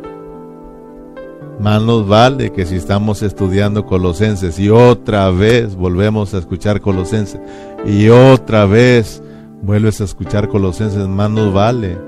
más 1.61 1.83
nos 1.83 2.09
vale 2.09 2.53
que 2.53 2.65
si 2.65 2.77
estamos 2.77 3.23
estudiando 3.23 3.85
Colosenses 3.85 4.59
y 4.59 4.71
otra 4.71 5.31
vez 5.31 5.77
volvemos 5.77 6.33
a 6.33 6.39
escuchar 6.39 6.81
Colosenses 6.81 7.41
y 7.85 8.09
otra 8.09 8.65
vez 8.65 9.23
vuelves 9.61 10.01
a 10.01 10.05
escuchar 10.05 10.49
Colosenses, 10.49 11.07
más 11.07 11.31
nos 11.31 11.53
vale 11.53 11.99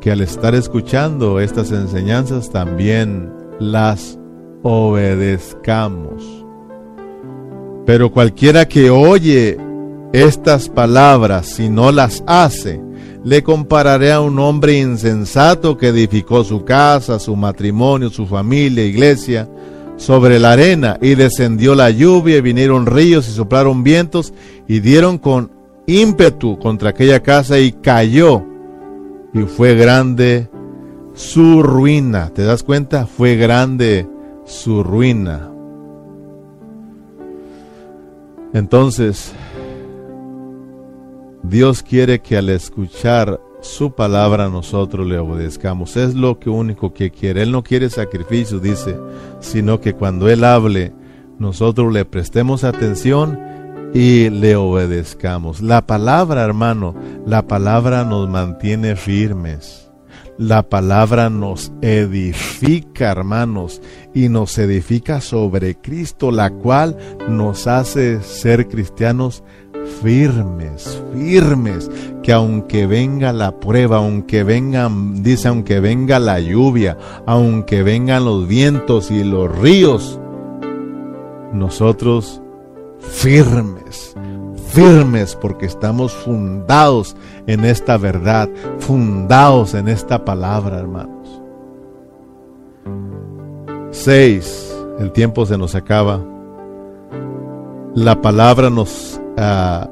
que 0.00 0.12
al 0.12 0.20
estar 0.20 0.54
escuchando 0.54 1.40
estas 1.40 1.72
enseñanzas 1.72 2.50
también 2.50 3.32
las 3.58 4.18
obedezcamos. 4.62 6.22
Pero 7.84 8.12
cualquiera 8.12 8.66
que 8.66 8.90
oye 8.90 9.58
estas 10.12 10.68
palabras 10.68 11.58
y 11.58 11.68
no 11.68 11.90
las 11.90 12.22
hace, 12.28 12.80
le 13.24 13.42
compararé 13.42 14.12
a 14.12 14.20
un 14.20 14.38
hombre 14.38 14.78
insensato 14.78 15.76
que 15.76 15.88
edificó 15.88 16.42
su 16.44 16.64
casa, 16.64 17.18
su 17.18 17.36
matrimonio, 17.36 18.10
su 18.10 18.26
familia, 18.26 18.84
iglesia, 18.84 19.48
sobre 19.96 20.40
la 20.40 20.52
arena, 20.52 20.98
y 21.00 21.14
descendió 21.14 21.74
la 21.74 21.90
lluvia, 21.90 22.38
y 22.38 22.40
vinieron 22.40 22.86
ríos 22.86 23.28
y 23.28 23.32
soplaron 23.32 23.84
vientos, 23.84 24.32
y 24.66 24.80
dieron 24.80 25.18
con 25.18 25.52
ímpetu 25.86 26.58
contra 26.58 26.90
aquella 26.90 27.22
casa, 27.22 27.58
y 27.60 27.72
cayó, 27.72 28.44
y 29.32 29.42
fue 29.42 29.76
grande 29.76 30.48
su 31.14 31.62
ruina. 31.62 32.30
¿Te 32.30 32.42
das 32.42 32.62
cuenta? 32.62 33.06
Fue 33.06 33.36
grande 33.36 34.08
su 34.44 34.82
ruina. 34.82 35.48
Entonces, 38.52 39.32
Dios 41.42 41.82
quiere 41.82 42.20
que 42.20 42.36
al 42.36 42.48
escuchar 42.48 43.40
su 43.60 43.92
palabra 43.92 44.48
nosotros 44.48 45.06
le 45.06 45.18
obedezcamos. 45.18 45.96
Es 45.96 46.14
lo 46.14 46.38
que 46.38 46.50
único 46.50 46.92
que 46.92 47.10
quiere. 47.10 47.42
Él 47.42 47.52
no 47.52 47.62
quiere 47.62 47.90
sacrificio, 47.90 48.58
dice, 48.58 48.96
sino 49.40 49.80
que 49.80 49.94
cuando 49.94 50.28
Él 50.28 50.44
hable, 50.44 50.92
nosotros 51.38 51.92
le 51.92 52.04
prestemos 52.04 52.64
atención 52.64 53.38
y 53.94 54.30
le 54.30 54.56
obedezcamos. 54.56 55.60
La 55.60 55.86
palabra, 55.86 56.42
hermano, 56.42 56.94
la 57.26 57.46
palabra 57.46 58.04
nos 58.04 58.28
mantiene 58.28 58.96
firmes. 58.96 59.81
La 60.38 60.62
palabra 60.62 61.28
nos 61.28 61.72
edifica, 61.82 63.10
hermanos, 63.10 63.82
y 64.14 64.30
nos 64.30 64.56
edifica 64.58 65.20
sobre 65.20 65.74
Cristo, 65.76 66.30
la 66.30 66.50
cual 66.50 66.96
nos 67.28 67.66
hace 67.66 68.22
ser 68.22 68.66
cristianos 68.66 69.44
firmes, 70.02 71.02
firmes, 71.12 71.90
que 72.22 72.32
aunque 72.32 72.86
venga 72.86 73.32
la 73.32 73.60
prueba, 73.60 73.98
aunque 73.98 74.42
vengan, 74.42 75.22
dice, 75.22 75.48
aunque 75.48 75.80
venga 75.80 76.18
la 76.18 76.40
lluvia, 76.40 76.96
aunque 77.26 77.82
vengan 77.82 78.24
los 78.24 78.48
vientos 78.48 79.10
y 79.10 79.24
los 79.24 79.54
ríos, 79.58 80.18
nosotros 81.52 82.40
firmes, 83.00 84.11
firmes 84.72 85.36
porque 85.36 85.66
estamos 85.66 86.12
fundados 86.12 87.16
en 87.46 87.64
esta 87.64 87.96
verdad, 87.96 88.48
fundados 88.78 89.74
en 89.74 89.88
esta 89.88 90.24
palabra, 90.24 90.78
hermanos. 90.78 91.42
Seis, 93.90 94.74
el 94.98 95.12
tiempo 95.12 95.44
se 95.46 95.58
nos 95.58 95.74
acaba. 95.74 96.20
La 97.94 98.20
palabra 98.22 98.70
nos, 98.70 99.20
uh, 99.36 99.86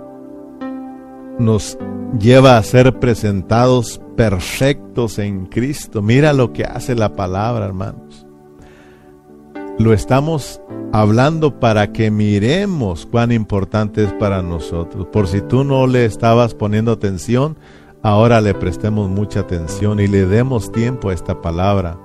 nos 1.39 1.77
lleva 2.19 2.57
a 2.57 2.63
ser 2.63 2.99
presentados 2.99 4.01
perfectos 4.17 5.19
en 5.19 5.47
Cristo. 5.47 6.01
Mira 6.01 6.33
lo 6.33 6.53
que 6.53 6.65
hace 6.65 6.95
la 6.95 7.15
palabra, 7.15 7.67
hermanos. 7.67 8.27
Lo 9.81 9.95
estamos 9.95 10.61
hablando 10.93 11.59
para 11.59 11.91
que 11.91 12.11
miremos 12.11 13.07
cuán 13.07 13.33
importante 13.33 14.05
es 14.05 14.13
para 14.13 14.43
nosotros. 14.43 15.07
Por 15.07 15.27
si 15.27 15.41
tú 15.41 15.65
no 15.65 15.87
le 15.87 16.05
estabas 16.05 16.53
poniendo 16.53 16.93
atención, 16.93 17.57
ahora 18.03 18.43
le 18.43 18.53
prestemos 18.53 19.09
mucha 19.09 19.41
atención 19.41 19.99
y 19.99 20.07
le 20.07 20.27
demos 20.27 20.71
tiempo 20.71 21.09
a 21.09 21.15
esta 21.15 21.41
palabra 21.41 21.99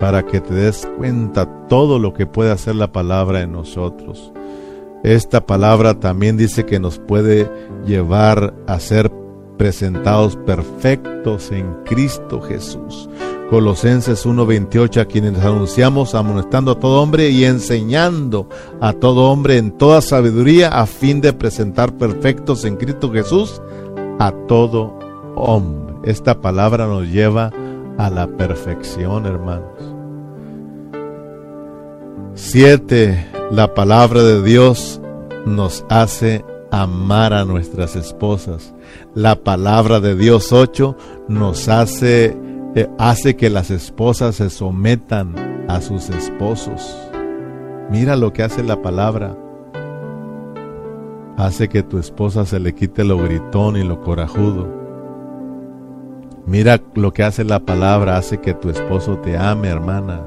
para 0.00 0.24
que 0.24 0.40
te 0.40 0.54
des 0.54 0.88
cuenta 0.96 1.66
todo 1.68 1.98
lo 1.98 2.14
que 2.14 2.24
puede 2.24 2.50
hacer 2.50 2.76
la 2.76 2.92
palabra 2.92 3.42
en 3.42 3.52
nosotros. 3.52 4.32
Esta 5.04 5.44
palabra 5.44 6.00
también 6.00 6.38
dice 6.38 6.64
que 6.64 6.80
nos 6.80 6.98
puede 6.98 7.52
llevar 7.84 8.54
a 8.66 8.80
ser 8.80 9.12
presentados 9.56 10.36
perfectos 10.36 11.50
en 11.50 11.72
Cristo 11.84 12.40
Jesús. 12.40 13.08
Colosenses 13.50 14.26
1:28 14.26 15.00
a 15.00 15.04
quienes 15.04 15.38
anunciamos 15.38 16.14
amonestando 16.14 16.72
a 16.72 16.80
todo 16.80 17.00
hombre 17.00 17.30
y 17.30 17.44
enseñando 17.44 18.48
a 18.80 18.92
todo 18.92 19.30
hombre 19.30 19.56
en 19.56 19.70
toda 19.70 20.00
sabiduría 20.00 20.68
a 20.68 20.86
fin 20.86 21.20
de 21.20 21.32
presentar 21.32 21.92
perfectos 21.92 22.64
en 22.64 22.76
Cristo 22.76 23.12
Jesús 23.12 23.62
a 24.18 24.32
todo 24.48 24.98
hombre. 25.36 25.94
Esta 26.04 26.40
palabra 26.40 26.86
nos 26.86 27.08
lleva 27.08 27.52
a 27.98 28.10
la 28.10 28.26
perfección, 28.26 29.26
hermanos. 29.26 29.96
7. 32.34 33.30
La 33.50 33.74
palabra 33.74 34.22
de 34.22 34.42
Dios 34.42 35.00
nos 35.46 35.84
hace 35.88 36.44
amar 36.70 37.32
a 37.32 37.44
nuestras 37.44 37.96
esposas. 37.96 38.74
La 39.14 39.36
palabra 39.36 40.00
de 40.00 40.14
Dios 40.14 40.52
8 40.52 40.96
nos 41.28 41.68
hace 41.68 42.36
eh, 42.76 42.90
hace 42.98 43.36
que 43.36 43.48
las 43.48 43.70
esposas 43.70 44.34
se 44.34 44.50
sometan 44.50 45.64
a 45.66 45.80
sus 45.80 46.10
esposos. 46.10 46.94
Mira 47.90 48.16
lo 48.16 48.34
que 48.34 48.42
hace 48.42 48.62
la 48.62 48.82
palabra. 48.82 49.34
Hace 51.38 51.70
que 51.70 51.82
tu 51.82 51.96
esposa 51.98 52.44
se 52.44 52.60
le 52.60 52.74
quite 52.74 53.02
lo 53.02 53.16
gritón 53.16 53.78
y 53.78 53.82
lo 53.82 54.02
corajudo. 54.02 54.68
Mira 56.44 56.78
lo 56.94 57.14
que 57.14 57.22
hace 57.22 57.44
la 57.44 57.60
palabra, 57.60 58.18
hace 58.18 58.42
que 58.42 58.52
tu 58.52 58.68
esposo 58.68 59.16
te 59.20 59.38
ame, 59.38 59.68
hermana. 59.68 60.20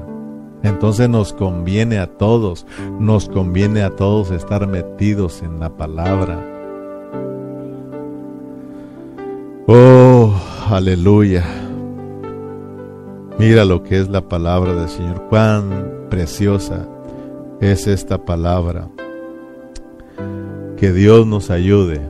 Entonces 0.64 1.08
nos 1.08 1.32
conviene 1.32 2.00
a 2.00 2.08
todos, 2.08 2.66
nos 2.98 3.28
conviene 3.28 3.82
a 3.82 3.90
todos 3.90 4.32
estar 4.32 4.66
metidos 4.66 5.40
en 5.44 5.60
la 5.60 5.70
palabra. 5.70 6.49
Aleluya. 10.72 11.44
Mira 13.38 13.64
lo 13.64 13.82
que 13.82 13.98
es 13.98 14.08
la 14.08 14.28
palabra 14.28 14.74
del 14.74 14.88
Señor, 14.88 15.26
cuán 15.28 16.06
preciosa 16.10 16.86
es 17.60 17.86
esta 17.86 18.24
palabra. 18.24 18.88
Que 20.76 20.92
Dios 20.92 21.26
nos 21.26 21.50
ayude 21.50 22.00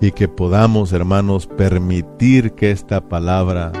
y 0.00 0.10
que 0.12 0.28
podamos, 0.28 0.92
hermanos, 0.92 1.46
permitir 1.46 2.52
que 2.52 2.70
esta 2.70 3.08
palabra 3.08 3.72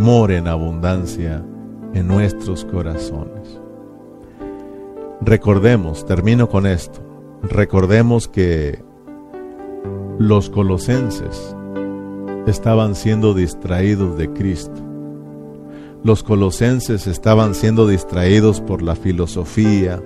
more 0.00 0.36
en 0.36 0.48
abundancia 0.48 1.44
en 1.92 2.06
nuestros 2.06 2.64
corazones. 2.64 3.60
Recordemos, 5.20 6.06
termino 6.06 6.48
con 6.48 6.66
esto, 6.66 7.00
recordemos 7.42 8.28
que 8.28 8.82
los 10.18 10.48
colosenses 10.50 11.54
estaban 12.46 12.94
siendo 12.94 13.34
distraídos 13.34 14.16
de 14.18 14.32
Cristo 14.32 14.94
los 16.04 16.22
colosenses 16.22 17.06
estaban 17.06 17.54
siendo 17.54 17.86
distraídos 17.86 18.60
por 18.60 18.82
la 18.82 18.94
filosofía, 18.94 20.02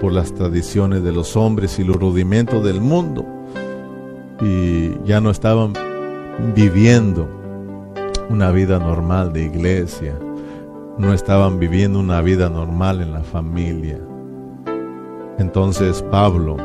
por 0.00 0.12
las 0.12 0.34
tradiciones 0.34 1.04
de 1.04 1.12
los 1.12 1.36
hombres 1.36 1.78
y 1.78 1.84
los 1.84 1.94
rudimentos 1.94 2.64
del 2.64 2.80
mundo. 2.80 3.24
Y 4.40 4.90
ya 5.04 5.20
no 5.20 5.30
estaban 5.30 5.72
viviendo 6.56 7.28
una 8.28 8.50
vida 8.50 8.80
normal 8.80 9.32
de 9.32 9.44
iglesia, 9.44 10.18
no 10.98 11.14
estaban 11.14 11.60
viviendo 11.60 12.00
una 12.00 12.20
vida 12.22 12.48
normal 12.48 13.00
en 13.00 13.12
la 13.12 13.22
familia. 13.22 14.00
Entonces 15.38 16.02
Pablo 16.10 16.56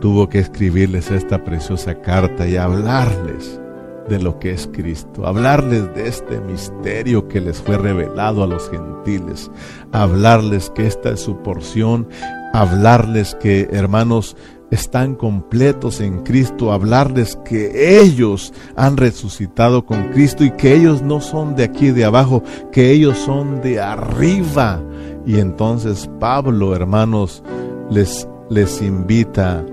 tuvo 0.00 0.30
que 0.30 0.38
escribirles 0.38 1.10
esta 1.10 1.44
preciosa 1.44 1.94
carta 2.00 2.48
y 2.48 2.56
hablarles 2.56 3.60
de 4.08 4.18
lo 4.20 4.38
que 4.38 4.52
es 4.52 4.68
Cristo, 4.72 5.26
hablarles 5.26 5.94
de 5.94 6.08
este 6.08 6.40
misterio 6.40 7.28
que 7.28 7.40
les 7.40 7.60
fue 7.60 7.78
revelado 7.78 8.42
a 8.42 8.46
los 8.46 8.68
gentiles, 8.70 9.50
hablarles 9.92 10.70
que 10.70 10.86
esta 10.86 11.10
es 11.10 11.20
su 11.20 11.38
porción, 11.38 12.08
hablarles 12.52 13.34
que 13.34 13.68
hermanos 13.72 14.36
están 14.70 15.14
completos 15.14 16.00
en 16.00 16.22
Cristo, 16.22 16.72
hablarles 16.72 17.38
que 17.44 18.00
ellos 18.00 18.52
han 18.76 18.96
resucitado 18.96 19.86
con 19.86 20.08
Cristo 20.10 20.44
y 20.44 20.50
que 20.50 20.74
ellos 20.74 21.02
no 21.02 21.20
son 21.20 21.54
de 21.54 21.64
aquí 21.64 21.90
de 21.90 22.04
abajo, 22.04 22.42
que 22.72 22.90
ellos 22.90 23.18
son 23.18 23.62
de 23.62 23.80
arriba. 23.80 24.82
Y 25.26 25.38
entonces 25.38 26.10
Pablo, 26.18 26.74
hermanos, 26.74 27.42
les, 27.90 28.28
les 28.50 28.82
invita 28.82 29.64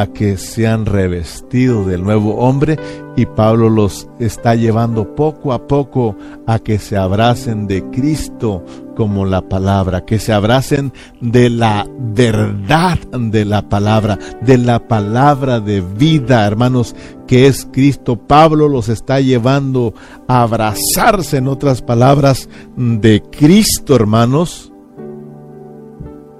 a 0.00 0.06
que 0.08 0.36
sean 0.36 0.84
revestidos 0.84 1.86
del 1.86 2.02
nuevo 2.02 2.36
hombre 2.36 2.78
y 3.16 3.24
Pablo 3.24 3.70
los 3.70 4.08
está 4.18 4.54
llevando 4.54 5.14
poco 5.14 5.54
a 5.54 5.66
poco 5.66 6.16
a 6.46 6.58
que 6.58 6.78
se 6.78 6.98
abracen 6.98 7.66
de 7.66 7.82
Cristo 7.90 8.62
como 8.94 9.24
la 9.24 9.40
palabra, 9.48 10.04
que 10.04 10.18
se 10.18 10.34
abracen 10.34 10.92
de 11.22 11.48
la 11.48 11.86
verdad 11.98 12.98
de 13.18 13.46
la 13.46 13.68
palabra, 13.68 14.18
de 14.42 14.58
la 14.58 14.86
palabra 14.86 15.60
de 15.60 15.80
vida, 15.80 16.46
hermanos, 16.46 16.94
que 17.26 17.46
es 17.46 17.66
Cristo. 17.72 18.16
Pablo 18.16 18.68
los 18.68 18.90
está 18.90 19.20
llevando 19.20 19.94
a 20.28 20.42
abrazarse, 20.42 21.38
en 21.38 21.48
otras 21.48 21.80
palabras, 21.80 22.50
de 22.76 23.22
Cristo, 23.22 23.96
hermanos, 23.96 24.72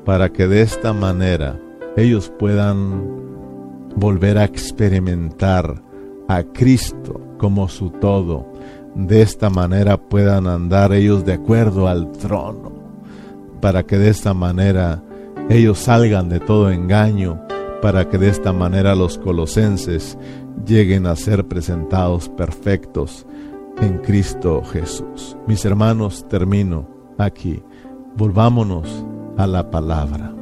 para 0.04 0.30
que 0.30 0.46
de 0.46 0.60
esta 0.62 0.92
manera 0.92 1.58
ellos 1.96 2.30
puedan 2.38 3.25
volver 3.96 4.38
a 4.38 4.44
experimentar 4.44 5.82
a 6.28 6.42
Cristo 6.44 7.20
como 7.38 7.68
su 7.68 7.90
todo. 7.90 8.52
De 8.94 9.22
esta 9.22 9.50
manera 9.50 9.96
puedan 9.96 10.46
andar 10.46 10.92
ellos 10.92 11.24
de 11.24 11.34
acuerdo 11.34 11.88
al 11.88 12.12
trono, 12.12 12.72
para 13.60 13.82
que 13.82 13.98
de 13.98 14.10
esta 14.10 14.32
manera 14.32 15.02
ellos 15.48 15.80
salgan 15.80 16.28
de 16.28 16.40
todo 16.40 16.70
engaño, 16.70 17.42
para 17.82 18.08
que 18.08 18.18
de 18.18 18.28
esta 18.28 18.52
manera 18.52 18.94
los 18.94 19.18
colosenses 19.18 20.16
lleguen 20.66 21.06
a 21.06 21.16
ser 21.16 21.46
presentados 21.46 22.28
perfectos 22.30 23.26
en 23.80 23.98
Cristo 23.98 24.62
Jesús. 24.62 25.36
Mis 25.46 25.64
hermanos, 25.64 26.26
termino 26.28 26.88
aquí. 27.18 27.62
Volvámonos 28.16 29.04
a 29.36 29.46
la 29.46 29.70
palabra. 29.70 30.32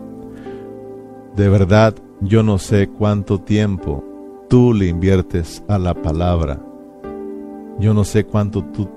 De 1.35 1.49
verdad, 1.49 1.97
yo 2.25 2.43
no 2.43 2.59
sé 2.59 2.89
cuánto 2.89 3.39
tiempo 3.39 4.03
tú 4.49 4.73
le 4.73 4.87
inviertes 4.87 5.63
a 5.69 5.79
la 5.79 5.95
palabra. 5.95 6.61
Yo 7.79 7.93
no 7.93 8.05
sé 8.05 8.25
cuánto, 8.25 8.65
tú, 8.65 8.89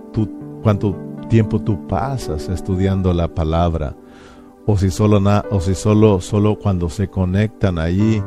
cuánto 0.64 0.96
tiempo 1.30 1.60
tú 1.62 1.88
pasas 1.88 2.48
estudiando 2.48 3.14
la 3.14 3.28
palabra. 3.28 3.96
O 4.66 4.78
si 4.78 4.92
solo, 4.92 5.22
o 5.52 5.62
si 5.62 5.76
solo, 5.76 6.22
solo 6.22 6.58
cuando 6.58 6.90
se 6.90 7.10
conectan 7.10 7.80
allí 7.80 8.22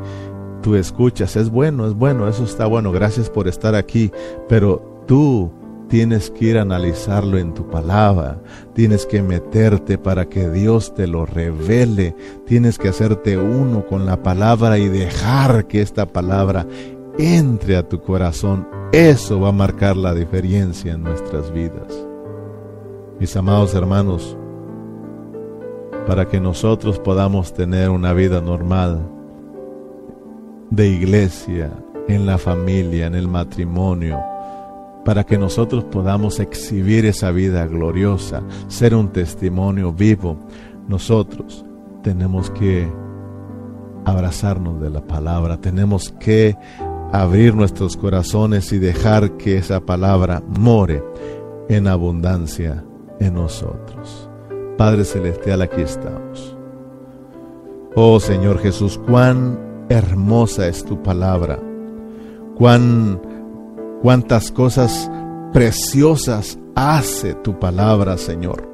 tú 0.62 0.74
escuchas. 0.74 1.36
Es 1.36 1.50
bueno, 1.50 1.86
es 1.86 1.94
bueno, 1.94 2.28
eso 2.28 2.44
está 2.44 2.66
bueno. 2.66 2.92
Gracias 2.92 3.30
por 3.30 3.48
estar 3.48 3.74
aquí. 3.74 4.10
Pero 4.48 5.04
tú 5.06 5.50
tienes 5.90 6.30
que 6.30 6.46
ir 6.46 6.58
a 6.58 6.62
analizarlo 6.62 7.36
en 7.36 7.52
tu 7.52 7.68
palabra, 7.68 8.40
tienes 8.74 9.06
que 9.06 9.22
meterte 9.22 9.98
para 9.98 10.28
que 10.28 10.48
Dios 10.48 10.94
te 10.94 11.08
lo 11.08 11.26
revele, 11.26 12.14
tienes 12.46 12.78
que 12.78 12.88
hacerte 12.88 13.36
uno 13.36 13.84
con 13.86 14.06
la 14.06 14.22
palabra 14.22 14.78
y 14.78 14.88
dejar 14.88 15.66
que 15.66 15.82
esta 15.82 16.06
palabra 16.06 16.64
entre 17.18 17.76
a 17.76 17.88
tu 17.88 18.00
corazón. 18.00 18.68
Eso 18.92 19.40
va 19.40 19.48
a 19.48 19.52
marcar 19.52 19.96
la 19.96 20.14
diferencia 20.14 20.92
en 20.92 21.02
nuestras 21.02 21.52
vidas. 21.52 22.06
Mis 23.18 23.36
amados 23.36 23.74
hermanos, 23.74 24.36
para 26.06 26.28
que 26.28 26.40
nosotros 26.40 27.00
podamos 27.00 27.52
tener 27.52 27.90
una 27.90 28.12
vida 28.12 28.40
normal 28.40 29.10
de 30.70 30.86
iglesia, 30.86 31.72
en 32.08 32.26
la 32.26 32.38
familia, 32.38 33.06
en 33.06 33.14
el 33.14 33.28
matrimonio, 33.28 34.18
para 35.04 35.24
que 35.24 35.38
nosotros 35.38 35.84
podamos 35.84 36.40
exhibir 36.40 37.06
esa 37.06 37.30
vida 37.30 37.66
gloriosa, 37.66 38.42
ser 38.68 38.94
un 38.94 39.08
testimonio 39.08 39.92
vivo, 39.92 40.36
nosotros 40.88 41.64
tenemos 42.02 42.50
que 42.50 42.90
abrazarnos 44.04 44.80
de 44.80 44.90
la 44.90 45.06
palabra, 45.06 45.60
tenemos 45.60 46.14
que 46.18 46.56
abrir 47.12 47.54
nuestros 47.54 47.96
corazones 47.96 48.72
y 48.72 48.78
dejar 48.78 49.36
que 49.36 49.58
esa 49.58 49.80
palabra 49.80 50.42
more 50.46 51.02
en 51.68 51.86
abundancia 51.86 52.84
en 53.18 53.34
nosotros. 53.34 54.28
Padre 54.76 55.04
Celestial, 55.04 55.62
aquí 55.62 55.82
estamos. 55.82 56.56
Oh 57.94 58.20
Señor 58.20 58.58
Jesús, 58.60 58.98
cuán 58.98 59.58
hermosa 59.88 60.68
es 60.68 60.84
tu 60.84 61.02
palabra, 61.02 61.58
cuán 62.56 63.20
cuántas 64.02 64.50
cosas 64.50 65.10
preciosas 65.52 66.58
hace 66.74 67.34
tu 67.34 67.58
palabra, 67.58 68.16
Señor. 68.18 68.68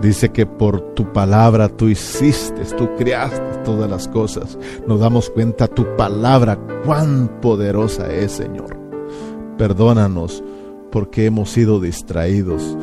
Dice 0.00 0.30
que 0.30 0.46
por 0.46 0.94
tu 0.94 1.12
palabra 1.12 1.68
tú 1.68 1.88
hiciste, 1.88 2.62
tú 2.76 2.88
creaste 2.96 3.58
todas 3.64 3.90
las 3.90 4.08
cosas. 4.08 4.58
Nos 4.86 5.00
damos 5.00 5.28
cuenta 5.28 5.66
tu 5.66 5.84
palabra 5.96 6.58
cuán 6.86 7.40
poderosa 7.42 8.10
es, 8.10 8.32
Señor. 8.32 8.78
Perdónanos 9.58 10.42
porque 10.90 11.26
hemos 11.26 11.50
sido 11.50 11.80
distraídos 11.80 12.76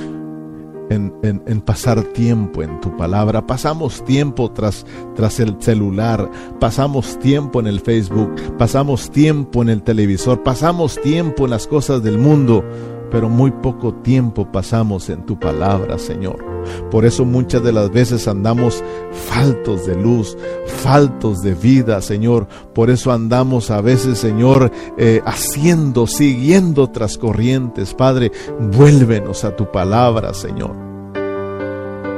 en, 0.89 1.61
pasar 1.61 2.01
tiempo 2.03 2.63
en 2.63 2.79
tu 2.81 2.95
palabra. 2.97 3.45
Pasamos 3.45 4.03
tiempo 4.05 4.51
tras, 4.51 4.85
tras 5.15 5.39
el 5.39 5.55
celular, 5.59 6.29
pasamos 6.59 7.19
tiempo 7.19 7.59
en 7.59 7.67
el 7.67 7.79
Facebook, 7.79 8.33
pasamos 8.57 9.09
tiempo 9.11 9.61
en 9.61 9.69
el 9.69 9.81
televisor, 9.83 10.43
pasamos 10.43 10.99
tiempo 11.01 11.45
en 11.45 11.51
las 11.51 11.67
cosas 11.67 12.03
del 12.03 12.17
mundo 12.17 12.63
pero 13.11 13.29
muy 13.29 13.51
poco 13.51 13.93
tiempo 13.93 14.51
pasamos 14.51 15.09
en 15.09 15.25
tu 15.25 15.39
palabra, 15.39 15.97
Señor. 15.97 16.43
Por 16.91 17.05
eso 17.05 17.25
muchas 17.25 17.63
de 17.63 17.71
las 17.71 17.91
veces 17.91 18.27
andamos 18.27 18.83
faltos 19.11 19.85
de 19.85 19.95
luz, 19.95 20.37
faltos 20.65 21.41
de 21.41 21.53
vida, 21.53 22.01
Señor. 22.01 22.47
Por 22.73 22.89
eso 22.89 23.11
andamos 23.11 23.71
a 23.71 23.81
veces, 23.81 24.17
Señor, 24.17 24.71
eh, 24.97 25.21
haciendo, 25.25 26.07
siguiendo 26.07 26.83
otras 26.83 27.17
corrientes. 27.17 27.93
Padre, 27.93 28.31
vuélvenos 28.59 29.43
a 29.43 29.55
tu 29.55 29.71
palabra, 29.71 30.33
Señor. 30.33 30.86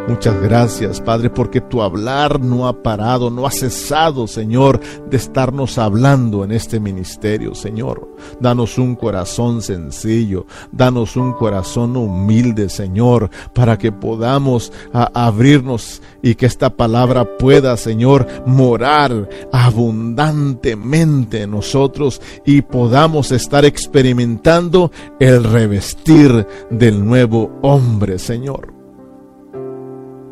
Muchas 0.09 0.41
gracias, 0.41 0.99
Padre, 1.01 1.29
porque 1.29 1.61
tu 1.61 1.83
hablar 1.83 2.41
no 2.41 2.67
ha 2.67 2.81
parado, 2.81 3.29
no 3.29 3.45
ha 3.45 3.51
cesado, 3.51 4.25
Señor, 4.25 4.79
de 5.07 5.17
estarnos 5.17 5.77
hablando 5.77 6.43
en 6.43 6.51
este 6.51 6.79
ministerio, 6.79 7.53
Señor. 7.53 8.15
Danos 8.41 8.79
un 8.79 8.95
corazón 8.95 9.61
sencillo, 9.61 10.47
danos 10.71 11.15
un 11.15 11.33
corazón 11.33 11.95
humilde, 11.95 12.69
Señor, 12.69 13.29
para 13.53 13.77
que 13.77 13.91
podamos 13.91 14.73
abrirnos 14.91 16.01
y 16.23 16.33
que 16.33 16.47
esta 16.47 16.71
palabra 16.71 17.37
pueda, 17.37 17.77
Señor, 17.77 18.25
morar 18.47 19.29
abundantemente 19.53 21.43
en 21.43 21.51
nosotros 21.51 22.19
y 22.47 22.63
podamos 22.63 23.31
estar 23.31 23.63
experimentando 23.63 24.91
el 25.19 25.43
revestir 25.43 26.47
del 26.71 27.05
nuevo 27.05 27.51
hombre, 27.61 28.17
Señor. 28.17 28.78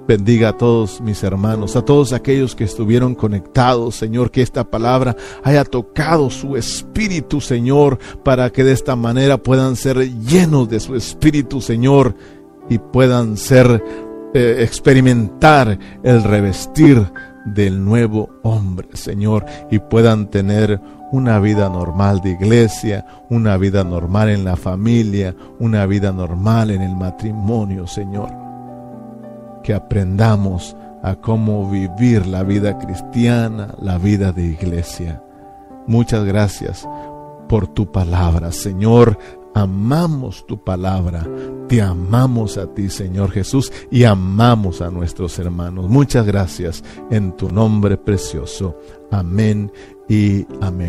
Bendiga 0.07 0.49
a 0.49 0.53
todos 0.57 1.01
mis 1.01 1.21
hermanos, 1.21 1.75
a 1.75 1.83
todos 1.83 2.13
aquellos 2.13 2.55
que 2.55 2.63
estuvieron 2.63 3.13
conectados, 3.13 3.95
Señor, 3.95 4.31
que 4.31 4.41
esta 4.41 4.63
palabra 4.63 5.17
haya 5.43 5.65
tocado 5.65 6.29
su 6.29 6.55
espíritu, 6.55 7.41
Señor, 7.41 7.99
para 8.23 8.49
que 8.49 8.63
de 8.63 8.71
esta 8.71 8.95
manera 8.95 9.37
puedan 9.37 9.75
ser 9.75 9.97
llenos 10.21 10.69
de 10.69 10.79
su 10.79 10.95
espíritu, 10.95 11.59
Señor, 11.59 12.15
y 12.69 12.77
puedan 12.77 13.35
ser, 13.35 13.83
eh, 14.33 14.55
experimentar 14.59 15.77
el 16.03 16.23
revestir 16.23 17.05
del 17.43 17.83
nuevo 17.83 18.29
hombre, 18.43 18.87
Señor, 18.93 19.45
y 19.69 19.79
puedan 19.79 20.29
tener 20.31 20.79
una 21.11 21.37
vida 21.41 21.67
normal 21.67 22.21
de 22.21 22.31
iglesia, 22.31 23.05
una 23.29 23.57
vida 23.57 23.83
normal 23.83 24.29
en 24.29 24.45
la 24.45 24.55
familia, 24.55 25.35
una 25.59 25.85
vida 25.85 26.13
normal 26.13 26.71
en 26.71 26.81
el 26.81 26.95
matrimonio, 26.95 27.87
Señor 27.87 28.46
que 29.67 29.73
aprendamos 29.73 30.77
a 31.03 31.17
cómo 31.17 31.69
vivir 31.69 32.25
la 32.25 32.43
vida 32.43 32.79
cristiana, 32.79 33.75
la 33.81 33.97
vida 33.97 34.31
de 34.31 34.45
iglesia. 34.45 35.21
Muchas 35.87 36.23
gracias 36.23 36.87
por 37.49 37.67
tu 37.67 37.91
palabra, 37.91 38.53
Señor. 38.53 39.19
Amamos 39.53 40.45
tu 40.47 40.63
palabra, 40.63 41.27
te 41.67 41.81
amamos 41.81 42.57
a 42.57 42.67
ti, 42.67 42.89
Señor 42.89 43.31
Jesús, 43.31 43.73
y 43.91 44.05
amamos 44.05 44.81
a 44.81 44.89
nuestros 44.89 45.37
hermanos. 45.37 45.89
Muchas 45.89 46.25
gracias 46.25 46.81
en 47.11 47.35
tu 47.35 47.49
nombre 47.49 47.97
precioso. 47.97 48.73
Amén 49.11 49.69
y 50.07 50.45
amén. 50.61 50.85